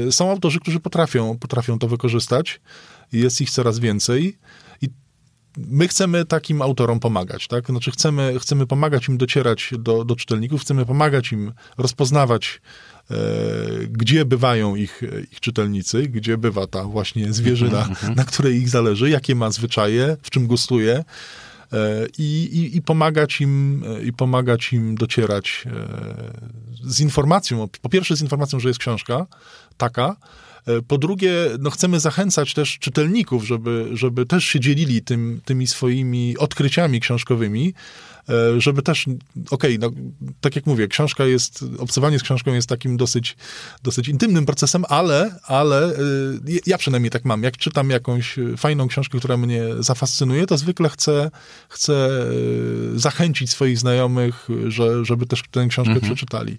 y, 0.08 0.12
są 0.12 0.32
autorzy, 0.32 0.60
którzy 0.60 0.80
potrafią, 0.80 1.38
potrafią 1.38 1.80
to 1.80 1.88
wykorzystać. 1.88 2.60
Jest 3.14 3.42
ich 3.42 3.52
coraz 3.52 3.80
więcej. 3.80 4.38
My 5.58 5.88
chcemy 5.88 6.26
takim 6.26 6.62
autorom 6.62 7.00
pomagać, 7.00 7.48
tak? 7.48 7.68
Znaczy 7.68 7.92
chcemy, 7.92 8.40
chcemy 8.40 8.68
pomagać 8.68 9.08
im 9.08 9.18
docierać 9.18 9.72
do, 9.80 10.06
do 10.06 10.16
czytelników, 10.16 10.62
chcemy 10.62 10.86
pomagać 10.86 11.32
im 11.32 11.54
rozpoznawać, 11.78 12.62
e, 13.12 13.16
gdzie 13.90 14.26
bywają 14.26 14.76
ich, 14.76 15.02
ich 15.32 15.40
czytelnicy, 15.40 16.08
gdzie 16.08 16.38
bywa 16.38 16.68
ta 16.68 16.84
właśnie 16.84 17.34
zwierzyna, 17.34 17.90
na 18.16 18.24
której 18.24 18.56
ich 18.56 18.70
zależy, 18.70 19.10
jakie 19.10 19.36
ma 19.36 19.52
zwyczaje, 19.52 20.18
w 20.22 20.30
czym 20.30 20.48
gustuje. 20.48 21.04
e, 21.74 22.08
I, 22.18 22.72
i, 22.76 22.82
pomagać 22.82 23.42
im, 23.42 23.84
e, 23.88 24.04
I 24.04 24.14
pomagać 24.14 24.74
im 24.74 24.96
docierać 24.96 25.64
e, 25.66 26.92
z 26.92 27.00
informacją, 27.00 27.68
po 27.82 27.90
pierwsze 27.90 28.16
z 28.16 28.22
informacją, 28.22 28.60
że 28.60 28.68
jest 28.68 28.80
książka 28.80 29.26
taka, 29.78 30.16
E, 30.16 30.49
po 30.88 30.98
drugie, 30.98 31.34
no 31.60 31.70
chcemy 31.70 32.00
zachęcać 32.00 32.54
też 32.54 32.80
czytelników, 32.80 33.44
żeby, 33.44 33.90
żeby 33.94 34.26
też 34.26 34.46
się 34.46 34.60
dzielili 34.60 35.02
tym, 35.02 35.42
tymi 35.46 35.68
swoimi 35.68 36.38
odkryciami 36.38 37.00
książkowymi, 37.00 37.74
e, 38.30 38.62
żeby 38.62 38.82
też, 38.82 39.06
okej, 39.52 39.78
okay, 39.78 39.78
no, 39.80 39.92
tak 40.42 40.56
jak 40.56 40.66
mówię, 40.66 40.88
książka 40.88 41.26
jest, 41.26 41.66
obcowanie 41.78 42.20
z 42.20 42.24
książką 42.24 42.54
jest 42.54 42.70
takim 42.70 42.98
dosyć, 42.98 43.38
dosyć 43.84 44.08
intymnym 44.08 44.46
procesem, 44.46 44.86
ale, 44.90 45.40
ale 45.44 45.86
e, 45.86 46.00
ja 46.66 46.78
przynajmniej 46.78 47.12
tak 47.12 47.26
mam. 47.26 47.44
Jak 47.44 47.58
czytam 47.58 47.90
jakąś 47.90 48.36
fajną 48.58 48.88
książkę, 48.88 49.18
która 49.18 49.38
mnie 49.38 49.64
zafascynuje, 49.80 50.48
to 50.48 50.58
zwykle 50.58 50.90
chcę, 50.90 51.32
chcę 51.70 52.10
zachęcić 52.96 53.52
swoich 53.52 53.78
znajomych, 53.78 54.48
że, 54.68 55.06
żeby 55.06 55.26
też 55.26 55.44
tę 55.52 55.68
książkę 55.68 55.94
mhm. 55.94 56.14
przeczytali. 56.14 56.58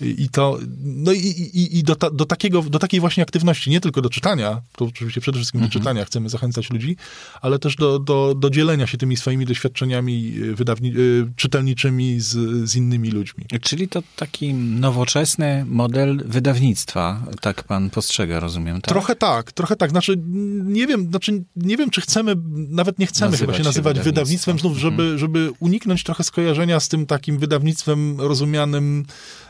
I 0.00 0.28
to, 0.28 0.58
no 0.78 1.12
i, 1.12 1.18
i, 1.18 1.78
i 1.78 1.82
do, 1.82 1.96
ta, 1.96 2.10
do, 2.10 2.24
takiego, 2.24 2.62
do 2.62 2.78
takiej 2.78 3.00
właśnie 3.00 3.22
aktywności, 3.22 3.70
nie 3.70 3.80
tylko 3.80 4.02
do 4.02 4.10
czytania, 4.10 4.62
to 4.76 4.84
oczywiście 4.84 5.20
przede 5.20 5.38
wszystkim 5.38 5.58
mhm. 5.60 5.72
do 5.72 5.78
czytania 5.78 6.04
chcemy 6.04 6.28
zachęcać 6.28 6.70
ludzi, 6.70 6.96
ale 7.40 7.58
też 7.58 7.76
do, 7.76 7.98
do, 7.98 8.34
do 8.34 8.50
dzielenia 8.50 8.86
się 8.86 8.98
tymi 8.98 9.16
swoimi 9.16 9.46
doświadczeniami 9.46 10.32
y, 10.36 10.54
wydawni, 10.54 10.92
y, 10.96 11.26
czytelniczymi 11.36 12.20
z, 12.20 12.30
z 12.70 12.76
innymi 12.76 13.10
ludźmi. 13.10 13.44
Czyli 13.60 13.88
to 13.88 14.02
taki 14.16 14.54
nowoczesny 14.54 15.64
model 15.68 16.22
wydawnictwa, 16.24 17.22
tak 17.40 17.64
pan 17.64 17.90
postrzega, 17.90 18.40
rozumiem, 18.40 18.80
tak? 18.80 18.88
Trochę 18.88 19.16
tak, 19.16 19.52
trochę 19.52 19.76
tak. 19.76 19.90
Znaczy, 19.90 20.16
nie 20.64 20.86
wiem, 20.86 21.10
znaczy, 21.10 21.44
nie 21.56 21.76
wiem, 21.76 21.90
czy 21.90 22.00
chcemy, 22.00 22.36
nawet 22.50 22.98
nie 22.98 23.06
chcemy 23.06 23.30
nazywać 23.30 23.56
chyba 23.56 23.58
się 23.58 23.68
nazywać 23.68 23.96
się 23.96 24.02
wydawnictwem, 24.02 24.58
znów, 24.58 24.78
żeby, 24.78 25.02
mhm. 25.02 25.18
żeby 25.18 25.50
uniknąć 25.60 26.04
trochę 26.04 26.24
skojarzenia 26.24 26.80
z 26.80 26.88
tym 26.88 27.06
takim 27.06 27.38
wydawnictwem 27.38 28.20
rozumianym 28.20 29.04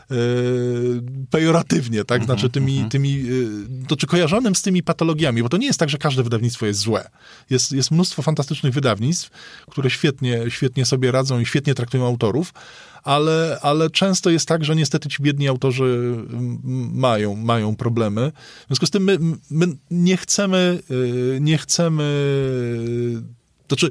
pejoratywnie, 1.29 2.03
tak? 2.03 2.25
Znaczy 2.25 2.45
mhm, 2.45 2.51
tymi, 2.51 2.73
mhm. 2.73 2.89
tymi, 2.89 3.23
e, 3.83 3.87
to 3.87 3.95
czy 3.95 4.07
kojarzonym 4.07 4.55
z 4.55 4.61
tymi 4.61 4.83
patologiami, 4.83 5.43
bo 5.43 5.49
to 5.49 5.57
nie 5.57 5.67
jest 5.67 5.79
tak, 5.79 5.89
że 5.89 5.97
każde 5.97 6.23
wydawnictwo 6.23 6.65
jest 6.65 6.79
złe. 6.79 7.09
Jest, 7.49 7.71
jest 7.71 7.91
mnóstwo 7.91 8.21
fantastycznych 8.21 8.73
wydawnictw, 8.73 9.29
które 9.69 9.89
świetnie, 9.89 10.41
świetnie 10.49 10.85
sobie 10.85 11.11
radzą 11.11 11.39
i 11.39 11.45
świetnie 11.45 11.75
traktują 11.75 12.05
autorów, 12.05 12.53
ale, 13.03 13.59
ale 13.61 13.89
często 13.89 14.29
jest 14.29 14.47
tak, 14.47 14.65
że 14.65 14.75
niestety 14.75 15.09
ci 15.09 15.23
biedni 15.23 15.47
autorzy 15.47 16.15
mają, 16.93 17.35
mają 17.35 17.75
problemy. 17.75 18.31
W 18.63 18.67
związku 18.67 18.85
z 18.85 18.89
tym 18.89 19.03
my, 19.03 19.17
my 19.49 19.65
nie 19.91 20.17
chcemy, 20.17 20.79
e, 21.35 21.39
nie 21.39 21.57
chcemy, 21.57 22.03
znaczy 23.67 23.89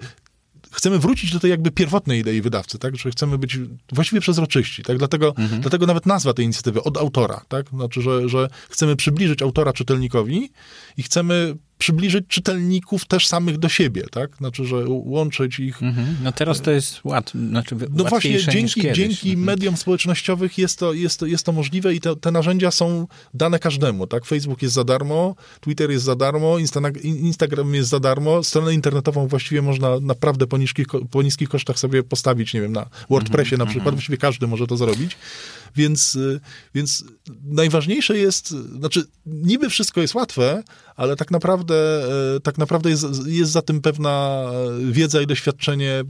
chcemy 0.71 0.99
wrócić 0.99 1.33
do 1.33 1.41
tej 1.41 1.51
jakby 1.51 1.71
pierwotnej 1.71 2.21
idei 2.21 2.43
wydawcy, 2.43 2.79
tak? 2.79 2.97
Że 2.97 3.11
chcemy 3.11 3.39
być 3.39 3.59
właściwie 3.93 4.21
przezroczyści, 4.21 4.83
tak? 4.83 4.99
Dlatego, 4.99 5.35
mhm. 5.37 5.61
dlatego 5.61 5.87
nawet 5.87 6.07
nazwa 6.07 6.33
tej 6.33 6.45
inicjatywy 6.45 6.83
od 6.83 6.97
autora, 6.97 7.45
tak? 7.49 7.68
Znaczy, 7.68 8.03
że, 8.03 8.29
że 8.29 8.49
chcemy 8.68 8.97
przybliżyć 8.97 9.43
autora 9.43 9.73
czytelnikowi 9.73 10.51
i 10.97 11.03
chcemy 11.03 11.57
przybliżyć 11.81 12.26
czytelników 12.28 13.05
też 13.05 13.26
samych 13.26 13.59
do 13.59 13.68
siebie, 13.68 14.03
tak? 14.11 14.37
Znaczy, 14.37 14.64
że 14.64 14.76
łączyć 14.89 15.59
ich... 15.61 15.83
Mhm. 15.83 16.16
No 16.22 16.33
teraz 16.33 16.61
to 16.61 16.70
jest 16.70 17.01
łat, 17.05 17.33
znaczy 17.49 17.76
No 17.91 18.05
właśnie, 18.05 18.39
dzięki, 18.41 18.93
dzięki 18.93 19.31
mhm. 19.31 19.47
mediom 19.47 19.76
społecznościowych 19.76 20.59
jest 20.59 20.78
to, 20.78 20.93
jest 20.93 21.20
to, 21.20 21.26
jest 21.26 21.47
to 21.47 21.53
możliwe 21.53 21.95
i 21.95 22.01
te, 22.01 22.16
te 22.16 22.31
narzędzia 22.31 22.70
są 22.70 23.07
dane 23.35 23.59
każdemu, 23.59 24.07
tak? 24.07 24.24
Facebook 24.24 24.62
jest 24.62 24.74
za 24.74 24.85
darmo, 24.85 25.35
Twitter 25.61 25.91
jest 25.91 26.05
za 26.05 26.16
darmo, 26.16 26.57
Instagram 27.05 27.74
jest 27.74 27.89
za 27.89 28.01
darmo, 28.01 28.43
stronę 28.45 28.74
internetową 28.74 29.28
właściwie 29.28 29.62
można 29.62 30.01
naprawdę 30.01 30.47
po 30.47 30.59
niskich, 30.59 30.87
po 31.11 31.22
niskich 31.22 31.49
kosztach 31.49 31.78
sobie 31.78 32.03
postawić, 32.03 32.55
nie 32.55 32.61
wiem, 32.61 32.72
na 32.72 32.87
WordPressie 33.11 33.53
na 33.55 33.55
mhm, 33.55 33.68
przykład, 33.68 33.87
mhm. 33.87 33.97
właściwie 33.97 34.18
każdy 34.18 34.47
może 34.47 34.66
to 34.66 34.76
zrobić, 34.76 35.16
więc, 35.76 36.14
y, 36.14 36.41
więc 36.74 37.05
najważniejsze 37.45 38.18
jest, 38.18 38.49
znaczy 38.78 39.05
niby 39.26 39.70
wszystko 39.70 40.01
jest 40.01 40.14
łatwe, 40.14 40.62
ale 41.01 41.17
tak 41.17 41.31
naprawdę, 41.31 41.75
e, 42.37 42.41
tak 42.41 42.59
naprawdę 42.59 42.91
jest, 42.91 43.07
jest 43.27 43.53
za 43.53 43.63
tym 43.63 43.81
pewna 43.81 44.45
wiedza 44.81 45.23
i 45.23 45.27
doświadczenie 45.27 46.05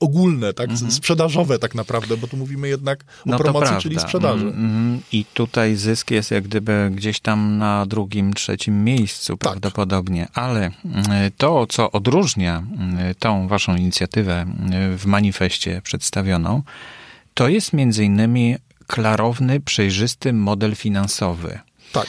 ogólne, 0.00 0.52
tak, 0.54 0.68
mm 0.68 0.78
-hmm. 0.78 0.90
sprzedażowe 0.90 1.58
tak 1.58 1.74
naprawdę, 1.74 2.16
bo 2.16 2.26
tu 2.26 2.36
mówimy 2.36 2.68
jednak 2.68 3.00
o 3.00 3.04
no 3.26 3.38
promocji, 3.38 3.76
czyli 3.80 4.00
sprzedaży. 4.00 4.46
Mm 4.46 4.54
-hmm. 4.54 5.00
I 5.12 5.24
tutaj 5.24 5.76
zysk 5.76 6.10
jest 6.10 6.30
jak 6.30 6.44
gdyby 6.44 6.90
gdzieś 6.94 7.20
tam 7.20 7.58
na 7.58 7.86
drugim, 7.86 8.34
trzecim 8.34 8.84
miejscu 8.84 9.36
tak. 9.36 9.38
prawdopodobnie, 9.38 10.28
ale 10.34 10.60
mm, 10.60 11.04
to, 11.36 11.66
co 11.66 11.92
odróżnia 11.92 12.62
tą 13.18 13.48
waszą 13.48 13.76
inicjatywę 13.76 14.46
w 14.96 15.06
manifestie 15.06 15.80
przedstawioną, 15.84 16.62
to 17.34 17.48
jest 17.48 17.72
między 17.72 18.04
innymi 18.04 18.56
klarowny, 18.86 19.60
przejrzysty 19.60 20.32
model 20.32 20.74
finansowy. 20.74 21.58
Tak. 21.92 22.06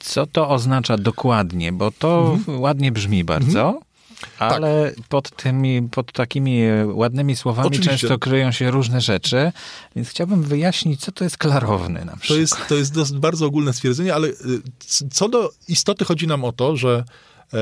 Co 0.00 0.26
to 0.26 0.48
oznacza 0.48 0.96
dokładnie? 0.96 1.72
Bo 1.72 1.90
to 1.90 2.32
mhm. 2.34 2.60
ładnie 2.60 2.92
brzmi 2.92 3.24
bardzo. 3.24 3.68
Mhm. 3.68 3.88
Ale 4.38 4.92
tak. 4.96 5.06
pod 5.08 5.36
tymi, 5.36 5.82
pod 5.90 6.12
takimi 6.12 6.60
ładnymi 6.86 7.36
słowami 7.36 7.68
Oczywiście. 7.68 7.98
często 7.98 8.18
kryją 8.18 8.52
się 8.52 8.70
różne 8.70 9.00
rzeczy, 9.00 9.52
więc 9.96 10.08
chciałbym 10.08 10.42
wyjaśnić, 10.42 11.00
co 11.00 11.12
to 11.12 11.24
jest 11.24 11.38
klarowny 11.38 12.04
na 12.04 12.16
przykład. 12.16 12.28
To 12.68 12.74
jest, 12.74 12.94
to 12.94 13.00
jest 13.00 13.18
bardzo 13.18 13.46
ogólne 13.46 13.72
stwierdzenie, 13.72 14.14
ale 14.14 14.28
y, 14.28 14.34
co 15.10 15.28
do 15.28 15.50
istoty 15.68 16.04
chodzi 16.04 16.26
nam 16.26 16.44
o 16.44 16.52
to, 16.52 16.76
że 16.76 17.04
e, 17.52 17.58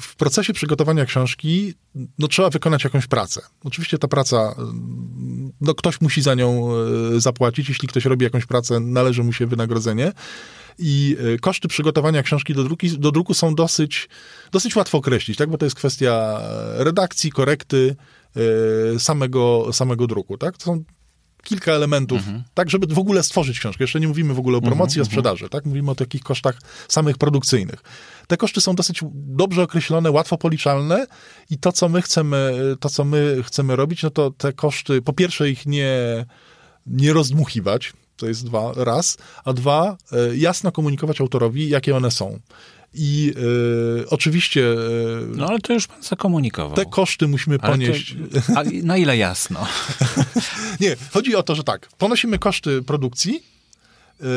w 0.00 0.16
procesie 0.16 0.52
przygotowania 0.52 1.04
książki 1.04 1.74
no, 2.18 2.28
trzeba 2.28 2.50
wykonać 2.50 2.84
jakąś 2.84 3.06
pracę. 3.06 3.40
Oczywiście 3.64 3.98
ta 3.98 4.08
praca, 4.08 4.54
no, 5.60 5.74
ktoś 5.74 6.00
musi 6.00 6.22
za 6.22 6.34
nią 6.34 6.70
e, 7.16 7.20
zapłacić. 7.20 7.68
Jeśli 7.68 7.88
ktoś 7.88 8.04
robi 8.04 8.24
jakąś 8.24 8.46
pracę, 8.46 8.80
należy 8.80 9.22
mu 9.22 9.32
się 9.32 9.46
wynagrodzenie. 9.46 10.12
I 10.78 11.16
e, 11.34 11.38
koszty 11.38 11.68
przygotowania 11.68 12.22
książki 12.22 12.54
do, 12.54 12.64
druki, 12.64 12.98
do 12.98 13.12
druku 13.12 13.34
są 13.34 13.54
dosyć, 13.54 14.08
dosyć 14.52 14.76
łatwo 14.76 14.98
określić, 14.98 15.38
tak? 15.38 15.50
bo 15.50 15.58
to 15.58 15.66
jest 15.66 15.76
kwestia 15.76 16.40
redakcji, 16.76 17.32
korekty, 17.32 17.96
e, 18.94 18.98
samego, 18.98 19.72
samego 19.72 20.06
druku. 20.06 20.38
Tak? 20.38 20.56
To 20.56 20.64
są 20.64 20.84
kilka 21.42 21.72
elementów, 21.72 22.18
mhm. 22.18 22.42
tak, 22.54 22.70
żeby 22.70 22.94
w 22.94 22.98
ogóle 22.98 23.22
stworzyć 23.22 23.58
książkę. 23.60 23.84
Jeszcze 23.84 24.00
nie 24.00 24.08
mówimy 24.08 24.34
w 24.34 24.38
ogóle 24.38 24.58
o 24.58 24.60
promocji, 24.60 25.00
mhm, 25.00 25.02
o 25.02 25.10
sprzedaży, 25.10 25.48
tak? 25.48 25.64
Mówimy 25.64 25.90
o 25.90 25.94
takich 25.94 26.22
kosztach 26.22 26.58
samych 26.88 27.18
produkcyjnych. 27.18 27.82
Te 28.26 28.36
koszty 28.36 28.60
są 28.60 28.74
dosyć 28.74 29.00
dobrze 29.14 29.62
określone, 29.62 30.10
łatwo 30.10 30.38
policzalne 30.38 31.06
i 31.50 31.58
to, 31.58 31.72
co 31.72 31.88
my 31.88 32.02
chcemy, 32.02 32.52
to, 32.80 32.90
co 32.90 33.04
my 33.04 33.42
chcemy 33.46 33.76
robić, 33.76 34.02
no 34.02 34.10
to 34.10 34.30
te 34.30 34.52
koszty, 34.52 35.02
po 35.02 35.12
pierwsze 35.12 35.50
ich 35.50 35.66
nie, 35.66 36.26
nie 36.86 37.12
rozdmuchiwać, 37.12 37.92
to 38.20 38.26
jest 38.26 38.44
dwa, 38.46 38.72
raz, 38.76 39.18
a 39.44 39.52
dwa, 39.52 39.96
e, 40.12 40.36
jasno 40.36 40.72
komunikować 40.72 41.20
autorowi, 41.20 41.68
jakie 41.68 41.96
one 41.96 42.10
są. 42.10 42.38
I 42.94 43.34
e, 44.02 44.10
oczywiście. 44.10 44.72
E, 44.72 44.76
no 45.36 45.46
ale 45.46 45.58
to 45.58 45.72
już 45.72 45.86
pan 45.86 46.02
zakomunikował. 46.02 46.76
Te 46.76 46.86
koszty 46.86 47.28
musimy 47.28 47.58
ponieść. 47.58 48.16
To, 48.46 48.58
a 48.58 48.62
na 48.82 48.96
ile 48.96 49.16
jasno? 49.16 49.66
Nie, 50.80 50.96
chodzi 51.10 51.36
o 51.36 51.42
to, 51.42 51.54
że 51.54 51.64
tak, 51.64 51.88
ponosimy 51.98 52.38
koszty 52.38 52.82
produkcji, 52.82 53.42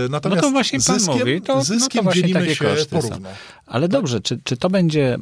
Natomiast 0.09 0.41
no 0.41 0.47
to 0.47 0.51
właśnie 0.51 0.79
pan 0.87 0.99
zyskiem, 0.99 1.19
mówi, 1.19 1.41
to, 1.41 1.63
zyskiem 1.63 2.05
no 2.05 2.11
to 2.11 2.15
dzielimy 2.15 2.39
takie 2.39 2.55
się 2.55 2.65
koszty 2.65 2.85
porówno. 2.85 3.29
Są. 3.29 3.35
Ale 3.65 3.87
tak? 3.87 3.91
dobrze, 3.91 4.21
czy, 4.21 4.39
czy 4.43 4.57
to 4.57 4.69
będzie 4.69 5.17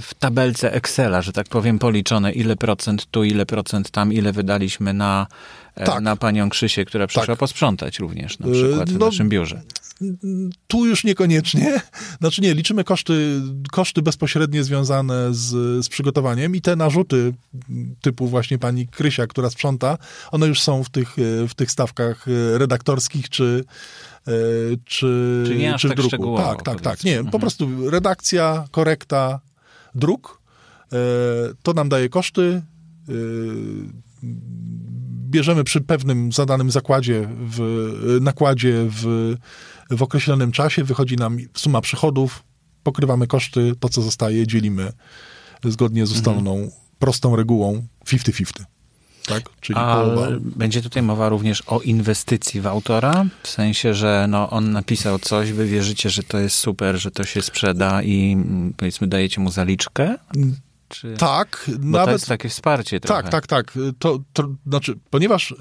w 0.00 0.14
tabelce 0.14 0.72
Excela, 0.72 1.22
że 1.22 1.32
tak 1.32 1.48
powiem, 1.48 1.78
policzone, 1.78 2.32
ile 2.32 2.56
procent 2.56 3.06
tu, 3.10 3.24
ile 3.24 3.46
procent 3.46 3.90
tam, 3.90 4.12
ile 4.12 4.32
wydaliśmy 4.32 4.94
na 4.94 5.26
tak. 5.86 6.00
na 6.02 6.16
panią 6.16 6.50
Krzysię, 6.50 6.84
która 6.84 7.06
przyszła 7.06 7.26
tak. 7.26 7.38
posprzątać 7.38 7.98
również 7.98 8.38
na 8.38 8.52
przykład 8.52 8.90
w 8.90 8.98
no, 8.98 9.06
naszym 9.06 9.28
biurze. 9.28 9.62
Tu 10.66 10.86
już 10.86 11.04
niekoniecznie. 11.04 11.80
Znaczy 12.20 12.42
nie, 12.42 12.54
liczymy 12.54 12.84
koszty, 12.84 13.40
koszty 13.72 14.02
bezpośrednie 14.02 14.64
związane 14.64 15.34
z, 15.34 15.84
z 15.84 15.88
przygotowaniem 15.88 16.56
i 16.56 16.60
te 16.60 16.76
narzuty 16.76 17.34
typu 18.00 18.28
właśnie 18.28 18.58
pani 18.58 18.88
Krysia, 18.88 19.26
która 19.26 19.50
sprząta, 19.50 19.98
one 20.30 20.46
już 20.46 20.60
są 20.60 20.84
w 20.84 20.90
tych, 20.90 21.16
w 21.48 21.54
tych 21.56 21.70
stawkach 21.70 22.26
redaktorskich 22.54 23.28
czy, 23.28 23.64
e, 24.26 24.32
czy, 24.84 25.42
Czyli 25.46 25.58
nie 25.58 25.74
czy 25.78 25.88
tak 25.88 25.96
druku. 25.96 26.36
Tak, 26.36 26.62
tak, 26.62 26.80
tak. 26.80 27.04
Nie, 27.04 27.16
mhm. 27.16 27.32
po 27.32 27.38
prostu 27.38 27.90
redakcja, 27.90 28.64
korekta, 28.70 29.40
druk, 29.94 30.42
e, 30.92 30.96
to 31.62 31.72
nam 31.72 31.88
daje 31.88 32.08
koszty 32.08 32.62
bierzemy 35.28 35.64
przy 35.64 35.80
pewnym 35.80 36.32
zadanym 36.32 36.70
zakładzie, 36.70 37.28
w, 37.30 38.18
nakładzie 38.20 38.74
w, 38.88 39.34
w 39.90 40.02
określonym 40.02 40.52
czasie, 40.52 40.84
wychodzi 40.84 41.16
nam 41.16 41.38
suma 41.56 41.80
przychodów, 41.80 42.44
pokrywamy 42.82 43.26
koszty, 43.26 43.72
to 43.80 43.88
co 43.88 44.02
zostaje 44.02 44.46
dzielimy 44.46 44.92
zgodnie 45.64 46.06
z 46.06 46.12
ustaloną 46.12 46.52
mhm. 46.52 46.70
prostą 46.98 47.36
regułą 47.36 47.86
50-50. 48.06 48.64
Tak? 49.26 49.42
Czyli 49.60 49.78
A 49.78 50.04
połowa. 50.04 50.28
będzie 50.40 50.82
tutaj 50.82 51.02
mowa 51.02 51.28
również 51.28 51.62
o 51.66 51.80
inwestycji 51.80 52.60
w 52.60 52.66
autora? 52.66 53.24
W 53.42 53.48
sensie, 53.48 53.94
że 53.94 54.26
no, 54.28 54.50
on 54.50 54.72
napisał 54.72 55.18
coś, 55.18 55.52
wy 55.52 55.66
wierzycie, 55.66 56.10
że 56.10 56.22
to 56.22 56.38
jest 56.38 56.56
super, 56.56 56.96
że 56.96 57.10
to 57.10 57.24
się 57.24 57.42
sprzeda 57.42 58.02
i 58.02 58.36
powiedzmy 58.76 59.06
dajecie 59.06 59.40
mu 59.40 59.50
zaliczkę? 59.50 60.16
Czy... 60.88 61.14
Tak, 61.14 61.70
Bo 61.78 62.04
to 62.04 62.10
jest 62.10 62.26
takie 62.26 62.48
wsparcie 62.48 63.00
trochę. 63.00 63.22
Tak, 63.22 63.30
tak, 63.32 63.46
tak. 63.46 63.78
To, 63.98 64.18
to 64.32 64.48
znaczy, 64.66 64.98
ponieważ 65.10 65.52
e, 65.52 65.54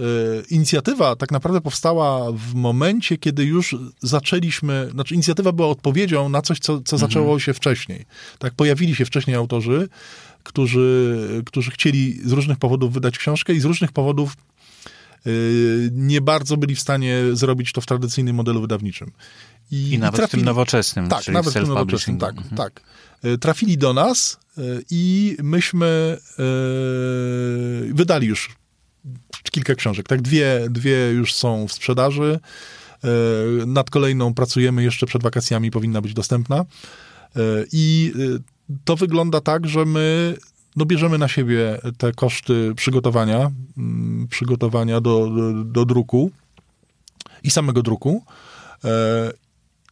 inicjatywa 0.49 1.15
tak 1.15 1.31
naprawdę 1.31 1.61
powstała 1.61 2.31
w 2.31 2.53
momencie, 2.53 3.17
kiedy 3.17 3.43
już 3.43 3.75
zaczęliśmy, 3.99 4.89
znaczy 4.91 5.13
inicjatywa 5.13 5.51
była 5.51 5.67
odpowiedzią 5.67 6.29
na 6.29 6.41
coś, 6.41 6.59
co, 6.59 6.81
co 6.81 6.95
Mhm. 6.95 6.99
zaczęło 6.99 7.39
się 7.39 7.53
wcześniej. 7.53 8.05
Tak, 8.39 8.53
pojawili 8.53 8.95
się 8.95 9.05
wcześniej 9.05 9.35
autorzy, 9.35 9.89
którzy, 10.43 11.17
którzy 11.45 11.71
chcieli 11.71 12.19
z 12.29 12.31
różnych 12.31 12.57
powodów 12.57 12.93
wydać 12.93 13.17
książkę 13.17 13.53
i 13.53 13.59
z 13.59 13.65
różnych 13.65 13.91
powodów 13.91 14.33
e, 15.25 15.29
nie 15.91 16.21
bardzo 16.21 16.57
byli 16.57 16.75
w 16.75 16.79
stanie 16.79 17.23
zrobić 17.33 17.71
to 17.71 17.81
w 17.81 17.85
tradycyjnym 17.85 18.35
modelu 18.35 18.61
wydawniczym. 18.61 19.11
I 19.71 19.97
nawet 19.99 20.25
w 20.25 20.29
tym 20.29 20.41
nowoczesnym, 20.45 21.09
tak, 21.09 21.21
czyli 21.23 21.35
nawet 21.35 21.53
tym 21.53 21.67
nowoczesnym, 21.67 22.17
tak, 22.17 22.35
tak. 22.57 22.81
E, 23.23 23.37
Trafili 23.37 23.77
do 23.77 23.93
nas 23.93 24.39
e, 24.57 24.61
i 24.91 25.37
myśmy 25.43 26.17
e, 26.39 26.43
wydali 27.93 28.27
już 28.27 28.55
kilka 29.51 29.75
książek, 29.75 30.07
tak, 30.07 30.21
dwie, 30.21 30.67
dwie 30.69 31.11
już 31.11 31.33
są 31.33 31.67
w 31.67 31.73
sprzedaży, 31.73 32.39
nad 33.67 33.89
kolejną 33.89 34.33
pracujemy 34.33 34.83
jeszcze 34.83 35.05
przed 35.05 35.23
wakacjami, 35.23 35.71
powinna 35.71 36.01
być 36.01 36.13
dostępna. 36.13 36.65
I 37.71 38.13
to 38.85 38.95
wygląda 38.95 39.41
tak, 39.41 39.67
że 39.67 39.85
my 39.85 40.37
no 40.75 40.85
bierzemy 40.85 41.17
na 41.17 41.27
siebie 41.27 41.81
te 41.97 42.11
koszty 42.11 42.73
przygotowania, 42.75 43.51
mm, 43.77 44.27
przygotowania 44.27 45.01
do, 45.01 45.29
do, 45.29 45.63
do 45.63 45.85
druku 45.85 46.31
i 47.43 47.51
samego 47.51 47.83
druku. 47.83 48.23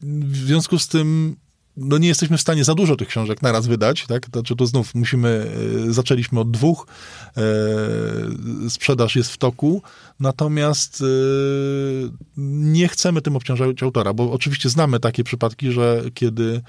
W 0.01 0.35
związku 0.35 0.79
z 0.79 0.87
tym 0.87 1.35
no 1.77 1.97
nie 1.97 2.07
jesteśmy 2.07 2.37
w 2.37 2.41
stanie 2.41 2.63
za 2.63 2.75
dużo 2.75 2.95
tych 2.95 3.07
książek 3.07 3.41
naraz 3.41 3.67
wydać, 3.67 4.05
tak? 4.07 4.29
To, 4.29 4.43
czy 4.43 4.55
to 4.55 4.67
znów 4.67 4.95
musimy, 4.95 5.51
e, 5.87 5.93
zaczęliśmy 5.93 6.39
od 6.39 6.51
dwóch, 6.51 6.87
e, 7.37 7.41
sprzedaż 8.69 9.15
jest 9.15 9.31
w 9.31 9.37
toku, 9.37 9.81
natomiast 10.19 11.01
e, 11.01 11.05
nie 12.37 12.87
chcemy 12.87 13.21
tym 13.21 13.35
obciążać 13.35 13.83
autora, 13.83 14.13
bo 14.13 14.31
oczywiście 14.31 14.69
znamy 14.69 14.99
takie 14.99 15.23
przypadki, 15.23 15.71
że 15.71 16.01
kiedy 16.13 16.61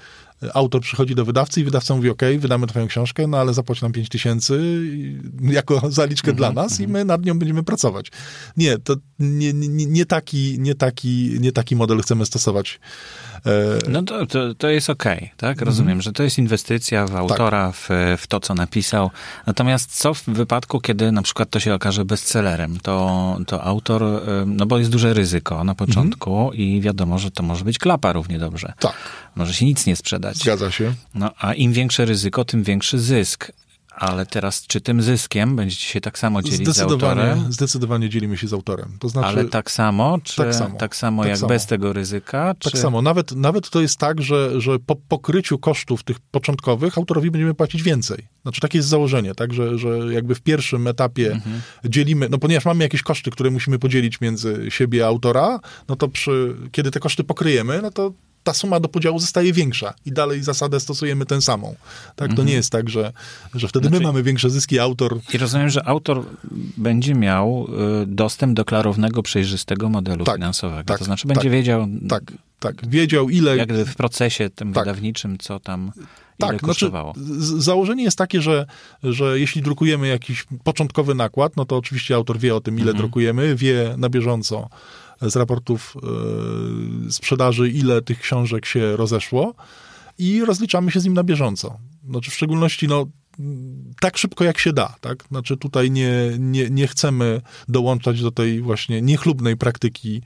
autor 0.53 0.81
przychodzi 0.81 1.15
do 1.15 1.25
wydawcy 1.25 1.61
i 1.61 1.63
wydawca 1.63 1.95
mówi, 1.95 2.09
ok, 2.09 2.21
wydamy 2.39 2.67
twoją 2.67 2.87
książkę, 2.87 3.27
no 3.27 3.37
ale 3.37 3.53
zapłać 3.53 3.81
nam 3.81 3.91
5 3.91 4.09
tysięcy 4.09 4.81
jako 5.41 5.91
zaliczkę 5.91 6.33
dla 6.33 6.51
nas 6.51 6.79
i 6.79 6.87
my 6.87 7.05
nad 7.05 7.25
nią 7.25 7.39
będziemy 7.39 7.63
pracować. 7.63 8.11
Nie, 8.57 8.77
to 8.77 8.95
nie, 9.19 9.53
nie, 9.53 9.85
nie, 9.85 10.05
taki, 10.05 10.59
nie, 10.59 10.75
taki, 10.75 11.37
nie 11.39 11.51
taki 11.51 11.75
model 11.75 12.01
chcemy 12.01 12.25
stosować. 12.25 12.79
E, 13.45 13.89
No 13.89 14.03
to, 14.03 14.25
to, 14.25 14.55
to 14.55 14.69
jest 14.69 14.89
okej, 14.89 15.31
tak? 15.37 15.61
Rozumiem, 15.61 16.01
że 16.01 16.11
to 16.11 16.23
jest 16.23 16.37
inwestycja 16.37 17.07
w 17.07 17.15
autora, 17.15 17.71
w, 17.71 17.89
w 18.17 18.27
to, 18.27 18.39
co 18.39 18.53
napisał. 18.53 19.11
Natomiast 19.47 19.99
co 19.99 20.13
w 20.13 20.23
wypadku, 20.23 20.81
kiedy 20.81 21.11
na 21.11 21.21
przykład 21.21 21.49
to 21.49 21.59
się 21.59 21.73
okaże 21.73 22.05
bestsellerem? 22.05 22.79
To, 22.79 23.37
to 23.47 23.63
autor, 23.63 24.03
y, 24.03 24.45
no 24.45 24.65
bo 24.65 24.77
jest 24.77 24.91
duże 24.91 25.13
ryzyko 25.13 25.63
na 25.63 25.75
początku 25.75 26.51
i 26.53 26.81
wiadomo, 26.81 27.19
że 27.19 27.31
to 27.31 27.43
może 27.43 27.63
być 27.65 27.79
klapa 27.79 28.13
równie 28.13 28.39
dobrze. 28.39 28.73
tak, 28.79 28.93
Może 29.35 29.53
się 29.53 29.65
nic 29.65 29.85
nie 29.85 29.95
sprzedać. 29.95 30.37
zgadza 30.37 30.71
się. 30.71 30.93
No 31.15 31.31
a 31.39 31.53
im 31.53 31.73
większe 31.73 32.05
ryzyko, 32.05 32.45
tym 32.45 32.63
większy 32.63 32.99
zysk. 32.99 33.51
Ale 33.99 34.25
teraz, 34.25 34.67
czy 34.67 34.81
tym 34.81 35.01
zyskiem 35.01 35.55
będziecie 35.55 35.85
się 35.85 36.01
tak 36.01 36.19
samo 36.19 36.41
dzielić 36.41 36.69
z 36.69 36.79
autorem? 36.79 37.51
zdecydowanie 37.53 38.09
dzielimy 38.09 38.37
się 38.37 38.47
z 38.47 38.53
autorem. 38.53 38.97
To 38.99 39.09
znaczy, 39.09 39.27
Ale 39.27 39.45
tak 39.45 39.71
samo, 39.71 40.17
czy 40.23 40.35
Tak 40.35 40.55
samo. 40.55 40.75
tak 40.77 40.95
samo 40.95 41.21
Tak 41.23 41.29
jak 41.29 41.37
samo. 41.37 41.49
bez 41.49 41.65
tego 41.65 41.93
ryzyka? 41.93 42.53
tak 42.63 42.73
czy... 42.73 42.77
samo. 42.79 43.01
Nawet, 43.01 43.31
nawet 43.31 43.69
to 43.69 43.81
jest 43.81 43.97
tak, 43.97 44.21
że, 44.21 44.61
że 44.61 44.79
po 44.79 44.95
pokryciu 44.95 45.59
kosztów 45.59 46.03
tych 46.03 46.19
początkowych 46.19 46.97
autorowi 46.97 47.31
będziemy 47.31 47.53
płacić 47.53 47.83
więcej. 47.83 48.27
Znaczy 48.41 48.61
takie 48.61 48.77
jest 48.77 48.89
założenie, 48.89 49.35
tak, 49.35 49.53
że, 49.53 49.77
że 49.77 49.89
jakby 50.13 50.35
w 50.35 50.41
pierwszym 50.41 50.87
etapie 50.87 51.31
Mhm. 51.31 51.61
dzielimy, 51.85 52.29
no 52.29 52.37
ponieważ 52.37 52.65
mamy 52.65 52.83
jakieś 52.83 53.01
koszty, 53.01 53.31
które 53.31 53.49
musimy 53.49 53.79
podzielić 53.79 54.21
między 54.21 54.65
siebie 54.69 55.05
a 55.05 55.07
autora, 55.07 55.59
no 55.87 55.95
to 55.95 56.07
przy, 56.07 56.55
kiedy 56.71 56.91
te 56.91 56.99
koszty 56.99 57.23
pokryjemy, 57.23 57.79
no 57.81 57.91
to 57.91 58.11
ta 58.47 58.53
suma 58.53 58.79
do 58.79 58.87
podziału 58.87 59.19
zostaje 59.19 59.53
większa 59.53 59.93
i 60.05 60.11
dalej 60.11 60.43
zasadę 60.43 60.79
stosujemy 60.79 61.25
tę 61.25 61.41
samą. 61.41 61.75
Tak, 62.15 62.33
to 62.33 62.43
nie 62.43 62.53
jest 62.53 62.71
tak, 62.71 62.89
że, 62.89 63.13
że 63.53 63.67
wtedy 63.67 63.83
my 63.83 63.87
Mhm. 63.87 64.03
Znaczy- 64.03 64.13
mamy 64.13 64.23
większe 64.23 64.49
zyski, 64.49 64.79
autor 64.79 65.19
I 65.33 65.37
rozumiem, 65.37 65.69
że 65.69 65.87
autor 65.87 66.23
będzie 66.77 67.15
miał 67.15 67.67
y, 68.03 68.05
dostęp 68.05 68.53
do 68.53 68.65
klarownego, 68.65 69.23
przejrzystego 69.23 69.89
modelu 69.89 70.25
Tak, 70.25 70.35
finansowego. 70.35 70.83
tak, 70.83 70.99
to 70.99 71.05
znaczy 71.05 71.27
tak, 71.27 71.35
będzie 71.37 71.49
wiedział, 71.49 71.87
tak, 72.09 72.23
tak, 72.59 72.87
wiedział 72.89 73.29
ile... 73.29 73.57
jak 73.57 73.73
w 73.73 73.95
procesie 73.95 74.49
tym 74.49 74.73
Tak. 74.73 74.85
wydawniczym, 74.85 75.37
co 75.37 75.59
tam 75.59 75.91
Tak, 76.37 76.59
znaczy 76.59 76.91
założenie 77.57 78.03
jest 78.03 78.17
takie, 78.17 78.41
że, 78.41 78.65
że 79.03 79.39
jeśli 79.39 79.61
drukujemy 79.61 80.07
jakiś 80.07 80.45
początkowy 80.63 81.15
nakład, 81.15 81.55
no 81.57 81.65
to 81.65 81.77
oczywiście 81.77 82.15
autor 82.15 82.39
wie 82.39 82.55
o 82.55 82.61
tym, 82.61 82.79
ile 82.79 82.93
drukujemy, 82.93 83.55
wie 83.55 83.95
na 83.97 84.09
bieżąco 84.09 84.69
z 85.21 85.35
raportów 85.35 85.95
e, 87.07 87.11
sprzedaży, 87.11 87.69
ile 87.69 88.01
tych 88.01 88.19
książek 88.19 88.65
się 88.65 88.97
rozeszło 88.97 89.55
i 90.17 90.45
rozliczamy 90.45 90.91
się 90.91 90.99
z 90.99 91.05
nim 91.05 91.13
na 91.13 91.23
bieżąco. 91.23 91.77
Znaczy 92.09 92.31
w 92.31 92.33
szczególności, 92.33 92.87
no, 92.87 93.05
tak 93.99 94.17
szybko 94.17 94.43
jak 94.43 94.57
się 94.57 94.73
da, 94.73 94.95
tak? 95.01 95.23
Znaczy 95.31 95.57
tutaj 95.57 95.91
nie, 95.91 96.11
nie, 96.39 96.69
nie 96.69 96.87
chcemy 96.87 97.41
dołączać 97.67 98.21
do 98.21 98.31
tej 98.31 98.61
właśnie 98.61 99.01
niechlubnej 99.01 99.57
praktyki 99.57 100.21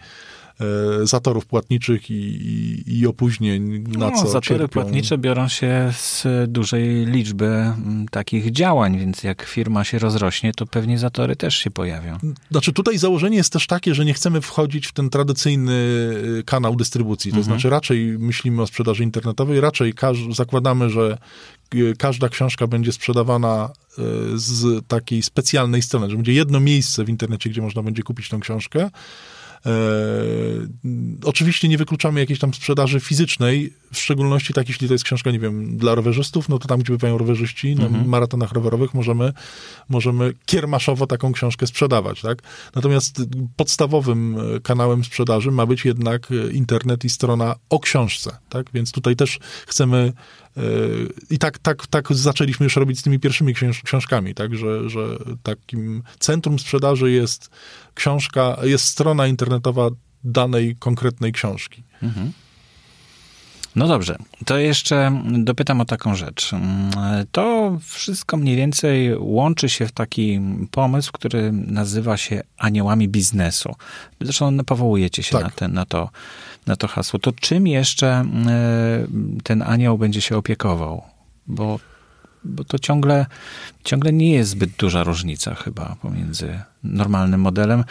zatorów 1.04 1.46
płatniczych 1.46 2.10
i, 2.10 2.14
i, 2.14 3.00
i 3.00 3.08
opóźnień, 3.08 3.84
na 3.98 4.10
no, 4.10 4.12
co 4.12 4.28
zatory 4.28 4.42
cierpią. 4.42 4.68
płatnicze 4.68 5.18
biorą 5.18 5.48
się 5.48 5.92
z 5.98 6.28
dużej 6.48 7.06
liczby 7.06 7.46
mm, 7.46 8.06
takich 8.12 8.52
działań, 8.52 9.00
więc 9.00 9.24
jak 9.24 9.44
firma 9.44 9.84
się 9.84 10.00
rozrośnie, 10.00 10.52
to 10.54 10.66
pewnie 10.66 10.98
zatory 11.00 11.36
też 11.36 11.56
się 11.56 11.72
pojawią. 11.72 12.18
Znaczy 12.52 12.74
tutaj 12.74 12.98
założenie 12.98 13.38
jest 13.38 13.54
też 13.54 13.68
takie, 13.68 13.96
że 13.96 14.06
nie 14.06 14.14
chcemy 14.14 14.42
wchodzić 14.42 14.88
w 14.88 14.92
ten 14.92 15.10
tradycyjny 15.10 15.74
y, 16.40 16.44
kanał 16.46 16.76
dystrybucji. 16.76 17.32
To 17.32 17.38
Mhm. 17.38 17.54
znaczy 17.56 17.70
raczej 17.70 18.18
myślimy 18.20 18.62
o 18.62 18.68
sprzedaży 18.68 19.04
internetowej, 19.04 19.62
raczej 19.62 19.94
zakładamy, 20.32 20.90
że 20.90 21.18
y, 21.76 21.94
każda 21.98 22.30
książka 22.30 22.68
będzie 22.68 22.92
sprzedawana 22.92 23.70
y, 24.00 24.02
z 24.36 24.88
takiej 24.88 25.22
specjalnej 25.24 25.82
strony, 25.82 26.10
że 26.10 26.16
będzie 26.16 26.34
jedno 26.34 26.60
miejsce 26.60 27.04
w 27.06 27.10
internecie, 27.10 27.50
gdzie 27.50 27.62
można 27.62 27.84
będzie 27.84 28.04
kupić 28.04 28.30
tą 28.30 28.40
książkę. 28.40 28.90
E, 29.66 29.72
oczywiście 31.26 31.68
nie 31.68 31.78
wykluczamy 31.78 32.20
jakiejś 32.20 32.40
tam 32.40 32.54
sprzedaży 32.54 33.00
fizycznej, 33.00 33.74
w 33.94 33.98
szczególności 33.98 34.54
tak, 34.54 34.68
jeśli 34.68 34.88
to 34.88 34.94
jest 34.94 35.04
książka, 35.04 35.32
nie 35.32 35.40
wiem, 35.40 35.78
dla 35.78 35.96
rowerzystów, 35.96 36.50
no 36.50 36.60
to 36.60 36.68
tam, 36.68 36.80
gdzie 36.80 36.94
bywają 36.94 37.18
rowerzyści, 37.18 37.76
na 37.76 37.90
maratonach 37.90 38.52
rowerowych 38.52 38.94
możemy, 38.94 39.34
możemy 39.90 40.34
kiermaszowo 40.46 41.08
taką 41.08 41.32
książkę 41.32 41.68
sprzedawać, 41.68 42.22
tak? 42.22 42.42
Natomiast 42.76 43.22
podstawowym 43.56 44.38
e, 44.56 44.60
kanałem 44.60 45.04
sprzedaży 45.04 45.52
ma 45.52 45.66
być 45.66 45.86
jednak 45.86 46.32
e, 46.32 46.52
internet 46.52 47.06
i 47.06 47.10
strona 47.10 47.56
o 47.70 47.80
książce, 47.80 48.38
tak? 48.50 48.66
Więc 48.74 48.92
tutaj 48.92 49.16
też 49.16 49.40
chcemy 49.68 50.14
i 51.30 51.38
tak, 51.38 51.60
tak, 51.60 51.88
tak 51.88 52.14
zaczęliśmy 52.14 52.64
już 52.64 52.76
robić 52.76 53.00
z 53.00 53.04
tymi 53.04 53.20
pierwszymi 53.20 53.54
książ- 53.54 53.84
książkami, 53.84 54.34
tak? 54.34 54.56
Że, 54.56 54.90
że 54.90 55.18
takim 55.44 56.04
centrum 56.20 56.60
sprzedaży 56.60 57.12
jest 57.12 57.50
książka, 57.94 58.58
jest 58.64 58.86
strona 58.86 59.28
internetowa 59.28 59.90
danej 60.24 60.76
konkretnej 60.80 61.32
książki. 61.32 61.84
No 63.76 63.88
dobrze, 63.88 64.16
to 64.46 64.58
jeszcze 64.58 65.22
dopytam 65.38 65.82
o 65.82 65.86
taką 65.86 66.16
rzecz. 66.16 66.54
Mm, 66.54 66.92
To 67.32 67.78
wszystko 67.84 68.38
mniej 68.38 68.56
więcej 68.56 69.16
łączy 69.18 69.70
się 69.70 69.88
w 69.88 69.92
taki 69.92 70.40
pomysł, 70.72 71.12
który 71.12 71.52
nazywa 71.52 72.18
się 72.18 72.42
aniołami 72.58 73.08
biznesu. 73.08 73.76
Zresztą 74.22 74.58
powołujecie 74.66 75.24
się 75.24 75.32
Tak. 75.32 75.44
na, 75.44 75.50
ten, 75.50 75.74
na, 75.74 75.86
to, 75.86 76.10
na 76.68 76.76
to 76.76 76.88
hasło. 76.88 77.20
To 77.20 77.32
czym 77.32 77.68
jeszcze 77.68 78.12
mm, 78.20 79.38
ten 79.44 79.62
anioł 79.62 79.98
będzie 79.98 80.22
się 80.22 80.38
opiekował? 80.38 81.04
Bo, 81.48 81.80
bo 82.44 82.64
to 82.64 82.80
ciągle, 82.80 83.26
ciągle 83.84 84.14
nie 84.14 84.32
jest 84.32 84.50
zbyt 84.50 84.70
duża 84.78 85.04
różnica 85.04 85.56
chyba 85.56 85.96
pomiędzy 86.02 86.60
normalnym 86.84 87.42
modelem. 87.42 87.84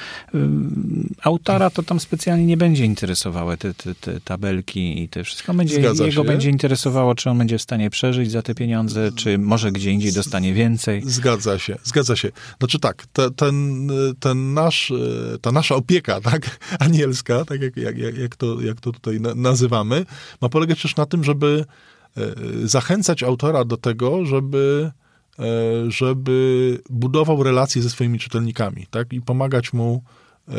Autora 1.23 1.71
to 1.71 1.83
tam 1.83 2.01
specjalnie 2.01 2.47
nie 2.47 2.57
będzie 2.57 2.85
interesowały 2.85 3.57
te, 3.57 3.75
te, 3.75 3.95
te 3.95 4.21
tabelki 4.21 5.03
i 5.03 5.09
te 5.09 5.25
wszystko. 5.25 5.55
Będzie, 5.55 5.75
Zgadza 5.75 6.07
jego 6.07 6.23
się. 6.23 6.29
będzie 6.29 6.51
interesowało, 6.51 7.15
czy 7.15 7.31
on 7.31 7.39
będzie 7.39 7.59
w 7.59 7.63
stanie 7.63 7.91
przeżyć 7.91 8.31
za 8.31 8.43
te 8.43 8.55
pieniądze, 8.55 9.11
czy 9.17 9.39
może 9.39 9.73
gdzie 9.73 9.91
indziej 9.91 10.13
dostanie 10.13 10.55
więcej. 10.55 11.03
Zgadza 11.07 11.59
się, 11.59 11.77
zgadza 11.85 12.17
się. 12.17 12.31
Znaczy 12.59 12.79
tak, 12.79 13.07
te, 13.07 13.31
ten, 13.31 13.89
ten 14.21 14.55
nasz, 14.55 14.91
e, 14.91 15.39
ta 15.39 15.53
nasza 15.53 15.75
opieka, 15.75 16.21
tak, 16.31 16.59
anielska, 16.79 17.45
tak 17.45 17.61
jak, 17.61 17.77
jak, 17.77 17.99
jak, 18.19 18.37
to, 18.37 18.61
jak 18.61 18.81
to 18.81 18.93
tutaj 18.93 19.21
na, 19.21 19.35
nazywamy, 19.35 20.07
ma 20.41 20.49
polegać 20.49 20.83
też 20.83 20.97
na 20.97 21.07
tym, 21.07 21.25
żeby 21.25 21.65
zachęcać 22.65 23.23
autora 23.23 23.65
do 23.65 23.77
tego, 23.77 24.25
żeby, 24.25 24.91
e, 25.39 25.45
żeby 25.89 26.79
budował 26.91 27.43
relacje 27.43 27.83
ze 27.83 27.91
swoimi 27.91 28.19
czytelnikami, 28.19 28.87
tak, 28.91 29.13
i 29.13 29.21
pomagać 29.21 29.73
mu 29.73 30.03
e, 30.49 30.53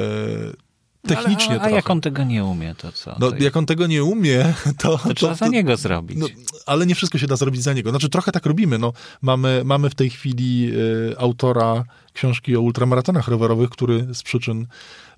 technicznie 1.01 1.61
ale, 1.61 1.61
a, 1.61 1.65
a 1.65 1.69
jak 1.69 1.89
on 1.89 2.01
tego 2.01 2.23
nie 2.23 2.43
umie, 2.43 2.75
to 2.75 2.91
co? 2.91 3.15
No, 3.19 3.31
to 3.31 3.37
jak 3.37 3.57
on 3.57 3.65
tego 3.65 3.87
nie 3.87 4.03
umie, 4.03 4.53
to... 4.77 4.97
to 4.97 5.13
trzeba 5.13 5.35
za 5.35 5.47
niego 5.47 5.77
zrobić. 5.77 6.17
No, 6.17 6.27
ale 6.65 6.85
nie 6.85 6.95
wszystko 6.95 7.17
się 7.17 7.27
da 7.27 7.35
zrobić 7.35 7.63
za 7.63 7.73
niego. 7.73 7.89
Znaczy, 7.89 8.09
trochę 8.09 8.31
tak 8.31 8.45
robimy. 8.45 8.77
No, 8.77 8.93
mamy, 9.21 9.61
mamy 9.65 9.89
w 9.89 9.95
tej 9.95 10.09
chwili 10.09 10.71
y, 11.11 11.15
autora 11.17 11.83
książki 12.13 12.55
o 12.55 12.61
ultramaratonach 12.61 13.27
rowerowych, 13.27 13.69
który 13.69 14.07
z 14.13 14.23
przyczyn 14.23 14.67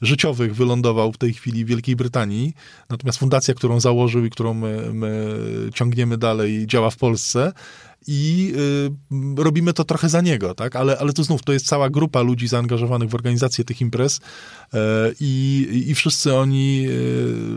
życiowych 0.01 0.55
wylądował 0.55 1.11
w 1.11 1.17
tej 1.17 1.33
chwili 1.33 1.65
w 1.65 1.67
Wielkiej 1.67 1.95
Brytanii. 1.95 2.53
Natomiast 2.89 3.19
fundacja, 3.19 3.53
którą 3.53 3.79
założył 3.79 4.25
i 4.25 4.29
którą 4.29 4.53
my, 4.53 4.93
my 4.93 5.37
ciągniemy 5.73 6.17
dalej, 6.17 6.67
działa 6.67 6.89
w 6.89 6.97
Polsce 6.97 7.53
i 8.07 8.53
y, 9.37 9.43
robimy 9.43 9.73
to 9.73 9.83
trochę 9.83 10.09
za 10.09 10.21
niego, 10.21 10.55
tak? 10.55 10.75
Ale, 10.75 10.97
ale 10.97 11.13
to 11.13 11.23
znów, 11.23 11.43
to 11.43 11.53
jest 11.53 11.67
cała 11.67 11.89
grupa 11.89 12.21
ludzi 12.21 12.47
zaangażowanych 12.47 13.09
w 13.09 13.15
organizację 13.15 13.65
tych 13.65 13.81
imprez 13.81 14.17
y, 14.17 14.77
i, 15.19 15.83
i 15.87 15.95
wszyscy 15.95 16.35
oni 16.35 16.85
y, 16.89 16.93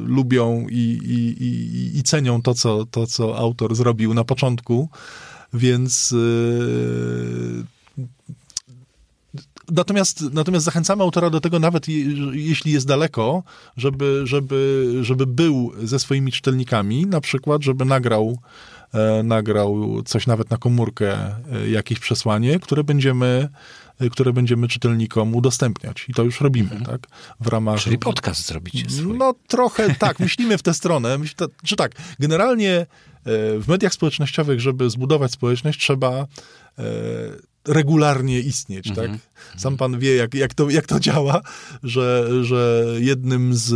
lubią 0.07 0.67
i, 0.71 0.99
i, 1.05 1.45
i, 1.45 1.99
i, 1.99 2.03
cenią 2.03 2.43
to 2.43 2.55
co, 2.55 2.87
to, 2.87 3.07
co 3.07 3.39
autor 3.39 3.75
zrobił 3.75 4.15
na 4.15 4.25
początku, 4.25 4.89
więc 5.53 6.15
Natomiast, 9.71 10.25
natomiast 10.33 10.65
zachęcamy 10.65 11.03
autora 11.03 11.31
do 11.31 11.41
tego, 11.41 11.59
nawet 11.59 11.89
je, 11.89 11.97
jeśli 12.33 12.73
jest 12.73 12.87
daleko, 12.87 13.43
żeby, 13.77 14.21
żeby, 14.25 14.93
żeby 15.03 15.27
był 15.27 15.73
ze 15.83 15.99
swoimi 15.99 16.33
czytelnikami, 16.33 17.07
na 17.07 17.21
przykład, 17.21 17.63
żeby 17.63 17.85
nagrał, 17.85 18.39
e, 18.39 18.76
nagrał 19.25 20.03
coś 20.03 20.27
nawet 20.27 20.51
na 20.51 20.57
komórkę, 20.57 21.37
e, 21.53 21.69
jakieś 21.71 21.99
przesłanie, 21.99 22.59
które 22.61 22.85
będziemy, 22.85 23.49
e, 24.01 24.11
które 24.11 24.33
będziemy 24.33 24.69
czytelnikom 24.69 25.35
udostępniać. 25.35 26.07
I 26.09 26.15
to 26.15 26.23
już 26.23 26.41
robimy, 26.41 26.71
mhm. 26.71 26.85
tak? 26.85 27.11
W 27.41 27.47
ramach... 27.47 27.81
Czyli 27.81 27.99
podcast 27.99 28.47
zrobicie 28.47 28.91
swój. 28.91 29.19
No 29.19 29.35
trochę 29.49 29.95
tak, 29.95 30.21
myślimy 30.21 30.59
w 30.59 30.63
tę 30.63 30.75
stronę. 30.75 31.19
Myśl, 31.19 31.35
czy 31.65 31.77
tak, 31.77 31.93
generalnie 32.19 32.73
e, 32.77 32.87
w 33.59 33.65
mediach 33.69 33.95
społecznościowych, 33.95 34.61
żeby 34.61 34.91
zbudować 34.91 35.33
społeczność, 35.33 35.81
trzeba 35.81 36.13
e, 36.13 36.27
regularnie 37.67 38.41
istnieć, 38.41 38.89
tak? 38.89 38.99
Mhm. 38.99 39.19
Sam 39.57 39.77
pan 39.77 39.99
wie, 39.99 40.17
jak, 40.17 40.35
jak, 40.35 40.55
to, 40.55 40.71
jak 40.71 40.87
to 40.87 41.01
działa, 41.01 41.41
że, 41.83 42.29
że 42.43 42.85
jednym 42.99 43.55
z, 43.55 43.69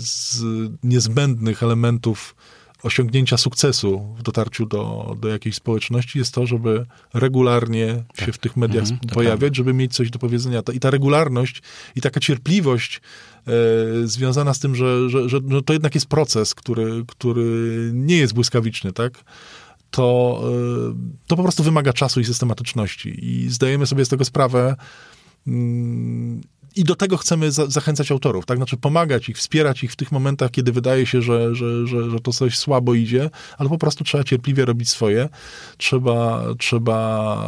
z 0.00 0.42
niezbędnych 0.82 1.62
elementów 1.62 2.36
osiągnięcia 2.82 3.36
sukcesu 3.36 4.14
w 4.18 4.22
dotarciu 4.22 4.66
do, 4.66 5.16
do 5.20 5.28
jakiejś 5.28 5.54
społeczności 5.54 6.18
jest 6.18 6.34
to, 6.34 6.46
żeby 6.46 6.86
regularnie 7.14 8.04
tak. 8.16 8.26
się 8.26 8.32
w 8.32 8.38
tych 8.38 8.56
mediach 8.56 8.82
mhm, 8.82 9.00
pojawiać, 9.14 9.56
żeby 9.56 9.74
mieć 9.74 9.94
coś 9.94 10.10
do 10.10 10.18
powiedzenia. 10.18 10.62
I 10.72 10.80
ta 10.80 10.90
regularność 10.90 11.62
i 11.96 12.00
taka 12.00 12.20
cierpliwość 12.20 13.00
e, 13.46 13.50
związana 14.04 14.54
z 14.54 14.58
tym, 14.58 14.74
że, 14.74 15.10
że, 15.10 15.28
że, 15.28 15.40
że 15.48 15.62
to 15.62 15.72
jednak 15.72 15.94
jest 15.94 16.06
proces, 16.06 16.54
który, 16.54 17.04
który 17.06 17.90
nie 17.94 18.16
jest 18.16 18.34
błyskawiczny, 18.34 18.92
tak? 18.92 19.24
to, 19.90 20.40
y, 20.92 21.26
to 21.26 21.36
po 21.36 21.42
prostu 21.42 21.62
wymaga 21.62 21.92
czasu 21.92 22.20
i 22.20 22.24
systematyczności. 22.24 23.26
I 23.26 23.50
zdajemy 23.50 23.86
sobie 23.86 24.04
z 24.04 24.08
tego 24.08 24.24
sprawę. 24.24 24.76
Mm, 25.46 26.40
I 26.76 26.84
do 26.84 26.94
tego 26.94 27.16
chcemy 27.16 27.52
za 27.52 27.66
zachęcać 27.66 28.10
autorów, 28.10 28.46
tak? 28.46 28.58
Znaczy 28.58 28.76
pomagać 28.76 29.28
ich, 29.28 29.36
wspierać 29.36 29.84
ich 29.84 29.92
w 29.92 29.96
tych 29.96 30.12
momentach, 30.12 30.50
kiedy 30.50 30.72
wydaje 30.72 31.06
się, 31.06 31.22
że, 31.22 31.54
że, 31.54 31.86
że, 31.86 32.10
że 32.10 32.20
to 32.20 32.32
coś 32.32 32.58
słabo 32.58 32.94
idzie, 32.94 33.30
ale 33.58 33.68
po 33.68 33.78
prostu 33.78 34.04
trzeba 34.04 34.24
cierpliwie 34.24 34.64
robić 34.64 34.88
swoje. 34.88 35.28
Trzeba, 35.78 36.44
trzeba 36.58 37.38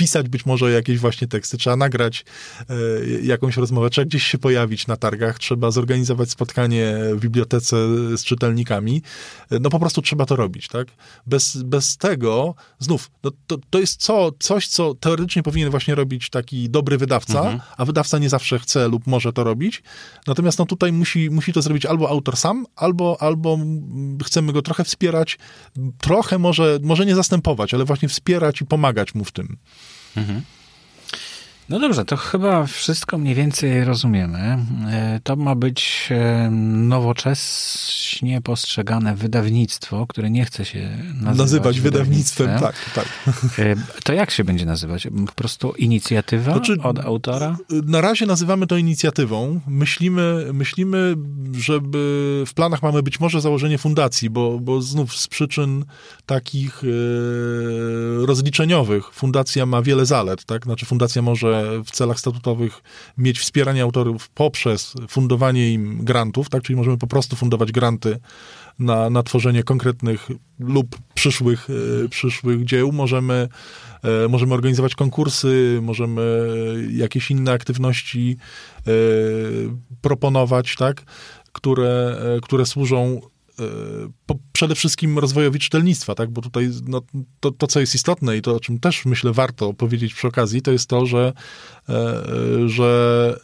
pisać 0.00 0.28
być 0.28 0.46
może 0.46 0.72
jakieś 0.72 0.98
właśnie 0.98 1.28
teksty, 1.28 1.58
trzeba 1.58 1.76
nagrać 1.76 2.24
e, 2.60 2.74
jakąś 3.22 3.56
rozmowę, 3.56 3.90
trzeba 3.90 4.04
gdzieś 4.04 4.26
się 4.26 4.38
pojawić 4.38 4.86
na 4.86 4.96
targach, 4.96 5.38
trzeba 5.38 5.70
zorganizować 5.70 6.30
spotkanie 6.30 6.94
w 7.14 7.20
bibliotece 7.20 7.76
z 8.16 8.24
czytelnikami. 8.24 9.02
E, 9.50 9.58
no 9.58 9.70
po 9.70 9.80
prostu 9.80 10.02
trzeba 10.02 10.26
to 10.26 10.36
robić, 10.36 10.68
tak? 10.68 10.88
Bez, 11.26 11.62
bez 11.62 11.96
tego, 11.96 12.54
znów, 12.78 13.10
no 13.24 13.30
to, 13.46 13.58
to 13.70 13.78
jest 13.78 14.00
co, 14.00 14.30
coś, 14.38 14.68
co 14.68 14.94
teoretycznie 14.94 15.42
powinien 15.42 15.70
właśnie 15.70 15.94
robić 15.94 16.30
taki 16.30 16.70
dobry 16.70 16.98
wydawca, 16.98 17.38
mhm. 17.38 17.60
a 17.76 17.84
wydawca 17.84 18.18
nie 18.18 18.28
zawsze 18.28 18.58
chce 18.58 18.88
lub 18.88 19.06
może 19.06 19.32
to 19.32 19.44
robić. 19.44 19.82
Natomiast 20.26 20.58
no 20.58 20.66
tutaj 20.66 20.92
musi, 20.92 21.30
musi 21.30 21.52
to 21.52 21.62
zrobić 21.62 21.86
albo 21.86 22.08
autor 22.08 22.36
sam, 22.36 22.66
albo, 22.76 23.16
albo 23.20 23.58
chcemy 24.24 24.52
go 24.52 24.62
trochę 24.62 24.84
wspierać, 24.84 25.38
trochę 26.00 26.38
może, 26.38 26.78
może 26.82 27.06
nie 27.06 27.14
zastępować, 27.14 27.74
ale 27.74 27.84
właśnie 27.84 28.08
wspierać 28.08 28.60
i 28.60 28.66
pomagać 28.66 29.14
mu 29.14 29.24
w 29.24 29.32
tym. 29.32 29.56
Mhm. 30.16 30.46
No 31.70 31.78
dobrze, 31.78 32.04
to 32.04 32.16
chyba 32.16 32.66
wszystko 32.66 33.18
mniej 33.18 33.34
więcej 33.34 33.84
rozumiemy. 33.84 34.38
E, 34.90 35.20
to 35.24 35.36
ma 35.36 35.54
być 35.54 36.08
e, 36.10 36.50
nowocześnie 36.50 38.40
postrzegane 38.40 39.14
wydawnictwo, 39.16 40.06
które 40.06 40.30
nie 40.30 40.44
chce 40.44 40.64
się 40.64 40.98
nazywać, 41.14 41.38
nazywać 41.38 41.80
wydawnictwem. 41.80 42.46
wydawnictwem. 42.46 43.04
Tak, 43.04 43.06
tak. 43.54 43.58
E, 43.58 43.76
to 44.04 44.12
jak 44.12 44.30
się 44.30 44.44
będzie 44.44 44.66
nazywać? 44.66 45.08
Po 45.26 45.32
prostu 45.32 45.72
inicjatywa 45.72 46.52
znaczy, 46.52 46.76
od 46.82 46.98
autora? 46.98 47.56
Na 47.70 48.00
razie 48.00 48.26
nazywamy 48.26 48.66
to 48.66 48.76
inicjatywą. 48.76 49.60
Myślimy, 49.66 50.50
myślimy, 50.52 51.14
żeby 51.52 52.44
w 52.46 52.54
planach 52.54 52.82
mamy 52.82 53.02
być 53.02 53.20
może 53.20 53.40
założenie 53.40 53.78
fundacji, 53.78 54.30
bo, 54.30 54.58
bo 54.60 54.82
znów 54.82 55.16
z 55.16 55.28
przyczyn 55.28 55.84
takich 56.26 56.82
rozliczeniowych 58.26 59.12
fundacja 59.12 59.66
ma 59.66 59.82
wiele 59.82 60.06
zalet. 60.06 60.44
Tak? 60.44 60.64
Znaczy 60.64 60.86
fundacja 60.86 61.22
może 61.22 61.59
w 61.84 61.90
celach 61.90 62.20
statutowych 62.20 62.82
mieć 63.18 63.40
wspieranie 63.40 63.82
autorów 63.82 64.28
poprzez 64.28 64.94
fundowanie 65.08 65.72
im 65.72 66.04
grantów, 66.04 66.48
tak? 66.48 66.62
Czyli 66.62 66.76
możemy 66.76 66.98
po 66.98 67.06
prostu 67.06 67.36
fundować 67.36 67.72
granty 67.72 68.18
na, 68.78 69.10
na 69.10 69.22
tworzenie 69.22 69.62
konkretnych 69.62 70.28
lub 70.58 70.96
przyszłych, 71.14 71.68
e, 72.04 72.08
przyszłych 72.08 72.64
dzieł. 72.64 72.92
Możemy, 72.92 73.48
e, 74.24 74.28
możemy 74.28 74.54
organizować 74.54 74.94
konkursy, 74.94 75.78
możemy 75.82 76.46
jakieś 76.90 77.30
inne 77.30 77.52
aktywności 77.52 78.36
e, 78.78 78.90
proponować, 80.00 80.76
tak? 80.76 81.02
które, 81.52 82.16
które 82.42 82.66
służą 82.66 83.20
po, 84.26 84.36
przede 84.52 84.74
wszystkim 84.74 85.18
rozwojowi 85.18 85.58
czytelnictwa, 85.58 86.14
tak? 86.14 86.30
bo 86.30 86.42
tutaj 86.42 86.70
no, 86.86 87.02
to, 87.40 87.50
to, 87.50 87.66
co 87.66 87.80
jest 87.80 87.94
istotne 87.94 88.36
i 88.36 88.42
to, 88.42 88.54
o 88.54 88.60
czym 88.60 88.80
też 88.80 89.04
myślę 89.04 89.32
warto 89.32 89.72
powiedzieć 89.72 90.14
przy 90.14 90.28
okazji, 90.28 90.62
to 90.62 90.72
jest 90.72 90.86
to, 90.86 91.06
że, 91.06 91.32
e, 91.88 92.22
że 92.68 93.40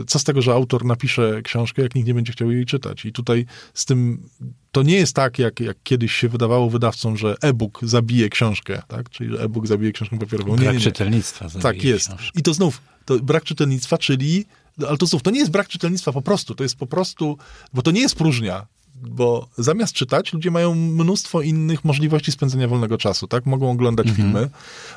e, 0.00 0.04
co 0.06 0.18
z 0.18 0.24
tego, 0.24 0.42
że 0.42 0.52
autor 0.52 0.84
napisze 0.84 1.42
książkę, 1.42 1.82
jak 1.82 1.94
nikt 1.94 2.08
nie 2.08 2.14
będzie 2.14 2.32
chciał 2.32 2.50
jej 2.50 2.66
czytać. 2.66 3.04
I 3.04 3.12
tutaj 3.12 3.46
z 3.74 3.84
tym 3.84 4.28
to 4.72 4.82
nie 4.82 4.96
jest 4.96 5.14
tak, 5.14 5.38
jak, 5.38 5.60
jak 5.60 5.76
kiedyś 5.82 6.12
się 6.12 6.28
wydawało 6.28 6.70
wydawcom, 6.70 7.16
że 7.16 7.34
e-book 7.42 7.80
zabije 7.82 8.28
książkę, 8.28 8.82
tak? 8.88 9.10
czyli 9.10 9.38
e-book 9.38 9.66
zabije 9.66 9.92
książkę 9.92 10.18
papierową. 10.18 10.56
Brak 10.56 10.60
nie, 10.60 10.72
nie, 10.72 10.78
nie. 10.78 10.80
czytelnictwa 10.80 11.48
Tak 11.62 11.84
jest. 11.84 12.08
Książkę. 12.08 12.40
I 12.40 12.42
to 12.42 12.54
znów, 12.54 12.80
to 13.04 13.18
brak 13.18 13.44
czytelnictwa, 13.44 13.98
czyli 13.98 14.44
ale 14.88 14.96
to 14.96 15.06
znów, 15.06 15.22
to 15.22 15.30
nie 15.30 15.38
jest 15.38 15.50
brak 15.50 15.68
czytelnictwa 15.68 16.12
po 16.12 16.22
prostu, 16.22 16.54
to 16.54 16.62
jest 16.62 16.76
po 16.76 16.86
prostu, 16.86 17.38
bo 17.72 17.82
to 17.82 17.90
nie 17.90 18.00
jest 18.00 18.14
próżnia 18.14 18.66
bo 19.10 19.48
zamiast 19.58 19.92
czytać, 19.92 20.32
ludzie 20.32 20.50
mają 20.50 20.74
mnóstwo 20.74 21.42
innych 21.42 21.84
możliwości 21.84 22.32
spędzenia 22.32 22.68
wolnego 22.68 22.98
czasu, 22.98 23.26
tak? 23.28 23.46
Mogą 23.46 23.70
oglądać 23.70 24.08
mhm. 24.08 24.28
filmy, 24.28 24.50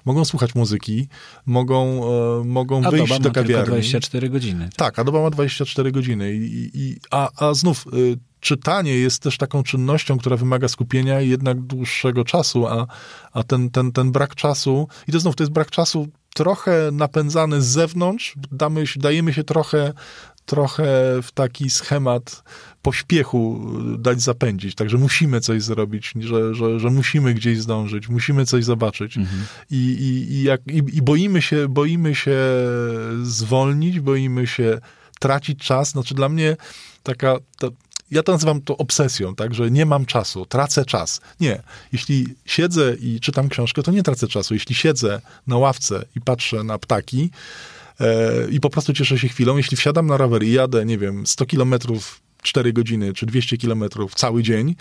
mogą 0.06 0.26
słuchać 0.26 0.56
muzyki, 0.56 1.08
mogą, 1.45 2.03
e, 2.41 2.43
mogą 2.43 2.84
a 2.84 2.91
wyjść 2.91 3.20
do 3.20 3.32
kawiarni. 3.32 3.64
A 3.64 3.72
24 3.72 4.30
godziny. 4.30 4.64
Tak, 4.64 4.78
tak 4.78 4.99
a 4.99 5.03
doba 5.03 5.22
ma 5.22 5.30
24 5.30 5.91
godziny. 5.91 6.34
I, 6.34 6.72
i, 6.74 6.97
a, 7.12 7.45
a 7.47 7.53
znów... 7.53 7.86
Y, 7.93 8.18
czytanie 8.39 8.93
jest 8.95 9.24
też 9.24 9.38
taką 9.38 9.64
czynnością, 9.64 10.18
która 10.18 10.38
wymaga 10.38 10.68
skupienia 10.68 11.22
i 11.22 11.30
jednak 11.30 11.62
dłuższego 11.62 12.24
czasu, 12.24 12.68
a, 12.68 12.88
a 13.34 13.43
ten, 13.43 13.70
ten, 13.70 13.91
ten 13.91 14.12
brak 14.12 14.36
czasu, 14.36 14.88
i 15.08 15.12
to 15.12 15.20
znów 15.20 15.36
to 15.36 15.43
jest 15.43 15.53
brak 15.53 15.72
czasu 15.72 16.08
trochę 16.36 16.89
napędzany 16.91 17.62
z 17.62 17.66
zewnątrz, 17.66 18.36
damy, 18.51 18.84
dajemy 18.95 19.34
się 19.34 19.43
trochę 19.43 19.93
trochę 20.46 20.86
w 21.24 21.32
taki 21.32 21.70
schemat 21.70 22.43
pośpiechu 22.82 23.72
dać 23.98 24.22
zapędzić. 24.22 24.76
Także 24.76 24.98
musimy 24.98 25.41
coś 25.41 25.64
zrobić, 25.64 26.14
że, 26.20 26.56
że, 26.56 26.80
że 26.80 26.89
musimy 26.89 27.34
gdzieś 27.34 27.62
zdążyć, 27.62 28.10
musimy 28.10 28.46
coś 28.46 28.64
zobaczyć. 28.64 29.18
Mhm. 29.18 29.46
I, 29.72 29.76
i, 29.76 30.34
i, 30.34 30.43
jak, 30.43 30.62
i, 30.68 30.78
I 30.78 31.02
boimy 31.02 31.41
się, 31.41 31.68
boimy 31.70 32.16
się 32.16 32.39
zwolnić, 33.24 34.00
boimy 34.00 34.48
się 34.48 34.80
tracić 35.20 35.60
czas. 35.60 35.89
Znaczy 35.89 36.16
dla 36.16 36.30
mnie 36.30 36.58
taka, 37.04 37.38
ta, 37.58 37.68
ja 38.12 38.24
to 38.24 38.32
nazywam 38.32 38.62
to 38.62 38.78
obsesją, 38.78 39.36
tak, 39.36 39.54
że 39.54 39.72
nie 39.72 39.86
mam 39.86 40.06
czasu, 40.06 40.46
tracę 40.46 40.86
czas. 40.86 41.22
Nie. 41.39 41.62
Jeśli 41.93 42.28
siedzę 42.46 42.96
i 43.00 43.20
czytam 43.20 43.50
książkę, 43.50 43.84
to 43.84 43.91
nie 43.91 44.04
tracę 44.04 44.28
czasu. 44.28 44.54
Jeśli 44.54 44.76
siedzę 44.76 45.22
na 45.48 45.58
ławce 45.58 46.06
i 46.16 46.22
patrzę 46.22 46.64
na 46.64 46.78
ptaki, 46.78 47.30
i 48.52 48.60
po 48.60 48.70
prostu 48.70 48.93
cieszę 48.93 49.20
się 49.20 49.28
chwilą. 49.28 49.58
Jeśli 49.58 49.78
wsiadam 49.78 50.08
na 50.08 50.18
rower 50.18 50.43
i 50.43 50.52
jadę, 50.52 50.86
nie 50.86 50.98
wiem, 50.98 51.28
100 51.28 51.46
kilometrów 51.46 52.22
4 52.43 52.74
godziny 52.74 53.14
czy 53.14 53.26
200 53.26 53.58
kilometrów 53.58 54.16
cały 54.16 54.43
dzień, 54.43 54.76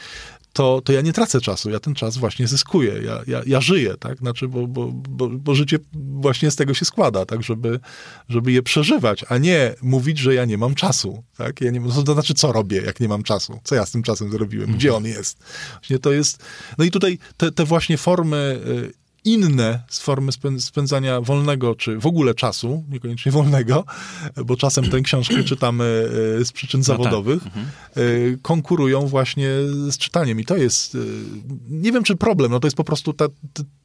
to, 0.55 0.81
to 0.85 0.93
ja 0.93 1.01
nie 1.01 1.13
tracę 1.13 1.41
czasu, 1.41 1.71
ja 1.71 1.81
ten 1.81 1.95
czas 1.95 2.17
właśnie 2.17 2.47
zyskuję, 2.47 2.93
ja, 3.05 3.23
ja, 3.27 3.43
ja 3.47 3.61
żyję, 3.61 3.95
tak, 4.01 4.19
znaczy, 4.19 4.49
bo, 4.49 4.67
bo, 4.67 4.93
bo, 4.93 5.29
bo 5.29 5.55
życie 5.55 5.79
właśnie 5.95 6.51
z 6.51 6.57
tego 6.57 6.75
się 6.75 6.85
składa, 6.85 7.27
tak, 7.27 7.43
żeby, 7.43 7.81
żeby 8.29 8.53
je 8.53 8.63
przeżywać, 8.63 9.25
a 9.29 9.39
nie 9.39 9.75
mówić, 9.83 10.19
że 10.19 10.35
ja 10.35 10.45
nie 10.45 10.59
mam 10.59 10.75
czasu, 10.75 11.25
tak, 11.37 11.61
ja 11.61 11.71
nie, 11.71 11.81
no 11.81 12.03
to 12.03 12.13
znaczy, 12.13 12.35
co 12.35 12.53
robię, 12.53 12.83
jak 12.87 13.01
nie 13.01 13.09
mam 13.09 13.23
czasu, 13.23 13.61
co 13.65 13.75
ja 13.75 13.87
z 13.87 13.91
tym 13.91 14.03
czasem 14.03 14.31
zrobiłem, 14.31 14.73
gdzie 14.73 14.95
on 14.95 15.05
jest, 15.05 15.39
właśnie 15.73 15.99
to 15.99 16.13
jest, 16.13 16.43
no 16.79 16.85
i 16.85 16.91
tutaj 16.91 17.19
te, 17.37 17.53
te 17.53 17.65
właśnie 17.65 17.99
formy 17.99 18.61
y, 18.67 19.04
inne 19.25 19.83
z 19.89 20.01
formy 20.01 20.33
spędzania 20.59 21.21
wolnego, 21.21 21.75
czy 21.75 21.99
w 21.99 22.07
ogóle 22.07 22.35
czasu, 22.35 22.85
niekoniecznie 22.89 23.33
wolnego, 23.33 23.85
bo 24.45 24.57
czasem 24.57 24.91
tę 24.91 25.01
książkę 25.01 25.45
czytamy 25.55 26.09
e, 26.41 26.45
z 26.45 26.53
przyczyn 26.53 26.81
no 26.81 26.87
tak. 26.87 26.97
zawodowych, 26.97 27.43
tak. 27.43 27.53
mhm. 27.57 28.39
konkurują 28.43 29.07
właśnie 29.07 29.49
z 29.89 29.99
czytaniem. 29.99 30.41
I 30.41 30.45
to 30.45 30.57
jest, 30.57 30.95
e, 30.95 30.99
nie 31.69 31.93
wiem 31.93 32.05
czy 32.05 32.17
problem, 32.17 32.51
no 32.51 32.61
to 32.61 32.67
jest 32.67 32.77
po 32.77 32.85
prostu 32.85 33.13
ta, 33.13 33.27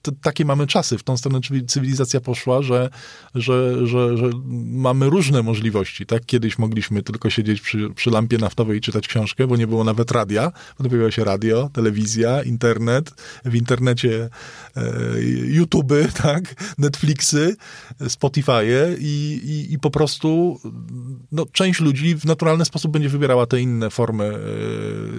ta, 0.01 0.11
takie 0.21 0.45
mamy 0.45 0.67
czasy. 0.67 0.97
W 0.97 1.03
tą 1.03 1.17
stronę 1.17 1.39
cywilizacja 1.67 2.21
poszła, 2.21 2.61
że, 2.61 2.89
że, 3.35 3.87
że, 3.87 4.17
że 4.17 4.29
mamy 4.65 5.09
różne 5.09 5.43
możliwości. 5.43 6.05
Tak? 6.05 6.25
Kiedyś 6.25 6.57
mogliśmy 6.57 7.03
tylko 7.03 7.29
siedzieć 7.29 7.61
przy, 7.61 7.89
przy 7.95 8.09
lampie 8.09 8.37
naftowej 8.37 8.77
i 8.77 8.81
czytać 8.81 9.07
książkę, 9.07 9.47
bo 9.47 9.57
nie 9.57 9.67
było 9.67 9.83
nawet 9.83 10.11
radia. 10.11 10.51
Potem 10.77 10.89
pojawiło 10.89 11.11
się 11.11 11.23
radio, 11.23 11.69
telewizja, 11.73 12.43
internet. 12.43 13.11
W 13.45 13.55
internecie 13.55 14.29
YouTube, 15.29 15.93
tak, 16.23 16.43
Netflixy, 16.77 17.55
Spotify'e 18.01 18.95
i, 18.99 19.39
i, 19.43 19.73
i, 19.73 19.79
po 19.79 19.91
prostu 19.91 20.59
no, 21.31 21.45
część 21.51 21.79
ludzi 21.79 22.15
w 22.15 22.25
naturalny 22.25 22.65
sposób 22.65 22.91
będzie 22.91 23.09
wybierała 23.09 23.45
te 23.45 23.61
inne 23.61 23.89
formy 23.89 24.33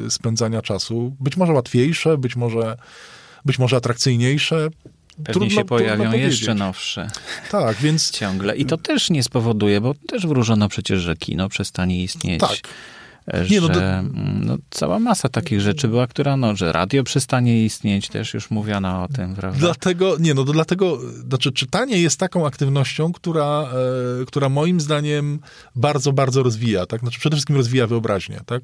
y, 0.06 0.10
spędzania 0.10 0.62
czasu. 0.62 1.16
Być 1.20 1.36
może 1.36 1.52
łatwiejsze, 1.52 2.18
być 2.18 2.36
może, 2.36 2.76
być 3.44 3.58
może 3.58 3.76
atrakcyjniejsze. 3.76 4.68
Pewnie 5.16 5.32
trudno, 5.32 5.50
się 5.50 5.64
pojawią 5.64 6.12
jeszcze 6.12 6.54
nowsze. 6.54 7.10
Tak, 7.50 7.76
więc... 7.76 8.10
Ciągle. 8.20 8.56
I 8.56 8.64
to 8.64 8.76
też 8.76 9.10
nie 9.10 9.22
spowoduje, 9.22 9.80
bo 9.80 9.94
też 9.94 10.26
wróżono 10.26 10.68
przecież, 10.68 11.00
że 11.00 11.16
kino 11.16 11.48
przestanie 11.48 12.02
istnieć. 12.02 12.40
Tak 12.40 12.58
nie, 13.50 13.60
no 13.60 13.66
że 13.66 13.72
do... 13.72 13.80
no, 14.40 14.56
cała 14.70 14.98
masa 14.98 15.28
takich 15.28 15.60
rzeczy 15.60 15.88
była, 15.88 16.06
która, 16.06 16.36
no, 16.36 16.56
że 16.56 16.72
radio 16.72 17.04
przestanie 17.04 17.64
istnieć, 17.64 18.08
też 18.08 18.34
już 18.34 18.50
mówiono 18.50 19.02
o 19.02 19.08
tym, 19.08 19.34
prawda? 19.34 19.58
Dlatego, 19.60 20.16
nie, 20.20 20.34
no, 20.34 20.44
dlatego, 20.44 20.98
znaczy 21.28 21.52
czytanie 21.52 21.98
jest 21.98 22.20
taką 22.20 22.46
aktywnością, 22.46 23.12
która, 23.12 23.68
e, 24.22 24.24
która 24.24 24.48
moim 24.48 24.80
zdaniem 24.80 25.38
bardzo, 25.76 26.12
bardzo 26.12 26.42
rozwija, 26.42 26.86
tak? 26.86 27.00
Znaczy 27.00 27.20
przede 27.20 27.36
wszystkim 27.36 27.56
rozwija 27.56 27.86
wyobraźnię, 27.86 28.40
tak? 28.46 28.62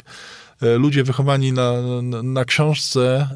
E, 0.62 0.78
ludzie 0.78 1.04
wychowani 1.04 1.52
na, 1.52 1.72
na, 2.02 2.22
na 2.22 2.44
książce 2.44 3.28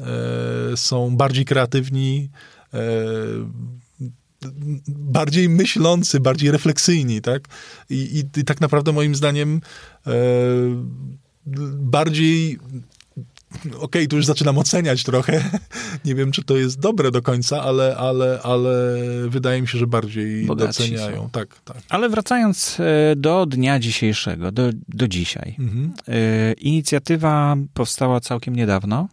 e, 0.73 0.77
są 0.77 1.17
bardziej 1.17 1.45
kreatywni, 1.45 2.29
e, 2.73 2.79
bardziej 4.87 5.49
myślący, 5.49 6.19
bardziej 6.19 6.51
refleksyjni, 6.51 7.21
tak? 7.21 7.47
I, 7.89 7.95
i, 7.95 8.39
i 8.39 8.43
tak 8.43 8.61
naprawdę 8.61 8.91
moim 8.91 9.15
zdaniem 9.15 9.61
e, 10.07 10.11
bardziej 11.75 12.59
okej, 13.65 13.79
okay, 13.81 14.07
tu 14.07 14.15
już 14.15 14.25
zaczynam 14.25 14.57
oceniać 14.57 15.03
trochę. 15.03 15.43
Nie 16.05 16.15
wiem, 16.15 16.31
czy 16.31 16.43
to 16.43 16.57
jest 16.57 16.79
dobre 16.79 17.11
do 17.11 17.21
końca, 17.21 17.61
ale, 17.61 17.97
ale, 17.97 18.39
ale 18.43 18.97
wydaje 19.27 19.61
mi 19.61 19.67
się, 19.67 19.77
że 19.77 19.87
bardziej 19.87 20.45
Bogatsi 20.45 20.83
doceniają. 20.83 21.29
Tak, 21.31 21.61
tak. 21.65 21.77
Ale 21.89 22.09
wracając 22.09 22.77
e, 22.79 23.15
do 23.15 23.45
dnia 23.45 23.79
dzisiejszego, 23.79 24.51
do, 24.51 24.69
do 24.87 25.07
dzisiaj. 25.07 25.55
Mhm. 25.59 25.93
E, 26.07 26.53
inicjatywa 26.53 27.55
powstała 27.73 28.19
całkiem 28.19 28.55
niedawno. 28.55 29.07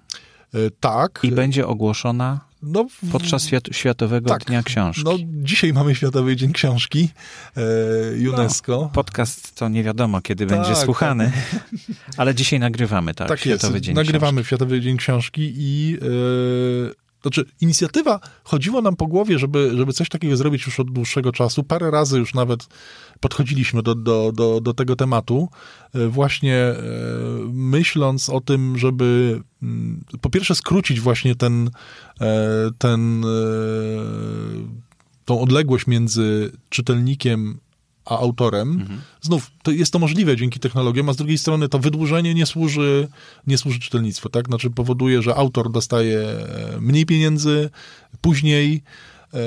Tak. 0.81 1.21
I 1.23 1.33
będzie 1.33 1.67
ogłoszona 1.67 2.48
no, 2.63 2.87
Podczas 3.13 3.51
Światowego 3.73 4.29
tak, 4.29 4.45
Dnia 4.45 4.63
Książki. 4.63 5.03
No, 5.05 5.17
dzisiaj 5.23 5.73
mamy 5.73 5.95
Światowy 5.95 6.37
Dzień 6.37 6.53
Książki 6.53 7.09
e, 7.57 8.31
UNESCO. 8.31 8.73
No, 8.73 8.91
podcast 8.95 9.55
to 9.55 9.69
nie 9.69 9.83
wiadomo, 9.85 10.21
kiedy 10.21 10.47
tak, 10.47 10.59
będzie 10.59 10.77
słuchany, 10.77 11.33
tak. 11.35 11.69
ale 12.17 12.35
dzisiaj 12.35 12.61
nagrywamy, 12.61 13.15
tak? 13.15 13.29
Tak 13.29 13.41
Światowy 13.41 13.75
jest, 13.75 13.85
Dzień 13.85 13.95
nagrywamy 13.95 14.33
Książki. 14.33 14.47
Światowy 14.47 14.81
Dzień 14.81 14.97
Książki 14.97 15.53
i 15.57 15.99
e, 16.03 17.08
znaczy, 17.23 17.45
inicjatywa 17.61 18.21
chodziło 18.45 18.83
nam 18.83 18.97
po 18.97 19.07
głowie, 19.07 19.39
żeby, 19.39 19.73
żeby 19.77 19.93
coś 19.93 20.09
takiego 20.09 20.37
zrobić 20.37 20.67
już 20.67 20.81
od 20.81 20.91
dłuższego 20.91 21.33
czasu. 21.33 21.65
Parę 21.65 21.91
razy 21.91 22.19
już 22.19 22.35
nawet 22.35 22.69
podchodziliśmy 23.21 23.83
do, 23.83 23.95
do, 23.95 24.33
do, 24.35 24.61
do 24.61 24.75
tego 24.75 24.97
tematu, 24.97 25.49
e, 25.95 26.09
właśnie 26.09 26.57
e, 26.57 26.77
myśląc 27.53 28.29
o 28.29 28.41
tym, 28.41 28.79
żeby 28.79 29.41
mm, 29.63 30.05
po 30.21 30.31
pierwsze 30.31 30.55
skrócić 30.55 31.01
właśnie 31.01 31.35
ten, 31.35 31.71
e, 32.21 32.71
ten, 32.79 33.25
tą 35.25 35.41
odległość 35.41 35.87
między 35.87 36.53
czytelnikiem 36.69 37.59
a 38.09 38.19
autorem. 38.19 38.71
Mhm. 38.71 39.01
Znów, 39.21 39.51
to 39.63 39.71
jest 39.71 39.93
to 39.93 39.99
możliwe 39.99 40.37
dzięki 40.37 40.61
technologiom, 40.61 41.09
a 41.09 41.13
z 41.13 41.17
drugiej 41.17 41.39
strony 41.39 41.69
to 41.69 41.79
wydłużenie 41.79 42.35
nie 42.35 42.47
służy, 42.47 43.09
nie 43.47 43.59
służy 43.59 43.81
czytelnictwu, 43.81 44.29
tak? 44.29 44.47
Znaczy 44.47 44.71
powoduje, 44.71 45.23
że 45.23 45.35
autor 45.35 45.71
dostaje 45.71 46.19
e, 46.19 46.81
mniej 46.81 47.07
pieniędzy, 47.07 47.71
później, 48.21 48.83
e, 49.35 49.39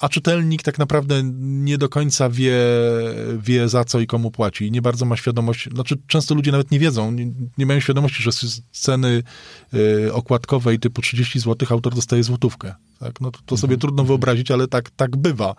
a 0.00 0.08
czytelnik 0.08 0.62
tak 0.62 0.78
naprawdę 0.78 1.22
nie 1.40 1.78
do 1.78 1.88
końca 1.88 2.30
wie, 2.30 2.58
wie 3.38 3.68
za 3.68 3.84
co 3.84 4.00
i 4.00 4.06
komu 4.06 4.30
płaci. 4.30 4.70
Nie 4.70 4.82
bardzo 4.82 5.04
ma 5.04 5.16
świadomość, 5.16 5.68
znaczy 5.74 5.96
często 6.06 6.34
ludzie 6.34 6.52
nawet 6.52 6.70
nie 6.70 6.78
wiedzą, 6.78 7.10
nie, 7.10 7.32
nie 7.58 7.66
mają 7.66 7.80
świadomości, 7.80 8.22
że 8.22 8.32
z 8.32 8.62
ceny 8.72 9.22
e, 10.06 10.12
okładkowej 10.12 10.78
typu 10.78 11.02
30 11.02 11.40
zł 11.40 11.68
autor 11.70 11.94
dostaje 11.94 12.22
złotówkę. 12.22 12.74
Tak? 12.98 13.20
No 13.20 13.30
to, 13.30 13.38
to 13.46 13.56
sobie 13.56 13.74
mhm. 13.74 13.80
trudno 13.80 14.04
wyobrazić, 14.04 14.50
ale 14.50 14.68
tak, 14.68 14.90
tak 14.90 15.16
bywa. 15.16 15.54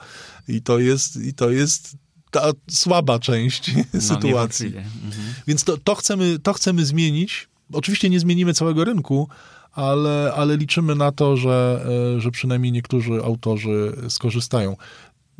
I 0.47 0.61
to 0.61 0.79
jest, 0.79 1.15
i 1.15 1.33
to 1.33 1.49
jest 1.49 1.97
ta 2.31 2.51
słaba 2.69 3.19
część 3.19 3.71
no, 3.93 4.01
sytuacji. 4.15 4.67
Mhm. 4.67 5.33
Więc 5.47 5.63
to, 5.63 5.77
to, 5.77 5.95
chcemy, 5.95 6.39
to 6.39 6.53
chcemy 6.53 6.85
zmienić. 6.85 7.47
Oczywiście 7.73 8.09
nie 8.09 8.19
zmienimy 8.19 8.53
całego 8.53 8.83
rynku, 8.83 9.29
ale, 9.73 10.33
ale 10.35 10.57
liczymy 10.57 10.95
na 10.95 11.11
to, 11.11 11.37
że, 11.37 11.85
e, 12.15 12.21
że 12.21 12.31
przynajmniej 12.31 12.71
niektórzy 12.71 13.23
autorzy 13.23 13.93
skorzystają. 14.09 14.75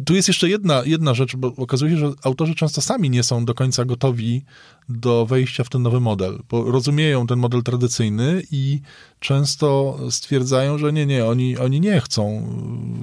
Tu 0.06 0.16
jest 0.16 0.28
jeszcze 0.28 0.50
jedna, 0.50 0.82
jedna 0.86 1.14
rzecz, 1.14 1.36
bo 1.36 1.48
okazuje 1.48 1.92
się, 1.92 1.98
że 1.98 2.12
autorzy 2.24 2.56
często 2.56 2.82
sami 2.82 3.10
nie 3.10 3.24
są 3.24 3.46
do 3.46 3.54
końca 3.54 3.86
gotowi 3.86 4.44
do 4.90 5.26
wejścia 5.26 5.64
w 5.64 5.70
ten 5.70 5.82
nowy 5.82 6.00
model, 6.00 6.40
bo 6.50 6.72
rozumieją 6.72 7.28
ten 7.28 7.40
model 7.40 7.64
tradycyjny 7.64 8.44
i 8.52 8.82
często 9.20 10.00
stwierdzają, 10.10 10.78
że 10.78 10.94
nie, 10.94 11.06
nie, 11.06 11.26
oni, 11.26 11.58
oni 11.58 11.80
nie 11.80 12.02
chcą 12.02 12.48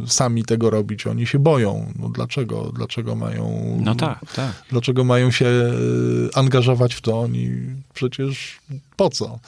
sami 0.06 0.44
tego 0.44 0.70
robić, 0.70 1.06
oni 1.06 1.26
się 1.26 1.38
boją. 1.38 1.92
No 1.98 2.08
dlaczego? 2.08 2.72
Dlaczego 2.74 3.14
mają... 3.14 3.76
No 3.84 3.94
tak, 3.94 4.32
tak. 4.34 4.52
Dlaczego 4.70 5.04
mają 5.04 5.30
się 5.30 5.46
e, 5.46 6.36
angażować 6.38 6.94
w 6.94 7.00
to? 7.00 7.20
Oni 7.20 7.50
przecież 7.94 8.60
po 8.96 9.10
co? 9.10 9.38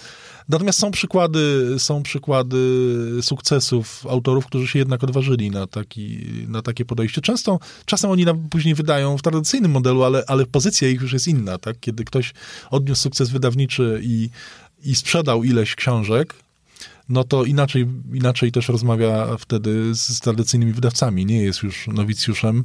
Natomiast 0.49 0.79
są 0.79 0.91
przykłady, 0.91 1.75
są 1.79 2.03
przykłady 2.03 2.59
sukcesów 3.23 4.07
autorów, 4.07 4.47
którzy 4.47 4.67
się 4.67 4.79
jednak 4.79 5.05
odważyli 5.05 5.51
na, 5.51 5.67
taki, 5.67 6.27
na 6.49 6.63
takie 6.63 6.85
podejście. 6.85 7.21
Często, 7.21 7.59
czasem 7.85 8.11
oni 8.11 8.25
później 8.51 8.75
wydają 8.75 9.19
w 9.19 9.23
tradycyjnym 9.23 9.71
modelu, 9.71 10.05
ale, 10.05 10.25
ale 10.27 10.47
pozycja 10.47 10.89
ich 10.89 11.01
już 11.01 11.13
jest 11.13 11.29
inna, 11.29 11.59
tak? 11.59 11.81
Kiedy 11.81 12.05
ktoś 12.05 12.35
odniósł 12.71 13.03
sukces 13.03 13.31
wydawniczy 13.31 14.01
i, 14.03 14.31
i 14.85 14.95
sprzedał 14.95 15.45
ileś 15.45 15.75
książek, 15.75 16.35
no 17.09 17.25
to 17.25 17.45
inaczej, 17.45 17.87
inaczej 18.15 18.53
też 18.53 18.69
rozmawia 18.69 19.37
wtedy 19.39 19.95
z 19.95 20.21
tradycyjnymi 20.21 20.73
wydawcami. 20.73 21.27
Nie 21.27 21.43
jest 21.43 21.63
już 21.63 21.87
nowicjuszem, 21.87 22.65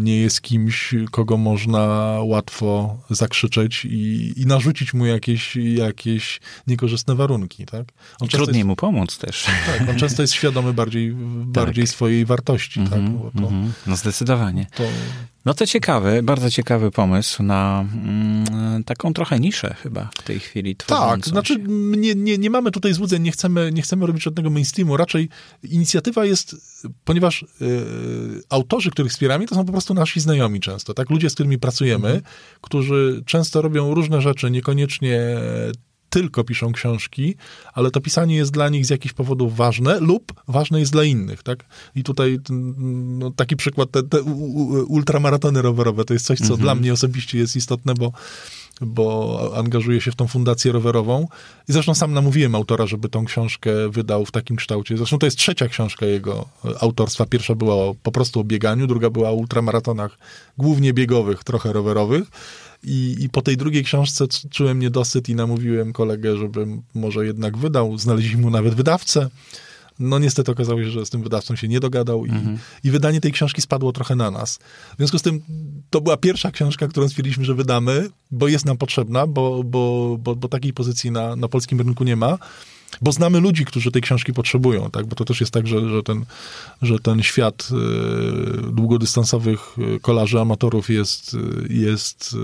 nie 0.00 0.16
jest 0.16 0.42
kimś, 0.42 0.94
kogo 1.10 1.36
można 1.36 1.82
łatwo 2.22 2.96
zakrzyczeć 3.10 3.84
i, 3.84 4.32
i 4.36 4.46
narzucić 4.46 4.94
mu 4.94 5.06
jakieś, 5.06 5.56
jakieś 5.56 6.40
niekorzystne 6.66 7.14
warunki, 7.14 7.66
tak? 7.66 7.84
On 8.20 8.28
Trudniej 8.28 8.56
jest, 8.56 8.66
mu 8.66 8.76
pomóc 8.76 9.18
też. 9.18 9.46
Tak, 9.66 9.88
on 9.88 9.96
często 9.96 10.22
jest 10.22 10.34
świadomy 10.34 10.72
bardziej, 10.72 11.12
bardziej 11.44 11.84
tak. 11.84 11.94
swojej 11.94 12.24
wartości, 12.24 12.80
mm 12.80 12.90
-hmm, 12.90 12.92
tak? 12.92 13.00
Mm 13.00 13.50
-hmm. 13.50 13.70
No 13.86 13.96
zdecydowanie. 13.96 14.66
To, 14.74 14.84
no 15.44 15.54
to 15.54 15.66
ciekawy, 15.66 16.22
bardzo 16.22 16.50
ciekawy 16.50 16.90
pomysł 16.90 17.42
na 17.42 17.84
mm, 17.94 18.84
taką 18.84 19.12
trochę 19.12 19.40
niszę 19.40 19.74
chyba 19.82 20.10
w 20.18 20.22
tej 20.22 20.40
chwili 20.40 20.76
Tak, 20.76 21.26
znaczy 21.26 21.56
nie, 21.68 22.14
nie, 22.14 22.38
nie 22.38 22.50
mamy 22.50 22.70
tutaj 22.70 22.92
złudzeń, 22.94 23.22
nie 23.22 23.32
chcemy, 23.32 23.70
nie 23.72 23.82
chcemy 23.82 24.06
robić 24.06 24.22
żadnego 24.22 24.50
mainstreamu, 24.50 24.96
raczej 24.96 25.28
inicjatywa 25.62 26.24
jest, 26.24 26.56
ponieważ 27.04 27.42
y, 27.42 27.46
autorzy, 28.48 28.90
których 28.90 29.12
wspieramy, 29.12 29.46
to 29.46 29.54
są 29.54 29.64
po 29.64 29.72
prostu 29.72 29.94
nasi 29.94 30.20
znajomi 30.20 30.60
często, 30.60 30.94
tak? 30.94 31.10
Ludzie, 31.10 31.30
z 31.30 31.34
którymi 31.34 31.58
pracujemy, 31.58 32.08
mhm. 32.08 32.24
którzy 32.60 33.22
często 33.26 33.62
robią 33.62 33.94
różne 33.94 34.20
rzeczy, 34.20 34.50
niekoniecznie 34.50 35.18
tylko 36.12 36.44
piszą 36.44 36.72
książki, 36.72 37.34
ale 37.74 37.90
to 37.90 38.00
pisanie 38.00 38.36
jest 38.36 38.52
dla 38.52 38.68
nich 38.68 38.86
z 38.86 38.90
jakichś 38.90 39.14
powodów 39.14 39.56
ważne 39.56 40.00
lub 40.00 40.32
ważne 40.48 40.80
jest 40.80 40.92
dla 40.92 41.04
innych, 41.04 41.42
tak? 41.42 41.64
I 41.94 42.02
tutaj 42.02 42.38
no, 43.18 43.30
taki 43.30 43.56
przykład, 43.56 43.90
te, 43.90 44.02
te 44.02 44.22
ultramaratony 44.86 45.62
rowerowe, 45.62 46.04
to 46.04 46.14
jest 46.14 46.26
coś, 46.26 46.38
co 46.38 46.44
mhm. 46.44 46.60
dla 46.60 46.74
mnie 46.74 46.92
osobiście 46.92 47.38
jest 47.38 47.56
istotne, 47.56 47.94
bo 47.94 48.12
bo 48.80 49.52
angażuje 49.56 50.00
się 50.00 50.12
w 50.12 50.16
tą 50.16 50.28
fundację 50.28 50.72
rowerową. 50.72 51.28
I 51.68 51.72
zresztą 51.72 51.94
sam 51.94 52.12
namówiłem 52.12 52.54
autora, 52.54 52.86
żeby 52.86 53.08
tą 53.08 53.24
książkę 53.24 53.70
wydał 53.90 54.26
w 54.26 54.30
takim 54.30 54.56
kształcie. 54.56 54.96
Zresztą 54.96 55.18
to 55.18 55.26
jest 55.26 55.36
trzecia 55.36 55.68
książka 55.68 56.06
jego 56.06 56.48
autorstwa. 56.80 57.26
Pierwsza 57.26 57.54
była 57.54 57.94
po 58.02 58.12
prostu 58.12 58.40
o 58.40 58.44
bieganiu, 58.44 58.86
druga 58.86 59.10
była 59.10 59.30
o 59.30 59.34
ultramaratonach, 59.34 60.18
głównie 60.58 60.92
biegowych, 60.92 61.44
trochę 61.44 61.72
rowerowych. 61.72 62.24
I, 62.82 63.16
I 63.20 63.28
po 63.28 63.42
tej 63.42 63.56
drugiej 63.56 63.84
książce 63.84 64.26
czułem 64.50 64.78
niedosyt 64.78 65.28
i 65.28 65.34
namówiłem 65.34 65.92
kolegę, 65.92 66.36
żeby 66.36 66.66
może 66.94 67.26
jednak 67.26 67.58
wydał. 67.58 67.98
Znaleźliśmy 67.98 68.42
mu 68.42 68.50
nawet 68.50 68.74
wydawcę. 68.74 69.30
No 69.98 70.18
niestety 70.18 70.52
okazało 70.52 70.82
się, 70.82 70.90
że 70.90 71.06
z 71.06 71.10
tym 71.10 71.22
wydawcą 71.22 71.56
się 71.56 71.68
nie 71.68 71.80
dogadał 71.80 72.26
i, 72.26 72.30
mhm. 72.30 72.58
i 72.84 72.90
wydanie 72.90 73.20
tej 73.20 73.32
książki 73.32 73.62
spadło 73.62 73.92
trochę 73.92 74.16
na 74.16 74.30
nas. 74.30 74.58
W 74.94 74.96
związku 74.96 75.18
z 75.18 75.22
tym 75.22 75.42
to 75.90 76.00
była 76.00 76.16
pierwsza 76.16 76.50
książka, 76.50 76.88
którą 76.88 77.08
stwierdziliśmy, 77.08 77.44
że 77.44 77.54
wydamy, 77.54 78.10
bo 78.30 78.48
jest 78.48 78.64
nam 78.64 78.76
potrzebna, 78.76 79.26
bo, 79.26 79.64
bo, 79.64 80.16
bo, 80.20 80.36
bo 80.36 80.48
takiej 80.48 80.72
pozycji 80.72 81.10
na, 81.10 81.36
na 81.36 81.48
polskim 81.48 81.78
rynku 81.78 82.04
nie 82.04 82.16
ma 82.16 82.38
bo 83.00 83.12
znamy 83.12 83.40
ludzi, 83.40 83.64
którzy 83.64 83.90
tej 83.90 84.02
książki 84.02 84.32
potrzebują, 84.32 84.90
tak? 84.90 85.06
bo 85.06 85.16
to 85.16 85.24
też 85.24 85.40
jest 85.40 85.52
tak, 85.52 85.66
że, 85.66 85.88
że, 85.88 86.02
ten, 86.02 86.24
że 86.82 86.98
ten 86.98 87.22
świat 87.22 87.68
y, 88.68 88.72
długodystansowych 88.72 89.78
y, 89.78 90.00
kolarzy, 90.00 90.40
amatorów 90.40 90.90
jest, 90.90 91.34
y, 91.34 91.72
jest 91.74 92.36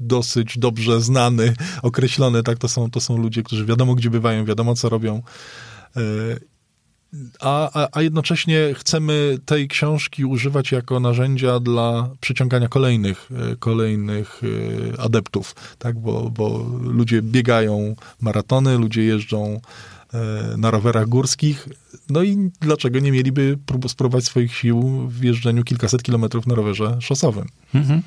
dosyć 0.00 0.58
dobrze 0.58 1.00
znany, 1.00 1.54
określony, 1.82 2.42
tak? 2.42 2.58
to, 2.58 2.68
są, 2.68 2.90
to 2.90 3.00
są 3.00 3.16
ludzie, 3.18 3.42
którzy 3.42 3.64
wiadomo, 3.64 3.94
gdzie 3.94 4.10
bywają, 4.10 4.44
wiadomo, 4.44 4.74
co 4.74 4.88
robią 4.88 5.22
a, 7.40 7.88
a, 7.92 8.02
jednocześnie 8.02 8.74
chcemy 8.74 9.38
tej 9.44 9.68
książki 9.68 10.24
używać 10.24 10.72
jako 10.72 11.00
narzędzia 11.00 11.60
dla 11.60 12.10
przyciągania 12.20 12.68
kolejnych, 12.68 13.30
e, 13.52 13.56
kolejnych 13.56 14.40
e, 14.96 15.00
adeptów, 15.00 15.54
tak? 15.78 15.98
bo, 15.98 16.30
bo 16.30 16.66
ludzie 16.80 17.22
biegają 17.22 17.96
maratony, 18.20 18.78
ludzie 18.78 19.02
jeżdżą 19.02 19.60
e, 20.14 20.56
na 20.56 20.70
rowerach 20.70 21.08
górskich, 21.08 21.68
no 22.10 22.22
i 22.22 22.50
dlaczego 22.60 22.98
nie 22.98 23.12
mieliby 23.12 23.58
spróbować 23.88 24.24
swoich 24.24 24.54
sił 24.54 25.08
w 25.08 25.24
jeżdżeniu 25.24 25.64
kilkaset 25.64 26.02
kilometrów 26.02 26.46
na 26.46 26.54
rowerze 26.54 26.96
szosowym. 27.00 27.48
Mhm. 27.74 28.02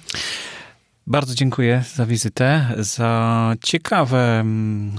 Bardzo 1.08 1.36
dziękuję 1.36 1.84
za 1.96 2.06
wizytę, 2.06 2.76
za 2.78 3.54
ciekawe 3.62 4.40
mm, 4.40 4.92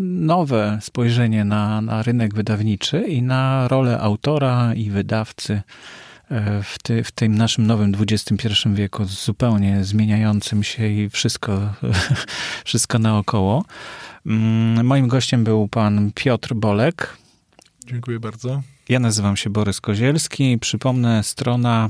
nowe 0.00 0.78
spojrzenie 0.82 1.44
na, 1.44 1.80
na 1.80 2.02
rynek 2.02 2.34
wydawniczy 2.34 3.04
i 3.08 3.22
na 3.22 3.68
rolę 3.68 4.00
autora 4.00 4.74
i 4.74 4.90
wydawcy 4.90 5.62
e, 6.30 6.62
w, 6.62 6.78
ty, 6.82 7.04
w 7.04 7.12
tym 7.12 7.34
naszym 7.34 7.66
nowym 7.66 7.92
XXI 8.00 8.46
wieku, 8.74 9.04
zupełnie 9.04 9.84
zmieniającym 9.84 10.62
się 10.62 10.88
i 10.88 11.10
wszystko, 11.10 11.72
wszystko 12.64 12.98
naokoło. 12.98 13.64
Mm, 14.26 14.86
moim 14.86 15.08
gościem 15.08 15.44
był 15.44 15.68
pan 15.68 16.10
Piotr 16.14 16.54
Bolek. 16.54 17.16
Dziękuję 17.86 18.20
bardzo. 18.20 18.62
Ja 18.88 18.98
nazywam 18.98 19.36
się 19.36 19.50
Borys 19.50 19.80
Kozielski. 19.80 20.58
Przypomnę, 20.58 21.22
strona 21.22 21.88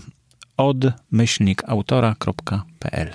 odmyślnikautora.pl. 0.57 3.11